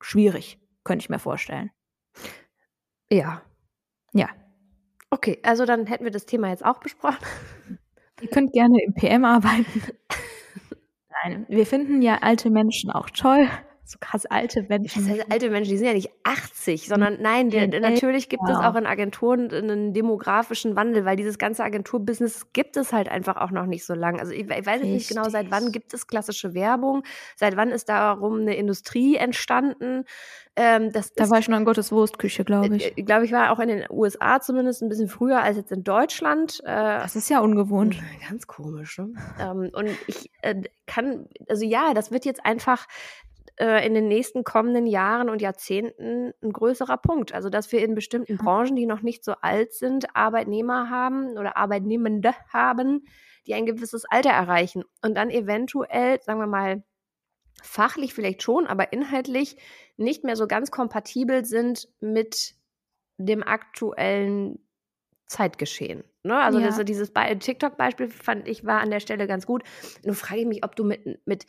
Schwierig, 0.00 0.58
könnte 0.84 1.04
ich 1.04 1.10
mir 1.10 1.18
vorstellen. 1.18 1.70
Ja. 3.10 3.42
Ja. 4.12 4.28
Okay, 5.10 5.38
also 5.42 5.64
dann 5.64 5.86
hätten 5.86 6.04
wir 6.04 6.10
das 6.10 6.26
Thema 6.26 6.48
jetzt 6.48 6.64
auch 6.64 6.78
besprochen. 6.78 7.24
Ihr 8.20 8.28
könnt 8.28 8.52
gerne 8.52 8.82
im 8.82 8.94
PM 8.94 9.24
arbeiten. 9.24 9.82
Nein, 11.24 11.46
wir 11.48 11.66
finden 11.66 12.02
ja 12.02 12.18
alte 12.22 12.50
Menschen 12.50 12.90
auch 12.90 13.10
toll. 13.10 13.48
So 13.86 13.98
krass 14.00 14.26
alte 14.26 14.62
Menschen. 14.64 15.06
Das 15.06 15.18
heißt, 15.18 15.30
alte 15.30 15.50
Menschen, 15.50 15.70
die 15.70 15.76
sind 15.76 15.86
ja 15.86 15.94
nicht 15.94 16.10
80, 16.24 16.88
sondern 16.88 17.18
nein, 17.20 17.50
der, 17.50 17.68
natürlich 17.80 18.28
gibt 18.28 18.42
es 18.48 18.56
auch 18.56 18.74
in 18.74 18.84
Agenturen 18.84 19.50
einen 19.52 19.94
demografischen 19.94 20.74
Wandel, 20.74 21.04
weil 21.04 21.16
dieses 21.16 21.38
ganze 21.38 21.62
Agenturbusiness 21.62 22.52
gibt 22.52 22.76
es 22.76 22.92
halt 22.92 23.08
einfach 23.08 23.36
auch 23.36 23.52
noch 23.52 23.66
nicht 23.66 23.84
so 23.84 23.94
lange. 23.94 24.18
Also 24.18 24.32
ich, 24.32 24.50
ich 24.50 24.66
weiß 24.66 24.80
jetzt 24.82 24.90
nicht 24.90 25.08
genau, 25.08 25.28
seit 25.28 25.50
wann 25.50 25.70
gibt 25.70 25.94
es 25.94 26.06
klassische 26.06 26.52
Werbung, 26.54 27.04
seit 27.36 27.56
wann 27.56 27.70
ist 27.70 27.88
darum 27.88 28.40
eine 28.40 28.56
Industrie 28.56 29.16
entstanden. 29.16 30.04
Ähm, 30.58 30.90
das 30.90 31.12
da 31.12 31.24
ist, 31.24 31.30
war 31.30 31.38
ich 31.38 31.44
schon 31.44 31.54
an 31.54 31.66
Gottes 31.66 31.92
Wurstküche, 31.92 32.42
glaube 32.42 32.76
ich. 32.76 32.96
Äh, 32.96 33.02
glaube 33.02 33.26
ich, 33.26 33.32
war 33.32 33.52
auch 33.52 33.60
in 33.60 33.68
den 33.68 33.84
USA 33.90 34.40
zumindest 34.40 34.82
ein 34.82 34.88
bisschen 34.88 35.08
früher 35.08 35.42
als 35.42 35.58
jetzt 35.58 35.70
in 35.70 35.84
Deutschland. 35.84 36.60
Äh, 36.64 36.64
das 36.64 37.14
ist 37.14 37.28
ja 37.28 37.40
ungewohnt. 37.40 37.96
Ganz 38.26 38.46
komisch, 38.46 38.98
ne? 38.98 39.12
ähm, 39.38 39.70
und 39.72 39.90
ich 40.06 40.30
äh, 40.40 40.62
kann, 40.86 41.28
also 41.48 41.64
ja, 41.64 41.92
das 41.92 42.10
wird 42.10 42.24
jetzt 42.24 42.44
einfach 42.46 42.86
äh, 43.58 43.86
in 43.86 43.94
den 43.94 44.08
nächsten 44.08 44.44
kommenden 44.44 44.86
Jahren 44.86 45.30
und 45.30 45.42
Jahrzehnten 45.42 46.32
ein 46.42 46.52
größerer 46.52 46.98
Punkt. 46.98 47.34
Also, 47.34 47.48
dass 47.48 47.72
wir 47.72 47.82
in 47.82 47.94
bestimmten 47.94 48.36
Branchen, 48.36 48.76
die 48.76 48.86
noch 48.86 49.02
nicht 49.02 49.24
so 49.24 49.32
alt 49.40 49.72
sind, 49.72 50.14
Arbeitnehmer 50.14 50.90
haben 50.90 51.38
oder 51.38 51.56
Arbeitnehmende 51.56 52.34
haben, 52.52 53.06
die 53.46 53.54
ein 53.54 53.66
gewisses 53.66 54.04
Alter 54.04 54.30
erreichen 54.30 54.84
und 55.02 55.14
dann 55.14 55.30
eventuell, 55.30 56.20
sagen 56.22 56.40
wir 56.40 56.46
mal, 56.46 56.82
fachlich 57.62 58.12
vielleicht 58.12 58.42
schon, 58.42 58.66
aber 58.66 58.92
inhaltlich 58.92 59.56
nicht 59.96 60.24
mehr 60.24 60.36
so 60.36 60.46
ganz 60.46 60.70
kompatibel 60.70 61.44
sind 61.44 61.88
mit 62.00 62.54
dem 63.18 63.42
aktuellen 63.42 64.58
Zeitgeschehen. 65.26 66.04
Ne? 66.22 66.38
Also 66.38 66.58
ja. 66.58 66.66
das, 66.66 66.84
dieses 66.84 67.12
TikTok-Beispiel 67.12 68.08
fand 68.08 68.46
ich 68.46 68.64
war 68.64 68.80
an 68.80 68.90
der 68.90 69.00
Stelle 69.00 69.26
ganz 69.26 69.46
gut. 69.46 69.62
Nun 70.04 70.14
frage 70.14 70.42
ich 70.42 70.46
mich, 70.46 70.64
ob 70.64 70.76
du 70.76 70.84
mit, 70.84 71.26
mit 71.26 71.46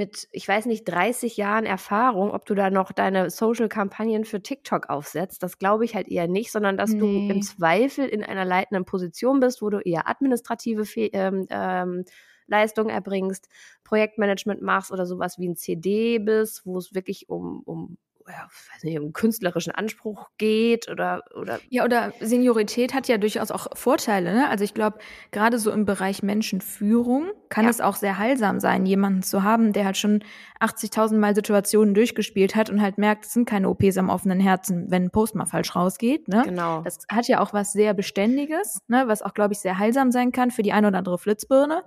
mit, 0.00 0.28
ich 0.32 0.48
weiß 0.48 0.64
nicht, 0.64 0.84
30 0.84 1.36
Jahren 1.36 1.66
Erfahrung, 1.66 2.30
ob 2.30 2.46
du 2.46 2.54
da 2.54 2.70
noch 2.70 2.90
deine 2.90 3.28
Social-Kampagnen 3.28 4.24
für 4.24 4.40
TikTok 4.40 4.88
aufsetzt. 4.88 5.42
Das 5.42 5.58
glaube 5.58 5.84
ich 5.84 5.94
halt 5.94 6.08
eher 6.08 6.26
nicht, 6.26 6.52
sondern 6.52 6.78
dass 6.78 6.92
nee. 6.92 7.00
du 7.00 7.34
im 7.34 7.42
Zweifel 7.42 8.06
in 8.06 8.24
einer 8.24 8.46
leitenden 8.46 8.86
Position 8.86 9.40
bist, 9.40 9.60
wo 9.60 9.68
du 9.68 9.76
eher 9.78 10.08
administrative 10.08 10.86
Fe 10.86 11.10
ähm, 11.12 11.46
ähm, 11.50 12.06
Leistungen 12.46 12.88
erbringst, 12.88 13.50
Projektmanagement 13.84 14.62
machst 14.62 14.90
oder 14.90 15.04
sowas 15.04 15.38
wie 15.38 15.50
ein 15.50 15.56
CD 15.56 16.18
bist, 16.18 16.64
wo 16.64 16.78
es 16.78 16.94
wirklich 16.94 17.28
um, 17.28 17.60
um 17.66 17.98
ja, 18.30 18.48
nicht, 18.82 18.98
um 18.98 19.12
künstlerischen 19.12 19.72
Anspruch 19.72 20.28
geht 20.38 20.88
oder, 20.88 21.22
oder. 21.34 21.60
Ja, 21.68 21.84
oder 21.84 22.12
Seniorität 22.20 22.94
hat 22.94 23.08
ja 23.08 23.18
durchaus 23.18 23.50
auch 23.50 23.66
Vorteile. 23.74 24.32
Ne? 24.32 24.48
Also 24.48 24.64
ich 24.64 24.74
glaube, 24.74 24.98
gerade 25.30 25.58
so 25.58 25.70
im 25.70 25.84
Bereich 25.84 26.22
Menschenführung 26.22 27.30
kann 27.48 27.64
ja. 27.64 27.70
es 27.70 27.80
auch 27.80 27.96
sehr 27.96 28.18
heilsam 28.18 28.60
sein, 28.60 28.86
jemanden 28.86 29.22
zu 29.22 29.42
haben, 29.42 29.72
der 29.72 29.84
halt 29.84 29.96
schon 29.96 30.24
80.000 30.60 31.16
Mal 31.18 31.34
Situationen 31.34 31.94
durchgespielt 31.94 32.54
hat 32.54 32.70
und 32.70 32.80
halt 32.80 32.98
merkt, 32.98 33.26
es 33.26 33.32
sind 33.32 33.48
keine 33.48 33.68
OPs 33.68 33.96
am 33.96 34.08
offenen 34.08 34.40
Herzen, 34.40 34.90
wenn 34.90 35.04
ein 35.04 35.10
Post 35.10 35.34
mal 35.34 35.46
falsch 35.46 35.74
rausgeht. 35.74 36.28
Ne? 36.28 36.42
Genau. 36.44 36.82
Das 36.82 36.98
hat 37.10 37.28
ja 37.28 37.40
auch 37.40 37.52
was 37.52 37.72
sehr 37.72 37.94
Beständiges, 37.94 38.80
ne? 38.88 39.04
was 39.06 39.22
auch, 39.22 39.34
glaube 39.34 39.54
ich, 39.54 39.60
sehr 39.60 39.78
heilsam 39.78 40.12
sein 40.12 40.32
kann 40.32 40.50
für 40.50 40.62
die 40.62 40.72
eine 40.72 40.88
oder 40.88 40.98
andere 40.98 41.18
Flitzbirne. 41.18 41.82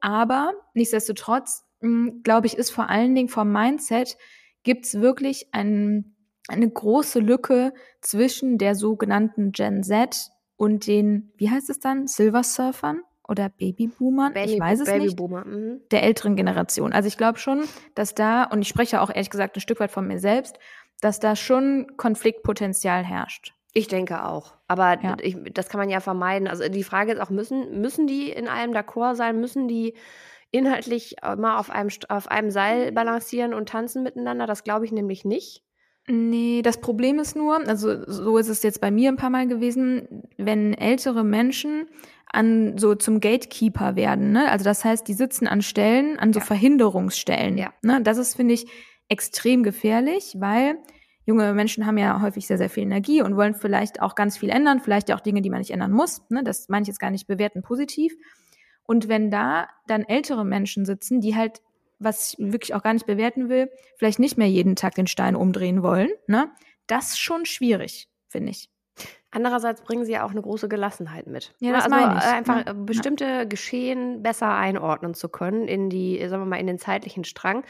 Aber 0.00 0.52
nichtsdestotrotz, 0.74 1.64
hm, 1.80 2.20
glaube 2.22 2.46
ich, 2.46 2.56
ist 2.56 2.70
vor 2.70 2.88
allen 2.88 3.14
Dingen 3.14 3.28
vom 3.28 3.50
Mindset 3.50 4.16
gibt 4.62 4.86
es 4.86 5.00
wirklich 5.00 5.48
ein, 5.52 6.16
eine 6.48 6.68
große 6.68 7.20
Lücke 7.20 7.72
zwischen 8.00 8.58
der 8.58 8.74
sogenannten 8.74 9.52
Gen 9.52 9.82
Z 9.82 10.30
und 10.56 10.86
den, 10.86 11.32
wie 11.36 11.50
heißt 11.50 11.70
es 11.70 11.80
dann, 11.80 12.06
Silver 12.06 12.42
Surfern 12.42 13.02
oder 13.28 13.48
Babyboomern, 13.50 14.32
Baby, 14.32 14.54
ich 14.54 14.60
weiß 14.60 14.80
es 14.80 14.86
Babyboomer. 14.86 15.44
nicht, 15.44 15.56
mhm. 15.56 15.80
der 15.90 16.02
älteren 16.02 16.34
Generation. 16.34 16.92
Also 16.92 17.06
ich 17.08 17.18
glaube 17.18 17.38
schon, 17.38 17.64
dass 17.94 18.14
da, 18.14 18.44
und 18.44 18.62
ich 18.62 18.68
spreche 18.68 19.00
auch 19.00 19.10
ehrlich 19.10 19.30
gesagt 19.30 19.56
ein 19.56 19.60
Stück 19.60 19.80
weit 19.80 19.90
von 19.90 20.06
mir 20.06 20.18
selbst, 20.18 20.58
dass 21.00 21.20
da 21.20 21.36
schon 21.36 21.86
Konfliktpotenzial 21.96 23.04
herrscht. 23.04 23.54
Ich 23.74 23.86
denke 23.86 24.24
auch. 24.24 24.54
Aber 24.66 25.00
ja. 25.02 25.16
ich, 25.20 25.36
das 25.52 25.68
kann 25.68 25.78
man 25.78 25.90
ja 25.90 26.00
vermeiden. 26.00 26.48
Also 26.48 26.68
die 26.68 26.82
Frage 26.82 27.12
ist 27.12 27.20
auch, 27.20 27.30
müssen, 27.30 27.80
müssen 27.80 28.06
die 28.06 28.30
in 28.30 28.48
allem 28.48 28.72
d'accord 28.72 29.14
sein? 29.14 29.38
Müssen 29.38 29.68
die 29.68 29.94
inhaltlich 30.50 31.16
immer 31.22 31.58
auf 31.58 31.70
einem, 31.70 31.90
auf 32.08 32.28
einem 32.28 32.50
Seil 32.50 32.92
balancieren 32.92 33.54
und 33.54 33.68
tanzen 33.68 34.02
miteinander. 34.02 34.46
Das 34.46 34.64
glaube 34.64 34.84
ich 34.84 34.92
nämlich 34.92 35.24
nicht. 35.24 35.62
Nee, 36.10 36.62
das 36.62 36.80
Problem 36.80 37.18
ist 37.18 37.36
nur, 37.36 37.68
also 37.68 38.02
so 38.06 38.38
ist 38.38 38.48
es 38.48 38.62
jetzt 38.62 38.80
bei 38.80 38.90
mir 38.90 39.10
ein 39.10 39.16
paar 39.16 39.28
Mal 39.28 39.46
gewesen, 39.46 40.22
wenn 40.38 40.72
ältere 40.72 41.22
Menschen 41.22 41.86
an 42.32 42.78
so 42.78 42.94
zum 42.94 43.20
Gatekeeper 43.20 43.94
werden, 43.94 44.32
ne? 44.32 44.50
Also 44.50 44.64
das 44.64 44.84
heißt, 44.84 45.06
die 45.06 45.14
sitzen 45.14 45.46
an 45.46 45.60
Stellen, 45.60 46.18
an 46.18 46.32
so 46.32 46.40
ja. 46.40 46.46
Verhinderungsstellen. 46.46 47.58
Ja. 47.58 47.74
Ne? 47.82 48.00
Das 48.02 48.16
ist, 48.16 48.36
finde 48.36 48.54
ich, 48.54 48.66
extrem 49.08 49.62
gefährlich, 49.62 50.34
weil 50.38 50.78
junge 51.26 51.52
Menschen 51.52 51.86
haben 51.86 51.98
ja 51.98 52.22
häufig 52.22 52.46
sehr, 52.46 52.58
sehr 52.58 52.70
viel 52.70 52.84
Energie 52.84 53.20
und 53.20 53.36
wollen 53.36 53.54
vielleicht 53.54 54.00
auch 54.00 54.14
ganz 54.14 54.38
viel 54.38 54.48
ändern, 54.48 54.80
vielleicht 54.80 55.12
auch 55.12 55.20
Dinge, 55.20 55.42
die 55.42 55.50
man 55.50 55.58
nicht 55.58 55.70
ändern 55.70 55.92
muss. 55.92 56.22
Ne? 56.30 56.42
Das 56.42 56.68
meine 56.68 56.82
ich 56.82 56.88
jetzt 56.88 57.00
gar 57.00 57.10
nicht 57.10 57.26
bewerten 57.26 57.62
positiv. 57.62 58.14
Und 58.88 59.06
wenn 59.06 59.30
da 59.30 59.68
dann 59.86 60.02
ältere 60.02 60.46
Menschen 60.46 60.86
sitzen, 60.86 61.20
die 61.20 61.36
halt, 61.36 61.60
was 61.98 62.32
ich 62.32 62.52
wirklich 62.52 62.74
auch 62.74 62.82
gar 62.82 62.94
nicht 62.94 63.04
bewerten 63.04 63.50
will, 63.50 63.70
vielleicht 63.98 64.18
nicht 64.18 64.38
mehr 64.38 64.48
jeden 64.48 64.76
Tag 64.76 64.94
den 64.94 65.06
Stein 65.06 65.36
umdrehen 65.36 65.82
wollen, 65.82 66.08
ne? 66.26 66.50
Das 66.86 67.10
ist 67.10 67.18
schon 67.18 67.44
schwierig, 67.44 68.08
finde 68.28 68.50
ich. 68.52 68.70
Andererseits 69.30 69.82
bringen 69.82 70.06
sie 70.06 70.12
ja 70.12 70.24
auch 70.24 70.30
eine 70.30 70.40
große 70.40 70.70
Gelassenheit 70.70 71.26
mit. 71.26 71.54
Ja, 71.60 71.72
das 71.72 71.84
also 71.84 71.96
meine 71.96 72.18
ich. 72.18 72.24
einfach 72.24 72.64
ja. 72.64 72.72
bestimmte 72.72 73.46
Geschehen 73.46 74.22
besser 74.22 74.54
einordnen 74.54 75.12
zu 75.12 75.28
können 75.28 75.68
in 75.68 75.90
die, 75.90 76.18
sagen 76.26 76.44
wir 76.44 76.46
mal, 76.46 76.56
in 76.56 76.66
den 76.66 76.78
zeitlichen 76.78 77.24
Strang. 77.24 77.64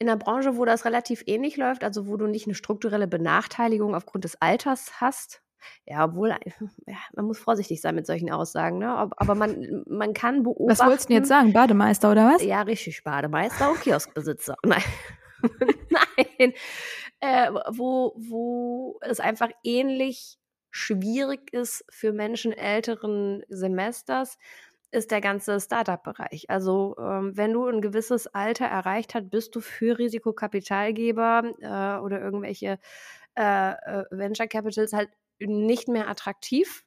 In 0.00 0.08
einer 0.08 0.18
Branche, 0.18 0.56
wo 0.56 0.64
das 0.64 0.84
relativ 0.84 1.22
ähnlich 1.26 1.56
läuft, 1.56 1.84
also 1.84 2.08
wo 2.08 2.16
du 2.16 2.26
nicht 2.26 2.48
eine 2.48 2.56
strukturelle 2.56 3.06
Benachteiligung 3.06 3.94
aufgrund 3.94 4.24
des 4.24 4.42
Alters 4.42 5.00
hast, 5.00 5.40
ja, 5.86 6.04
obwohl, 6.04 6.30
ja, 6.86 6.96
man 7.14 7.26
muss 7.26 7.38
vorsichtig 7.38 7.80
sein 7.80 7.94
mit 7.94 8.06
solchen 8.06 8.30
Aussagen, 8.30 8.78
ne? 8.78 8.94
Aber 9.16 9.34
man, 9.34 9.84
man 9.88 10.14
kann 10.14 10.42
beobachten. 10.42 10.70
Was 10.70 10.86
wolltest 10.86 11.08
du 11.08 11.14
jetzt 11.14 11.28
sagen? 11.28 11.52
Bademeister 11.52 12.10
oder 12.10 12.26
was? 12.26 12.42
Ja, 12.42 12.62
richtig, 12.62 13.02
Bademeister 13.04 13.70
und 13.70 13.80
Kioskbesitzer. 13.80 14.56
Nein. 14.64 14.82
Nein. 15.90 16.52
Äh, 17.20 17.50
wo, 17.70 18.14
wo 18.16 18.98
es 19.02 19.20
einfach 19.20 19.50
ähnlich 19.64 20.38
schwierig 20.70 21.52
ist 21.52 21.84
für 21.90 22.12
Menschen 22.12 22.52
älteren 22.52 23.42
Semesters, 23.48 24.38
ist 24.90 25.10
der 25.10 25.20
ganze 25.20 25.60
Startup-Bereich. 25.60 26.48
Also 26.48 26.96
ähm, 26.98 27.36
wenn 27.36 27.52
du 27.52 27.66
ein 27.66 27.82
gewisses 27.82 28.26
Alter 28.28 28.66
erreicht 28.66 29.14
hast, 29.14 29.30
bist 29.30 29.54
du 29.54 29.60
für 29.60 29.98
Risikokapitalgeber 29.98 31.52
äh, 31.60 32.02
oder 32.02 32.20
irgendwelche 32.20 32.78
äh, 33.36 33.72
äh 33.72 34.04
Venture 34.10 34.46
Capitals 34.48 34.92
halt 34.92 35.10
nicht 35.40 35.88
mehr 35.88 36.08
attraktiv. 36.08 36.84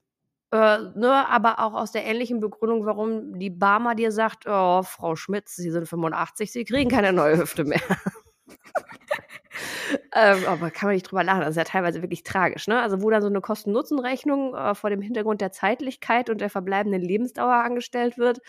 Äh, 0.51 0.79
ne, 0.95 1.27
aber 1.29 1.59
auch 1.59 1.73
aus 1.73 1.93
der 1.93 2.05
ähnlichen 2.05 2.41
Begründung, 2.41 2.85
warum 2.85 3.39
die 3.39 3.49
Barmer 3.49 3.95
dir 3.95 4.11
sagt, 4.11 4.45
oh, 4.47 4.83
Frau 4.83 5.15
Schmitz, 5.15 5.55
Sie 5.55 5.71
sind 5.71 5.87
85, 5.87 6.51
Sie 6.51 6.65
kriegen 6.65 6.89
keine 6.89 7.13
neue 7.13 7.37
Hüfte 7.37 7.63
mehr. 7.63 7.79
ähm, 10.13 10.43
aber 10.45 10.69
kann 10.69 10.87
man 10.87 10.95
nicht 10.95 11.09
drüber 11.09 11.23
lachen. 11.23 11.41
Das 11.41 11.51
ist 11.51 11.55
ja 11.55 11.63
teilweise 11.63 12.01
wirklich 12.01 12.23
tragisch. 12.23 12.67
Ne? 12.67 12.81
Also 12.81 13.01
wo 13.01 13.09
dann 13.09 13.21
so 13.21 13.29
eine 13.29 13.39
Kosten-Nutzen-Rechnung 13.39 14.53
äh, 14.53 14.75
vor 14.75 14.89
dem 14.89 15.01
Hintergrund 15.01 15.39
der 15.39 15.53
Zeitlichkeit 15.53 16.29
und 16.29 16.41
der 16.41 16.49
verbleibenden 16.49 17.01
Lebensdauer 17.01 17.53
angestellt 17.53 18.17
wird. 18.17 18.41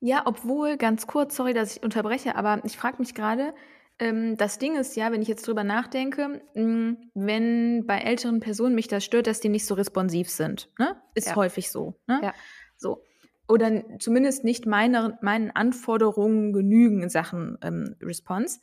Ja, 0.00 0.22
obwohl, 0.24 0.76
ganz 0.76 1.06
kurz, 1.06 1.36
sorry, 1.36 1.54
dass 1.54 1.76
ich 1.76 1.82
unterbreche, 1.82 2.34
aber 2.34 2.60
ich 2.64 2.76
frage 2.76 2.96
mich 2.98 3.14
gerade, 3.14 3.54
ähm, 4.00 4.36
das 4.36 4.58
Ding 4.58 4.76
ist 4.76 4.96
ja, 4.96 5.12
wenn 5.12 5.22
ich 5.22 5.28
jetzt 5.28 5.46
drüber 5.46 5.62
nachdenke, 5.62 6.42
mh, 6.54 6.62
hm, 6.62 6.96
wenn 7.14 7.86
bei 7.86 7.98
älteren 7.98 8.40
Personen 8.40 8.74
mich 8.74 8.88
das 8.88 9.04
stört, 9.04 9.26
dass 9.26 9.40
die 9.40 9.50
nicht 9.50 9.66
so 9.66 9.74
responsiv 9.74 10.30
sind. 10.30 10.70
Ne? 10.78 10.96
Ist 11.14 11.28
ja. 11.28 11.36
häufig 11.36 11.70
so. 11.70 12.00
Ne? 12.06 12.20
Ja. 12.22 12.34
So. 12.76 13.04
Oder 13.46 13.82
zumindest 13.98 14.42
nicht 14.42 14.64
meine, 14.64 15.18
meinen 15.22 15.50
Anforderungen 15.50 16.52
genügen 16.52 17.02
in 17.02 17.10
Sachen 17.10 17.58
ähm, 17.62 17.96
Response. 18.00 18.60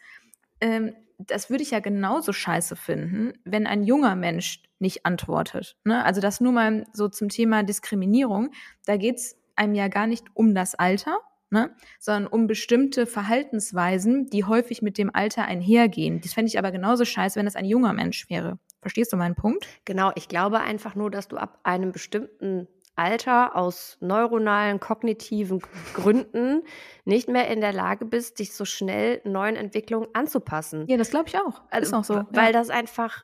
Ähm, 0.59 0.93
das 1.19 1.49
würde 1.49 1.63
ich 1.63 1.71
ja 1.71 1.79
genauso 1.79 2.33
scheiße 2.33 2.75
finden, 2.75 3.33
wenn 3.43 3.67
ein 3.67 3.83
junger 3.83 4.15
Mensch 4.15 4.63
nicht 4.79 5.05
antwortet. 5.05 5.77
Ne? 5.83 6.03
Also 6.03 6.21
das 6.21 6.41
nur 6.41 6.51
mal 6.51 6.85
so 6.93 7.09
zum 7.09 7.29
Thema 7.29 7.63
Diskriminierung. 7.63 8.51
Da 8.85 8.97
geht 8.97 9.17
es 9.17 9.35
einem 9.55 9.75
ja 9.75 9.87
gar 9.87 10.07
nicht 10.07 10.25
um 10.35 10.53
das 10.55 10.75
Alter, 10.75 11.17
ne? 11.49 11.75
sondern 11.99 12.27
um 12.31 12.47
bestimmte 12.47 13.05
Verhaltensweisen, 13.05 14.29
die 14.29 14.43
häufig 14.43 14.81
mit 14.81 14.97
dem 14.97 15.13
Alter 15.13 15.45
einhergehen. 15.45 16.21
Das 16.21 16.33
fände 16.33 16.49
ich 16.49 16.59
aber 16.59 16.71
genauso 16.71 17.05
scheiße, 17.05 17.39
wenn 17.39 17.47
es 17.47 17.55
ein 17.55 17.65
junger 17.65 17.93
Mensch 17.93 18.29
wäre. 18.29 18.59
Verstehst 18.81 19.11
du 19.11 19.17
meinen 19.17 19.35
Punkt? 19.35 19.67
Genau, 19.85 20.11
ich 20.15 20.27
glaube 20.27 20.59
einfach 20.59 20.95
nur, 20.95 21.11
dass 21.11 21.27
du 21.27 21.37
ab 21.37 21.59
einem 21.63 21.91
bestimmten 21.91 22.67
Alter 22.97 23.55
aus 23.55 23.97
neuronalen, 23.99 24.79
kognitiven 24.79 25.61
Gründen 25.93 26.63
nicht 27.05 27.29
mehr 27.29 27.47
in 27.49 27.61
der 27.61 27.71
Lage 27.71 28.05
bist, 28.05 28.39
dich 28.39 28.53
so 28.53 28.65
schnell 28.65 29.21
neuen 29.23 29.55
Entwicklungen 29.55 30.07
anzupassen. 30.13 30.85
Ja, 30.87 30.97
das 30.97 31.11
glaube 31.11 31.27
ich 31.27 31.37
auch. 31.37 31.61
Also, 31.69 31.87
ist 31.87 31.93
auch 31.93 32.03
so. 32.03 32.25
Weil 32.31 32.47
ja. 32.47 32.51
das 32.53 32.69
einfach 32.69 33.23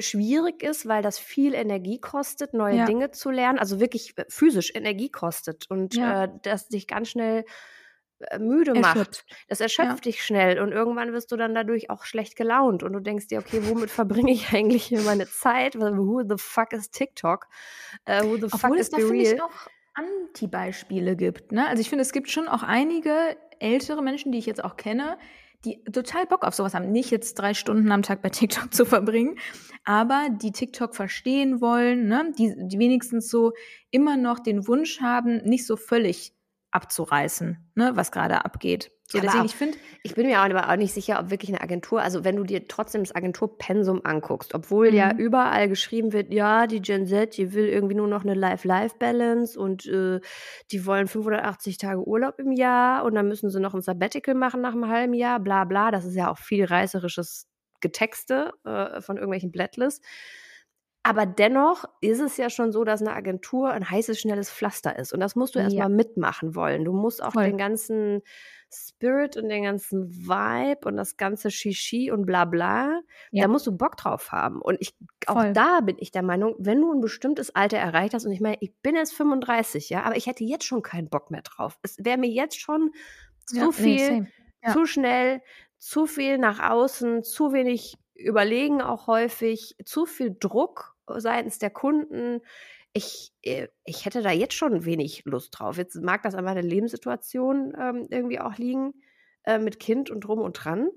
schwierig 0.00 0.62
ist, 0.62 0.86
weil 0.86 1.02
das 1.02 1.18
viel 1.18 1.54
Energie 1.54 2.00
kostet, 2.00 2.54
neue 2.54 2.76
ja. 2.76 2.84
Dinge 2.84 3.10
zu 3.10 3.30
lernen, 3.30 3.58
also 3.58 3.80
wirklich 3.80 4.16
äh, 4.16 4.24
physisch 4.28 4.72
Energie 4.74 5.10
kostet 5.10 5.68
und 5.68 5.94
ja. 5.96 6.24
äh, 6.24 6.28
das 6.42 6.68
dich 6.68 6.86
ganz 6.86 7.08
schnell 7.08 7.44
äh, 8.20 8.38
müde 8.38 8.70
erschöpft. 8.70 9.24
macht. 9.28 9.46
Das 9.48 9.60
erschöpft 9.60 10.06
ja. 10.06 10.12
dich 10.12 10.24
schnell 10.24 10.60
und 10.60 10.70
irgendwann 10.70 11.12
wirst 11.12 11.32
du 11.32 11.36
dann 11.36 11.54
dadurch 11.54 11.90
auch 11.90 12.04
schlecht 12.04 12.36
gelaunt 12.36 12.84
und 12.84 12.92
du 12.92 13.00
denkst 13.00 13.26
dir, 13.26 13.40
okay, 13.40 13.60
womit 13.64 13.90
verbringe 13.90 14.30
ich 14.30 14.52
eigentlich 14.52 14.84
hier 14.84 15.00
meine 15.00 15.28
Zeit? 15.28 15.74
Who 15.74 16.22
the 16.28 16.36
fuck 16.38 16.72
is 16.72 16.90
TikTok? 16.90 17.48
Uh, 18.08 18.24
who 18.24 18.36
the 18.36 18.44
Obwohl 18.44 18.58
fuck 18.58 18.74
is 18.74 18.80
es 18.80 18.90
da, 18.90 18.98
finde 18.98 19.22
ich, 19.22 19.42
auch 19.42 19.68
Anti-Beispiele 19.94 21.16
gibt. 21.16 21.52
Ne? 21.52 21.66
Also 21.66 21.80
ich 21.80 21.88
finde, 21.88 22.02
es 22.02 22.12
gibt 22.12 22.30
schon 22.30 22.48
auch 22.48 22.62
einige 22.62 23.36
ältere 23.58 24.02
Menschen, 24.02 24.30
die 24.30 24.38
ich 24.38 24.46
jetzt 24.46 24.62
auch 24.62 24.76
kenne, 24.76 25.18
die 25.64 25.82
total 25.84 26.26
Bock 26.26 26.44
auf 26.44 26.54
sowas 26.54 26.74
haben. 26.74 26.92
Nicht 26.92 27.10
jetzt 27.10 27.34
drei 27.34 27.54
Stunden 27.54 27.90
am 27.92 28.02
Tag 28.02 28.22
bei 28.22 28.28
TikTok 28.30 28.72
zu 28.74 28.84
verbringen, 28.84 29.38
aber 29.84 30.28
die 30.30 30.52
TikTok 30.52 30.94
verstehen 30.94 31.60
wollen, 31.60 32.06
ne? 32.06 32.32
die, 32.38 32.54
die 32.56 32.78
wenigstens 32.78 33.28
so 33.30 33.52
immer 33.90 34.16
noch 34.16 34.38
den 34.38 34.66
Wunsch 34.66 35.00
haben, 35.00 35.38
nicht 35.44 35.66
so 35.66 35.76
völlig 35.76 36.34
abzureißen, 36.70 37.56
ne, 37.76 37.92
was 37.94 38.10
gerade 38.10 38.44
abgeht. 38.44 38.90
So, 39.06 39.20
deswegen, 39.20 39.42
auch, 39.42 39.44
ich 39.44 39.54
finde, 39.54 39.76
ich 40.02 40.14
bin 40.14 40.26
mir 40.26 40.38
aber 40.38 40.70
auch 40.70 40.76
nicht 40.76 40.94
sicher, 40.94 41.20
ob 41.20 41.30
wirklich 41.30 41.50
eine 41.50 41.60
Agentur, 41.60 42.00
also 42.00 42.24
wenn 42.24 42.36
du 42.36 42.44
dir 42.44 42.66
trotzdem 42.68 43.02
das 43.02 43.14
Agenturpensum 43.14 44.00
anguckst, 44.02 44.54
obwohl 44.54 44.90
mhm. 44.90 44.96
ja 44.96 45.14
überall 45.14 45.68
geschrieben 45.68 46.14
wird, 46.14 46.32
ja, 46.32 46.66
die 46.66 46.80
Gen 46.80 47.06
Z, 47.06 47.36
die 47.36 47.52
will 47.52 47.66
irgendwie 47.68 47.94
nur 47.94 48.08
noch 48.08 48.22
eine 48.24 48.32
Life-Life-Balance 48.32 49.60
und 49.60 49.84
äh, 49.86 50.20
die 50.72 50.86
wollen 50.86 51.06
580 51.06 51.76
Tage 51.76 52.06
Urlaub 52.06 52.38
im 52.38 52.52
Jahr 52.52 53.04
und 53.04 53.14
dann 53.14 53.28
müssen 53.28 53.50
sie 53.50 53.60
noch 53.60 53.74
ein 53.74 53.82
Sabbatical 53.82 54.34
machen 54.34 54.62
nach 54.62 54.72
einem 54.72 54.88
halben 54.88 55.14
Jahr, 55.14 55.38
bla 55.38 55.64
bla. 55.64 55.90
Das 55.90 56.06
ist 56.06 56.14
ja 56.14 56.30
auch 56.30 56.38
viel 56.38 56.64
reißerisches 56.64 57.46
Getexte 57.82 58.52
äh, 58.64 59.02
von 59.02 59.16
irgendwelchen 59.16 59.52
Blattlists. 59.52 60.00
Aber 61.06 61.26
dennoch 61.26 61.84
ist 62.00 62.20
es 62.20 62.38
ja 62.38 62.48
schon 62.48 62.72
so, 62.72 62.82
dass 62.82 63.02
eine 63.02 63.12
Agentur 63.12 63.70
ein 63.70 63.90
heißes, 63.90 64.18
schnelles 64.18 64.50
Pflaster 64.50 64.98
ist. 64.98 65.12
Und 65.12 65.20
das 65.20 65.36
musst 65.36 65.54
du 65.54 65.58
ja. 65.58 65.66
erstmal 65.66 65.90
mitmachen 65.90 66.54
wollen. 66.54 66.86
Du 66.86 66.94
musst 66.94 67.22
auch 67.22 67.34
Voll. 67.34 67.44
den 67.44 67.58
ganzen 67.58 68.22
Spirit 68.74 69.36
und 69.36 69.48
den 69.48 69.64
ganzen 69.64 70.08
Vibe 70.10 70.88
und 70.88 70.96
das 70.96 71.16
ganze 71.16 71.50
Shishi 71.50 72.10
und 72.10 72.26
bla 72.26 72.44
bla, 72.44 73.00
ja. 73.30 73.42
da 73.42 73.48
musst 73.48 73.66
du 73.66 73.76
Bock 73.76 73.96
drauf 73.96 74.32
haben. 74.32 74.60
Und 74.60 74.76
ich, 74.80 74.94
auch 75.26 75.40
Voll. 75.40 75.52
da 75.52 75.80
bin 75.80 75.96
ich 75.98 76.10
der 76.10 76.22
Meinung, 76.22 76.54
wenn 76.58 76.80
du 76.80 76.92
ein 76.92 77.00
bestimmtes 77.00 77.54
Alter 77.54 77.78
erreicht 77.78 78.14
hast, 78.14 78.24
und 78.24 78.32
ich 78.32 78.40
meine, 78.40 78.56
ich 78.60 78.74
bin 78.82 78.96
jetzt 78.96 79.14
35, 79.14 79.90
ja, 79.90 80.02
aber 80.02 80.16
ich 80.16 80.26
hätte 80.26 80.44
jetzt 80.44 80.64
schon 80.64 80.82
keinen 80.82 81.08
Bock 81.08 81.30
mehr 81.30 81.42
drauf. 81.42 81.78
Es 81.82 81.96
wäre 81.98 82.18
mir 82.18 82.30
jetzt 82.30 82.60
schon 82.60 82.90
zu 83.46 83.56
ja, 83.56 83.72
viel, 83.72 84.20
nee, 84.20 84.32
ja. 84.64 84.72
zu 84.72 84.86
schnell, 84.86 85.40
zu 85.78 86.06
viel 86.06 86.38
nach 86.38 86.70
außen, 86.70 87.22
zu 87.22 87.52
wenig 87.52 87.96
überlegen 88.14 88.80
auch 88.80 89.06
häufig, 89.06 89.76
zu 89.84 90.06
viel 90.06 90.36
Druck 90.38 90.96
seitens 91.06 91.58
der 91.58 91.70
Kunden. 91.70 92.40
Ich, 92.94 93.32
äh, 93.42 93.68
ich 93.84 94.06
hätte 94.06 94.22
da 94.22 94.30
jetzt 94.30 94.54
schon 94.54 94.84
wenig 94.84 95.24
Lust 95.26 95.58
drauf. 95.58 95.76
Jetzt 95.76 95.96
mag 95.96 96.22
das 96.22 96.34
an 96.34 96.44
meiner 96.44 96.62
Lebenssituation 96.62 97.74
ähm, 97.78 98.06
irgendwie 98.08 98.40
auch 98.40 98.56
liegen, 98.56 98.94
äh, 99.44 99.58
mit 99.58 99.80
Kind 99.80 100.10
und 100.10 100.20
drum 100.20 100.40
und 100.40 100.52
dran. 100.54 100.88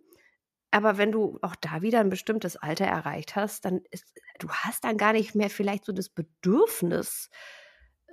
Aber 0.72 0.98
wenn 0.98 1.12
du 1.12 1.40
auch 1.42 1.56
da 1.56 1.82
wieder 1.82 2.00
ein 2.00 2.10
bestimmtes 2.10 2.56
Alter 2.56 2.86
erreicht 2.86 3.36
hast, 3.36 3.66
dann 3.66 3.82
ist, 3.90 4.14
du 4.40 4.50
hast 4.50 4.84
dann 4.84 4.98
gar 4.98 5.14
nicht 5.14 5.34
mehr 5.34 5.50
vielleicht 5.50 5.86
so 5.86 5.92
das 5.92 6.10
Bedürfnis, 6.10 7.30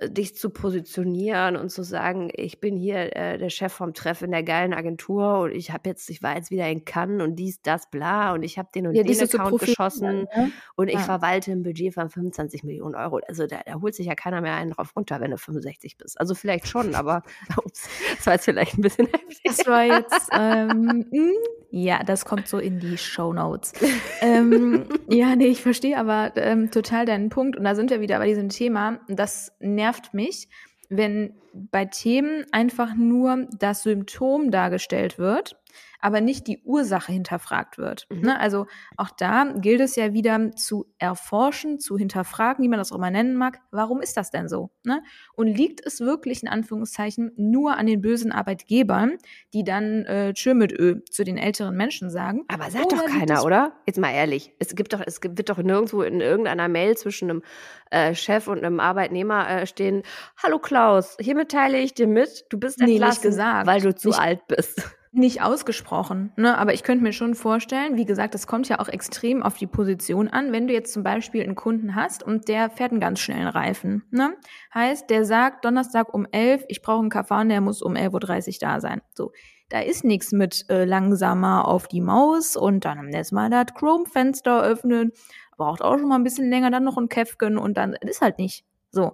dich 0.01 0.35
zu 0.35 0.49
positionieren 0.49 1.55
und 1.55 1.69
zu 1.69 1.81
sagen, 1.83 2.29
ich 2.33 2.59
bin 2.59 2.75
hier 2.75 3.15
äh, 3.15 3.37
der 3.37 3.49
Chef 3.49 3.71
vom 3.71 3.93
Treff 3.93 4.21
in 4.21 4.31
der 4.31 4.43
geilen 4.43 4.73
Agentur 4.73 5.39
und 5.39 5.51
ich 5.51 5.71
habe 5.71 5.87
jetzt, 5.87 6.09
ich 6.09 6.21
war 6.21 6.35
jetzt 6.35 6.51
wieder 6.51 6.67
in 6.69 6.83
Cannes 6.83 7.23
und 7.23 7.37
dies, 7.37 7.61
das, 7.61 7.89
bla 7.89 8.33
und 8.33 8.43
ich 8.43 8.57
habe 8.57 8.67
den 8.75 8.87
und 8.87 8.95
ja, 8.95 9.03
den 9.03 9.17
Account 9.17 9.51
so 9.51 9.57
geschossen 9.57 10.27
ne? 10.35 10.51
und 10.75 10.89
ich 10.89 10.95
ja. 10.95 10.99
verwalte 10.99 11.53
ein 11.53 11.63
Budget 11.63 11.93
von 11.93 12.09
25 12.09 12.65
Millionen 12.65 12.95
Euro. 12.95 13.21
Also 13.25 13.47
da, 13.47 13.61
da, 13.65 13.79
holt 13.79 13.95
sich 13.95 14.07
ja 14.07 14.15
keiner 14.15 14.41
mehr 14.41 14.55
einen 14.55 14.71
drauf 14.71 14.93
runter, 14.97 15.21
wenn 15.21 15.31
du 15.31 15.37
65 15.37 15.97
bist. 15.97 16.19
Also 16.19 16.35
vielleicht 16.35 16.67
schon, 16.67 16.93
aber 16.93 17.23
ups, 17.57 17.87
das 18.17 18.25
war 18.25 18.33
jetzt 18.33 18.45
vielleicht 18.45 18.77
ein 18.77 18.81
bisschen 18.81 19.07
heftig. 19.07 19.39
Das 19.45 19.65
war 19.65 19.83
jetzt, 19.85 20.27
ähm, 20.33 21.05
hm, 21.09 21.31
ja, 21.71 22.03
das 22.03 22.25
kommt 22.25 22.47
so 22.47 22.57
in 22.57 22.79
die 22.79 22.97
Show 22.97 23.33
Notes. 23.33 23.73
ähm, 24.21 24.85
ja, 25.09 25.35
nee, 25.35 25.47
ich 25.47 25.61
verstehe 25.61 25.97
aber 25.97 26.31
ähm, 26.35 26.69
total 26.71 27.05
deinen 27.05 27.29
Punkt 27.29 27.55
und 27.57 27.63
da 27.63 27.75
sind 27.75 27.89
wir 27.89 28.01
wieder 28.01 28.17
bei 28.19 28.27
diesem 28.27 28.49
Thema, 28.49 28.99
das 29.07 29.53
nervt 29.59 29.84
nervt 29.85 30.15
mich, 30.15 30.47
wenn 30.89 31.35
bei 31.53 31.85
Themen 31.85 32.45
einfach 32.51 32.95
nur 32.95 33.47
das 33.59 33.83
Symptom 33.83 34.49
dargestellt 34.49 35.19
wird 35.19 35.57
aber 36.05 36.21
nicht 36.21 36.45
die 36.45 36.61
Ursache 36.63 37.11
hinterfragt 37.11 37.79
wird. 37.79 38.05
Mhm. 38.11 38.21
Ne? 38.21 38.39
Also 38.39 38.67
auch 38.95 39.09
da 39.09 39.51
gilt 39.57 39.81
es 39.81 39.95
ja 39.95 40.13
wieder 40.13 40.51
zu 40.51 40.85
erforschen, 40.99 41.79
zu 41.79 41.97
hinterfragen, 41.97 42.63
wie 42.63 42.69
man 42.69 42.77
das 42.77 42.91
auch 42.91 42.97
immer 42.97 43.09
nennen 43.09 43.35
mag, 43.35 43.59
warum 43.71 44.01
ist 44.01 44.15
das 44.15 44.29
denn 44.29 44.47
so? 44.47 44.69
Ne? 44.83 45.01
Und 45.33 45.47
liegt 45.47 45.83
es 45.83 46.01
wirklich 46.01 46.43
in 46.43 46.47
Anführungszeichen 46.47 47.31
nur 47.37 47.77
an 47.77 47.87
den 47.87 48.01
bösen 48.01 48.31
Arbeitgebern, 48.31 49.17
die 49.55 49.63
dann 49.63 50.05
äh, 50.05 50.33
Tschö 50.33 50.53
mit 50.53 50.71
Ö 50.71 51.01
zu 51.09 51.23
den 51.23 51.39
älteren 51.39 51.75
Menschen 51.75 52.11
sagen? 52.11 52.43
Aber 52.49 52.69
sagt 52.69 52.91
doch 52.91 53.03
keiner, 53.07 53.43
oder? 53.43 53.73
Jetzt 53.87 53.97
mal 53.97 54.11
ehrlich, 54.13 54.53
es 54.59 54.75
gibt 54.75 54.93
doch, 54.93 55.01
es 55.03 55.19
wird 55.23 55.49
doch 55.49 55.57
nirgendwo 55.57 56.03
in 56.03 56.21
irgendeiner 56.21 56.67
Mail 56.67 56.95
zwischen 56.97 57.31
einem 57.31 57.41
äh, 57.89 58.13
Chef 58.13 58.47
und 58.47 58.59
einem 58.59 58.79
Arbeitnehmer 58.79 59.49
äh, 59.49 59.65
stehen, 59.65 60.03
Hallo 60.43 60.59
Klaus, 60.59 61.17
hiermit 61.19 61.49
teile 61.49 61.79
ich 61.79 61.95
dir 61.95 62.05
mit, 62.05 62.45
du 62.51 62.59
bist 62.59 62.79
entlassen, 62.79 63.21
nee, 63.23 63.29
gesagt. 63.29 63.65
weil 63.65 63.81
du 63.81 63.95
zu 63.95 64.09
nicht, 64.09 64.19
alt 64.19 64.45
bist 64.45 64.83
nicht 65.15 65.41
ausgesprochen, 65.41 66.31
ne? 66.35 66.57
aber 66.57 66.73
ich 66.73 66.83
könnte 66.83 67.03
mir 67.03 67.13
schon 67.13 67.35
vorstellen, 67.35 67.97
wie 67.97 68.05
gesagt, 68.05 68.33
das 68.33 68.47
kommt 68.47 68.69
ja 68.69 68.79
auch 68.79 68.87
extrem 68.87 69.43
auf 69.43 69.57
die 69.57 69.67
Position 69.67 70.27
an, 70.27 70.51
wenn 70.51 70.67
du 70.67 70.73
jetzt 70.73 70.93
zum 70.93 71.03
Beispiel 71.03 71.43
einen 71.43 71.55
Kunden 71.55 71.95
hast 71.95 72.23
und 72.23 72.47
der 72.47 72.69
fährt 72.69 72.91
einen 72.91 72.99
ganz 72.99 73.19
schnellen 73.19 73.47
Reifen. 73.47 74.03
Ne? 74.11 74.35
Heißt, 74.73 75.09
der 75.09 75.25
sagt 75.25 75.65
Donnerstag 75.65 76.13
um 76.13 76.27
11, 76.31 76.65
ich 76.67 76.81
brauche 76.81 76.99
einen 77.01 77.11
und 77.11 77.49
der 77.49 77.61
muss 77.61 77.81
um 77.81 77.93
11.30 77.93 78.47
Uhr 78.47 78.53
da 78.59 78.79
sein. 78.79 79.01
So, 79.13 79.31
da 79.69 79.79
ist 79.79 80.03
nichts 80.03 80.31
mit 80.31 80.65
äh, 80.69 80.85
langsamer 80.85 81.67
auf 81.67 81.87
die 81.87 82.01
Maus 82.01 82.55
und 82.55 82.85
dann 82.85 83.11
jetzt 83.11 83.31
mal 83.31 83.49
das 83.49 83.73
Chrome-Fenster 83.73 84.61
öffnen, 84.61 85.11
braucht 85.57 85.81
auch 85.81 85.97
schon 85.97 86.09
mal 86.09 86.15
ein 86.15 86.23
bisschen 86.23 86.49
länger, 86.49 86.71
dann 86.71 86.83
noch 86.83 86.97
ein 86.97 87.09
Käfken 87.09 87.57
und 87.57 87.77
dann 87.77 87.93
ist 87.93 88.21
halt 88.21 88.37
nicht. 88.37 88.65
So, 88.91 89.13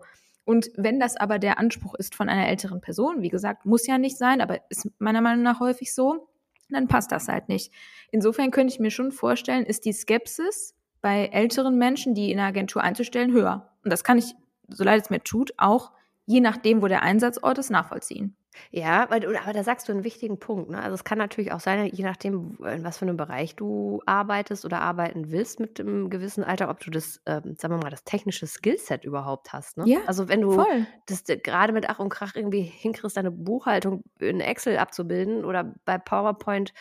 und 0.52 0.70
wenn 0.76 1.00
das 1.00 1.16
aber 1.16 1.40
der 1.40 1.60
Anspruch 1.60 1.96
ist 1.96 2.14
von 2.14 2.28
einer 2.28 2.46
älteren 2.46 2.82
Person, 2.82 3.22
wie 3.22 3.30
gesagt, 3.30 3.66
muss 3.66 3.88
ja 3.88 3.98
nicht 3.98 4.18
sein, 4.18 4.42
aber 4.42 4.60
ist 4.70 4.90
meiner 5.00 5.22
Meinung 5.22 5.44
nach 5.44 5.62
häufig 5.62 5.94
so, 5.94 6.28
dann 6.68 6.90
passt 6.90 7.14
das 7.14 7.30
halt 7.30 7.48
nicht. 7.48 7.72
Insofern 8.12 8.52
könnte 8.52 8.74
ich 8.74 8.82
mir 8.82 8.92
schon 8.92 9.14
vorstellen, 9.14 9.66
ist 9.66 9.86
die 9.86 9.94
Skepsis 9.94 10.76
bei 11.00 11.28
älteren 11.28 11.78
Menschen, 11.78 12.16
die 12.16 12.34
in 12.34 12.38
eine 12.38 12.50
Agentur 12.50 12.84
einzustellen, 12.84 13.32
höher. 13.32 13.72
Und 13.86 13.94
das 13.94 14.04
kann 14.04 14.18
ich, 14.18 14.36
so 14.68 14.84
leid 14.84 15.04
es 15.04 15.10
mir 15.10 15.24
tut, 15.24 15.54
auch 15.56 15.94
je 16.26 16.42
nachdem, 16.42 16.82
wo 16.82 16.88
der 16.88 17.02
Einsatzort 17.02 17.58
ist, 17.58 17.70
nachvollziehen. 17.70 18.36
Ja, 18.72 19.04
aber 19.04 19.20
da 19.20 19.64
sagst 19.64 19.88
du 19.88 19.94
einen 19.94 20.04
wichtigen 20.04 20.40
Punkt. 20.40 20.70
Ne? 20.70 20.82
Also 20.82 20.96
es 20.96 21.04
kann 21.04 21.18
natürlich 21.18 21.52
auch 21.52 21.60
sein, 21.60 21.86
je 21.86 22.04
nachdem, 22.04 22.58
in 22.66 22.84
was 22.84 22.98
für 22.98 23.06
einem 23.06 23.18
Bereich 23.18 23.56
du 23.56 24.02
arbeitest 24.06 24.66
oder 24.66 24.82
arbeiten 24.82 25.32
willst 25.32 25.60
mit 25.60 25.80
einem 25.80 26.10
gewissen 26.10 26.44
Alter, 26.44 26.70
ob 26.70 26.80
du 26.80 26.90
das, 26.90 27.22
ähm, 27.26 27.56
sagen 27.58 27.74
wir 27.74 27.84
mal, 27.84 27.90
das 27.90 28.04
technische 28.04 28.48
Skillset 28.48 29.06
überhaupt 29.06 29.54
hast. 29.54 29.78
Ne? 29.78 29.86
Ja, 29.88 30.00
also 30.06 30.28
wenn 30.28 30.42
du 30.42 30.52
voll. 30.52 30.86
das 31.06 31.24
gerade 31.26 31.74
mit 31.74 31.90
Ach 31.90 32.00
und 32.00 32.10
Krach 32.10 32.36
irgendwie 32.36 32.62
hinkriegst, 32.62 33.18
deine 33.18 33.32
Buchhaltung 33.32 34.04
in 34.20 34.42
Excel 34.42 34.78
abzubilden 34.78 35.46
oder 35.46 35.74
bei 35.86 35.98
PowerPoint 35.98 36.74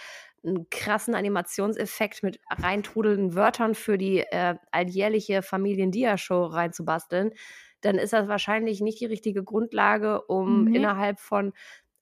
einen 0.44 0.68
krassen 0.70 1.14
Animationseffekt 1.14 2.22
mit 2.22 2.40
reintrudelnden 2.48 3.34
Wörtern 3.34 3.74
für 3.74 3.98
die 3.98 4.20
äh, 4.20 4.56
alljährliche 4.70 5.42
Familien-Dia-Show 5.42 6.44
reinzubasteln, 6.46 7.32
dann 7.80 7.96
ist 7.96 8.12
das 8.12 8.28
wahrscheinlich 8.28 8.80
nicht 8.80 9.00
die 9.00 9.06
richtige 9.06 9.42
Grundlage, 9.42 10.22
um 10.22 10.64
mhm. 10.64 10.74
innerhalb 10.74 11.18
von 11.18 11.52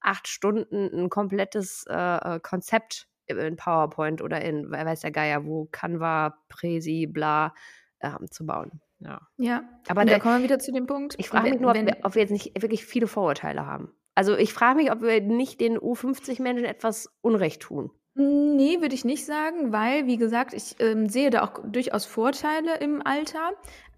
acht 0.00 0.28
Stunden 0.28 0.90
ein 0.92 1.10
komplettes 1.10 1.84
äh, 1.88 1.94
äh, 2.36 2.40
Konzept 2.40 3.08
in 3.26 3.56
PowerPoint 3.56 4.22
oder 4.22 4.40
in, 4.40 4.70
wer 4.70 4.86
weiß 4.86 5.00
der 5.00 5.10
Geier, 5.10 5.44
wo 5.44 5.68
Canva, 5.70 6.38
Presi, 6.48 7.06
bla, 7.06 7.54
ähm, 8.00 8.30
zu 8.30 8.46
bauen. 8.46 8.80
Ja. 9.00 9.20
Ja, 9.36 9.62
aber 9.88 10.04
da 10.04 10.18
kommen 10.18 10.38
wir 10.38 10.44
wieder 10.44 10.58
zu 10.58 10.72
dem 10.72 10.86
Punkt. 10.86 11.14
Ich 11.18 11.28
frage 11.28 11.50
mich 11.50 11.60
nur, 11.60 11.70
ob 11.70 11.76
wir, 11.76 11.96
ob 12.02 12.14
wir, 12.14 12.22
jetzt 12.22 12.32
nicht 12.32 12.60
wirklich 12.60 12.84
viele 12.84 13.06
Vorurteile 13.06 13.66
haben. 13.66 13.92
Also 14.14 14.36
ich 14.36 14.52
frage 14.52 14.78
mich, 14.78 14.90
ob 14.90 15.02
wir 15.02 15.20
nicht 15.20 15.60
den 15.60 15.78
U50-Menschen 15.78 16.64
etwas 16.64 17.14
Unrecht 17.20 17.62
tun. 17.62 17.90
Nee, 18.20 18.80
würde 18.80 18.96
ich 18.96 19.04
nicht 19.04 19.24
sagen, 19.24 19.70
weil, 19.70 20.06
wie 20.06 20.16
gesagt, 20.16 20.52
ich 20.52 20.74
ähm, 20.80 21.08
sehe 21.08 21.30
da 21.30 21.44
auch 21.44 21.60
durchaus 21.64 22.04
Vorteile 22.04 22.76
im 22.78 23.00
Alter. 23.06 23.52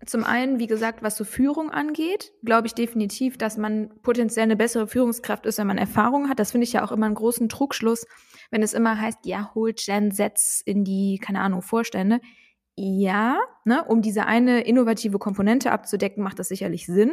Zum 0.05 0.25
einen, 0.25 0.59
wie 0.59 0.67
gesagt, 0.67 1.03
was 1.03 1.17
so 1.17 1.25
Führung 1.25 1.71
angeht, 1.71 2.31
glaube 2.45 2.67
ich 2.67 2.75
definitiv, 2.75 3.39
dass 3.39 3.57
man 3.57 3.89
potenziell 4.03 4.43
eine 4.43 4.57
bessere 4.57 4.87
Führungskraft 4.87 5.47
ist, 5.47 5.57
wenn 5.57 5.69
man 5.69 5.79
Erfahrung 5.79 6.29
hat. 6.29 6.39
Das 6.39 6.51
finde 6.51 6.67
ich 6.67 6.75
ja 6.75 6.85
auch 6.85 6.93
immer 6.93 7.07
einen 7.07 7.15
großen 7.15 7.49
Trugschluss, 7.49 8.07
wenn 8.51 8.63
es 8.63 8.75
immer 8.75 9.01
heißt, 9.01 9.21
ja, 9.25 9.55
holt 9.55 9.83
Gen 9.83 10.11
Sets 10.11 10.61
in 10.67 10.85
die, 10.85 11.19
keine 11.19 11.41
Ahnung, 11.41 11.63
Vorstände. 11.63 12.21
Ja, 12.77 13.39
ne, 13.65 13.87
um 13.89 14.03
diese 14.03 14.27
eine 14.27 14.61
innovative 14.61 15.19
Komponente 15.19 15.73
abzudecken, 15.73 16.23
macht 16.23 16.39
das 16.39 16.49
sicherlich 16.49 16.85
Sinn. 16.85 17.13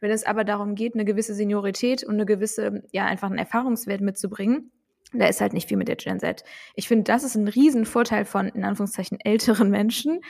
Wenn 0.00 0.10
es 0.10 0.24
aber 0.24 0.42
darum 0.42 0.74
geht, 0.74 0.94
eine 0.94 1.04
gewisse 1.04 1.34
Seniorität 1.34 2.02
und 2.02 2.14
eine 2.14 2.26
gewisse, 2.26 2.82
ja, 2.90 3.04
einfach 3.06 3.28
einen 3.28 3.38
Erfahrungswert 3.38 4.00
mitzubringen, 4.00 4.72
da 5.12 5.26
ist 5.26 5.40
halt 5.40 5.52
nicht 5.52 5.68
viel 5.68 5.76
mit 5.76 5.88
der 5.88 5.96
Gen 5.96 6.20
Z. 6.20 6.44
Ich 6.74 6.88
finde, 6.88 7.04
das 7.04 7.24
ist 7.24 7.34
ein 7.34 7.48
Riesenvorteil 7.48 8.24
von, 8.24 8.48
in 8.48 8.64
Anführungszeichen, 8.64 9.18
älteren 9.20 9.70
Menschen. 9.70 10.20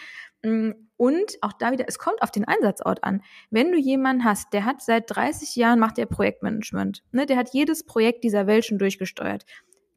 Mm, 0.43 0.71
Und 0.97 1.39
auch 1.43 1.53
da 1.53 1.73
wieder, 1.73 1.87
es 1.89 1.99
kommt 1.99 2.23
auf 2.23 2.31
den 2.31 2.45
Einsatzort 2.45 3.05
an. 3.05 3.23
Wenn 3.51 3.73
du 3.73 3.79
jemanden 3.79 4.25
hast, 4.25 4.53
der 4.53 4.65
hat 4.65 4.83
seit 4.83 5.05
30 5.09 5.57
Jahren 5.57 5.79
macht 5.79 5.99
der 5.99 6.07
Projektmanagement, 6.07 7.03
ne, 7.13 7.27
der 7.27 7.37
hat 7.37 7.53
jedes 7.53 7.85
Projekt 7.85 8.25
dieser 8.25 8.47
Welt 8.47 8.65
schon 8.65 8.79
durchgesteuert, 8.79 9.45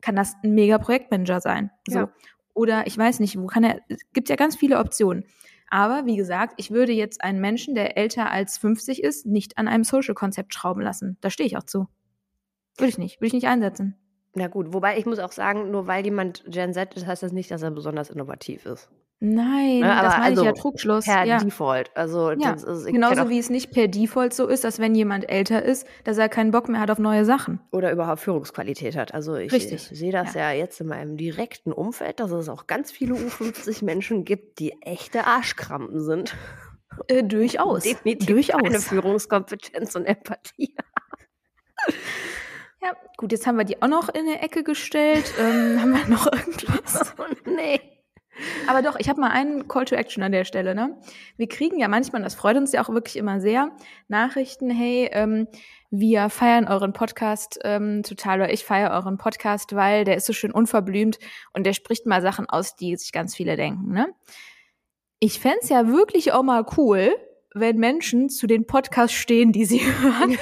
kann 0.01 0.15
das 0.15 0.36
ein 0.43 0.53
mega 0.53 0.77
Projektmanager 0.77 1.41
sein. 1.41 1.71
So. 1.88 1.99
Ja. 1.99 2.13
Oder 2.53 2.88
ich 2.88 2.97
weiß 2.97 3.19
nicht, 3.19 3.39
wo 3.39 3.47
kann 3.47 3.63
er, 3.63 3.82
es 3.88 3.99
gibt 4.13 4.29
ja 4.29 4.36
ganz 4.36 4.55
viele 4.55 4.79
Optionen. 4.79 5.25
Aber 5.69 6.05
wie 6.05 6.17
gesagt, 6.17 6.55
ich 6.57 6.71
würde 6.71 6.91
jetzt 6.91 7.23
einen 7.23 7.39
Menschen, 7.39 7.75
der 7.75 7.97
älter 7.97 8.29
als 8.29 8.57
50 8.57 9.01
ist, 9.01 9.25
nicht 9.25 9.57
an 9.57 9.69
einem 9.69 9.86
Social-Konzept 9.86 10.53
schrauben 10.53 10.82
lassen. 10.82 11.17
Da 11.21 11.29
stehe 11.29 11.47
ich 11.47 11.55
auch 11.55 11.63
zu. 11.63 11.88
Würde 12.77 12.89
ich 12.89 12.97
nicht, 12.97 13.21
würde 13.21 13.27
ich 13.27 13.34
nicht 13.34 13.47
einsetzen. 13.47 13.95
Na 14.34 14.47
gut, 14.47 14.73
wobei 14.73 14.97
ich 14.97 15.05
muss 15.05 15.19
auch 15.19 15.32
sagen, 15.32 15.71
nur 15.71 15.88
weil 15.88 16.05
jemand 16.05 16.43
Gen 16.47 16.73
Z 16.73 16.93
ist, 16.93 17.05
heißt 17.05 17.23
das 17.23 17.32
nicht, 17.32 17.51
dass 17.51 17.61
er 17.61 17.71
besonders 17.71 18.09
innovativ 18.09 18.65
ist. 18.65 18.89
Nein, 19.23 19.82
ne, 19.82 19.88
das 20.01 20.17
meine 20.17 20.23
also 20.23 20.41
ich 20.41 20.47
ja 20.47 20.53
Trugschluss. 20.53 21.05
Per 21.05 21.25
ja. 21.25 21.38
Default. 21.38 21.95
Also 21.95 22.32
ja. 22.32 22.53
ist, 22.53 22.86
genauso 22.88 23.29
wie 23.29 23.38
es 23.38 23.51
nicht 23.51 23.69
per 23.69 23.88
Default 23.88 24.34
so 24.34 24.47
ist, 24.47 24.63
dass 24.63 24.79
wenn 24.79 24.95
jemand 24.95 25.29
älter 25.29 25.61
ist, 25.61 25.86
dass 26.05 26.17
er 26.17 26.27
keinen 26.27 26.49
Bock 26.49 26.69
mehr 26.69 26.82
hat 26.82 26.89
auf 26.89 26.97
neue 26.97 27.23
Sachen. 27.23 27.59
Oder 27.71 27.91
überhaupt 27.91 28.21
Führungsqualität 28.21 28.95
hat. 28.97 29.13
Also 29.13 29.36
ich, 29.36 29.53
ich 29.53 29.79
sehe 29.79 30.11
das 30.11 30.34
ja. 30.34 30.51
ja. 30.51 30.57
jetzt 30.57 30.82
in 30.82 30.88
meinem 30.88 31.17
direkten 31.17 31.71
Umfeld, 31.71 32.19
dass 32.19 32.32
es 32.32 32.49
auch 32.49 32.65
ganz 32.65 32.91
viele 32.91 33.13
U50 33.13 33.86
Menschen 33.86 34.25
gibt, 34.25 34.57
die 34.57 34.82
echte 34.82 35.27
Arschkrampen 35.27 36.01
sind. 36.01 36.36
Äh, 37.07 37.23
durchaus. 37.23 37.84
Definitiv 37.84 38.27
durchaus. 38.27 38.63
keine 38.63 38.79
Führungskompetenz 38.79 39.95
und 39.95 40.05
Empathie. 40.05 40.75
Ja, 42.82 42.93
gut, 43.17 43.32
jetzt 43.32 43.45
haben 43.45 43.57
wir 43.57 43.63
die 43.63 43.82
auch 43.82 43.88
noch 43.88 44.09
in 44.09 44.21
eine 44.21 44.41
Ecke 44.41 44.63
gestellt. 44.63 45.34
Ähm, 45.39 45.82
haben 45.82 45.91
wir 45.91 46.07
noch 46.07 46.27
irgendwas? 46.32 47.13
Oh, 47.17 47.49
nee. 47.49 47.79
Aber 48.67 48.82
doch, 48.82 48.95
ich 48.99 49.09
habe 49.09 49.21
mal 49.21 49.29
einen 49.29 49.67
Call 49.67 49.86
to 49.86 49.95
Action 49.95 50.23
an 50.23 50.32
der 50.32 50.45
Stelle. 50.45 50.73
Ne? 50.73 50.97
Wir 51.38 51.47
kriegen 51.47 51.79
ja 51.79 51.88
manchmal, 51.88 52.23
das 52.23 52.36
freut 52.36 52.57
uns 52.57 52.71
ja 52.71 52.84
auch 52.84 52.89
wirklich 52.89 53.17
immer 53.17 53.39
sehr, 53.39 53.71
Nachrichten, 54.07 54.69
hey, 54.69 55.09
ähm, 55.11 55.47
wir 55.91 56.29
feiern 56.29 56.67
euren 56.67 56.93
Podcast 56.93 57.59
ähm, 57.63 58.01
total 58.03 58.41
oder 58.41 58.53
ich 58.53 58.63
feiere 58.63 58.91
euren 58.91 59.17
Podcast, 59.17 59.75
weil 59.75 60.05
der 60.05 60.15
ist 60.15 60.25
so 60.25 60.34
schön 60.34 60.51
unverblümt 60.51 61.19
und 61.53 61.65
der 61.65 61.73
spricht 61.73 62.05
mal 62.05 62.21
Sachen 62.21 62.49
aus, 62.49 62.75
die 62.75 62.95
sich 62.95 63.11
ganz 63.11 63.36
viele 63.36 63.57
denken. 63.57 63.91
Ne? 63.91 64.07
Ich 65.19 65.39
fände 65.39 65.67
ja 65.67 65.88
wirklich 65.88 66.32
auch 66.32 66.43
mal 66.43 66.65
cool, 66.77 67.13
wenn 67.53 67.77
Menschen 67.77 68.29
zu 68.29 68.47
den 68.47 68.65
Podcasts 68.65 69.15
stehen, 69.15 69.51
die 69.51 69.65
sie 69.65 69.82
hören. 70.01 70.38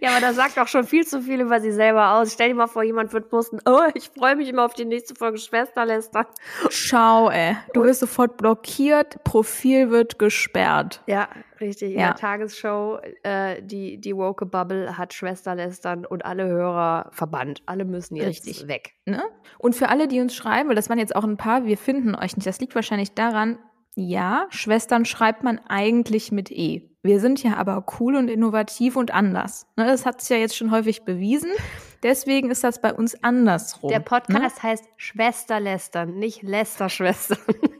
Ja, 0.00 0.10
aber 0.10 0.20
das 0.20 0.36
sagt 0.36 0.58
auch 0.58 0.68
schon 0.68 0.84
viel 0.84 1.06
zu 1.06 1.22
viel 1.22 1.40
über 1.40 1.60
sie 1.60 1.72
selber 1.72 2.12
aus. 2.12 2.32
Stell 2.32 2.48
dir 2.48 2.54
mal 2.54 2.66
vor, 2.66 2.82
jemand 2.82 3.12
wird 3.12 3.28
posten, 3.28 3.58
oh, 3.66 3.82
ich 3.94 4.10
freue 4.10 4.36
mich 4.36 4.48
immer 4.48 4.64
auf 4.64 4.74
die 4.74 4.84
nächste 4.84 5.14
Folge 5.14 5.38
Schwesterlästern. 5.38 6.26
Schau, 6.70 7.30
ey. 7.30 7.56
Du 7.72 7.84
wirst 7.84 8.00
sofort 8.00 8.36
blockiert, 8.36 9.22
Profil 9.24 9.90
wird 9.90 10.18
gesperrt. 10.18 11.02
Ja, 11.06 11.28
richtig. 11.60 11.92
In 11.92 12.00
ja. 12.00 12.08
der 12.08 12.16
Tagesshow, 12.16 12.98
äh, 13.22 13.62
die, 13.62 13.98
die 13.98 14.16
Woke 14.16 14.46
Bubble 14.46 14.96
hat 14.96 15.14
Schwesterlästern 15.14 16.06
und 16.06 16.24
alle 16.24 16.46
Hörer 16.46 17.10
verbannt. 17.12 17.62
Alle 17.66 17.84
müssen 17.84 18.16
jetzt 18.16 18.46
richtig. 18.46 18.68
weg. 18.68 18.94
Ne? 19.04 19.22
Und 19.58 19.74
für 19.74 19.88
alle, 19.88 20.08
die 20.08 20.20
uns 20.20 20.34
schreiben, 20.34 20.68
weil 20.68 20.76
das 20.76 20.88
waren 20.88 20.98
jetzt 20.98 21.14
auch 21.14 21.24
ein 21.24 21.36
paar, 21.36 21.64
wir 21.64 21.78
finden 21.78 22.14
euch 22.14 22.36
nicht. 22.36 22.46
Das 22.46 22.60
liegt 22.60 22.74
wahrscheinlich 22.74 23.12
daran, 23.12 23.58
ja, 23.96 24.46
Schwestern 24.50 25.06
schreibt 25.06 25.42
man 25.42 25.58
eigentlich 25.58 26.30
mit 26.30 26.50
E. 26.50 26.82
Wir 27.02 27.18
sind 27.18 27.42
ja 27.42 27.56
aber 27.56 27.86
cool 27.98 28.16
und 28.16 28.28
innovativ 28.28 28.94
und 28.96 29.12
anders. 29.12 29.66
Ne, 29.76 29.86
das 29.86 30.04
hat 30.04 30.20
sich 30.20 30.30
ja 30.30 30.36
jetzt 30.36 30.56
schon 30.56 30.70
häufig 30.70 31.04
bewiesen. 31.04 31.50
Deswegen 32.02 32.50
ist 32.50 32.62
das 32.62 32.80
bei 32.80 32.92
uns 32.92 33.22
andersrum. 33.24 33.90
Der 33.90 34.00
Podcast 34.00 34.62
ne? 34.62 34.62
heißt 34.62 34.84
Schwesterlästern, 34.96 36.18
nicht 36.18 36.42
Lästerschwestern. 36.42 37.38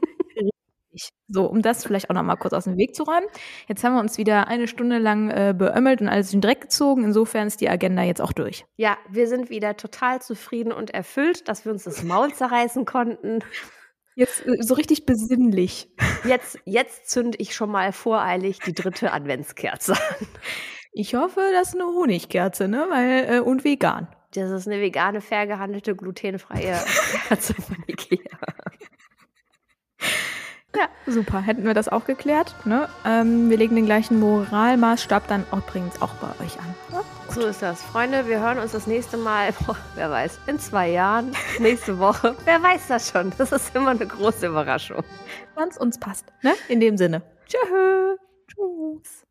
So, 1.27 1.45
um 1.45 1.61
das 1.61 1.83
vielleicht 1.83 2.09
auch 2.09 2.15
noch 2.15 2.23
mal 2.23 2.37
kurz 2.37 2.53
aus 2.53 2.63
dem 2.63 2.75
Weg 2.77 2.95
zu 2.95 3.03
räumen. 3.03 3.27
Jetzt 3.67 3.83
haben 3.83 3.93
wir 3.93 3.99
uns 3.99 4.17
wieder 4.17 4.47
eine 4.47 4.67
Stunde 4.67 4.97
lang 4.97 5.29
äh, 5.29 5.53
beömmelt 5.55 6.01
und 6.01 6.07
alles 6.07 6.33
in 6.33 6.39
den 6.39 6.47
Dreck 6.47 6.61
gezogen. 6.61 7.03
Insofern 7.03 7.45
ist 7.45 7.61
die 7.61 7.69
Agenda 7.69 8.01
jetzt 8.01 8.19
auch 8.19 8.31
durch. 8.31 8.65
Ja, 8.77 8.97
wir 9.09 9.27
sind 9.27 9.51
wieder 9.51 9.77
total 9.77 10.21
zufrieden 10.23 10.71
und 10.71 10.91
erfüllt, 10.91 11.47
dass 11.47 11.65
wir 11.65 11.71
uns 11.71 11.83
das 11.83 12.01
Maul 12.01 12.33
zerreißen 12.33 12.85
konnten. 12.85 13.43
Jetzt 14.17 14.47
äh, 14.47 14.63
so 14.63 14.73
richtig 14.73 15.05
besinnlich. 15.05 15.89
Jetzt, 16.25 16.57
jetzt 16.65 17.07
zünde 17.07 17.37
ich 17.37 17.53
schon 17.53 17.69
mal 17.69 17.93
voreilig 17.93 18.57
die 18.59 18.73
dritte 18.73 19.13
Adventskerze 19.13 19.93
an. 19.93 20.27
Ich 20.91 21.13
hoffe, 21.13 21.39
das 21.53 21.69
ist 21.69 21.75
eine 21.75 21.85
Honigkerze, 21.85 22.67
ne? 22.67 22.87
Weil, 22.89 23.35
äh, 23.35 23.39
und 23.39 23.63
vegan. 23.63 24.07
Das 24.33 24.49
ist 24.49 24.67
eine 24.67 24.81
vegane, 24.81 25.21
fair 25.21 25.45
gehandelte, 25.45 25.95
glutenfreie 25.95 26.83
Kerze 27.27 27.53
von 27.53 27.77
Ikea. 27.85 28.17
Ja, 30.77 30.87
super. 31.11 31.41
Hätten 31.41 31.63
wir 31.63 31.73
das 31.73 31.89
auch 31.89 32.05
geklärt. 32.05 32.53
Ne? 32.65 32.87
Ähm, 33.03 33.49
wir 33.49 33.57
legen 33.57 33.75
den 33.75 33.85
gleichen 33.85 34.19
Moralmaßstab 34.19 35.27
dann 35.27 35.43
übrigens 35.51 35.99
auch 36.01 36.13
bei 36.15 36.27
euch 36.43 36.59
an. 36.59 36.75
Ja, 36.91 37.01
so 37.33 37.41
ist 37.47 37.61
das. 37.63 37.81
Freunde, 37.81 38.27
wir 38.27 38.39
hören 38.39 38.59
uns 38.59 38.73
das 38.73 38.85
nächste 38.85 39.17
Mal, 39.17 39.51
boah, 39.65 39.75
wer 39.95 40.11
weiß, 40.11 40.39
in 40.45 40.59
zwei 40.59 40.89
Jahren, 40.89 41.31
nächste 41.59 41.97
Woche. 41.97 42.35
wer 42.45 42.61
weiß 42.61 42.87
das 42.89 43.09
schon? 43.09 43.33
Das 43.37 43.51
ist 43.51 43.75
immer 43.75 43.91
eine 43.91 44.05
große 44.05 44.47
Überraschung. 44.47 45.03
Wann 45.55 45.69
es 45.69 45.77
uns 45.77 45.97
passt. 45.99 46.25
Ne? 46.43 46.53
In 46.67 46.79
dem 46.79 46.97
Sinne. 46.97 47.23
Tschüss. 47.47 48.19
Tschüss. 48.47 49.26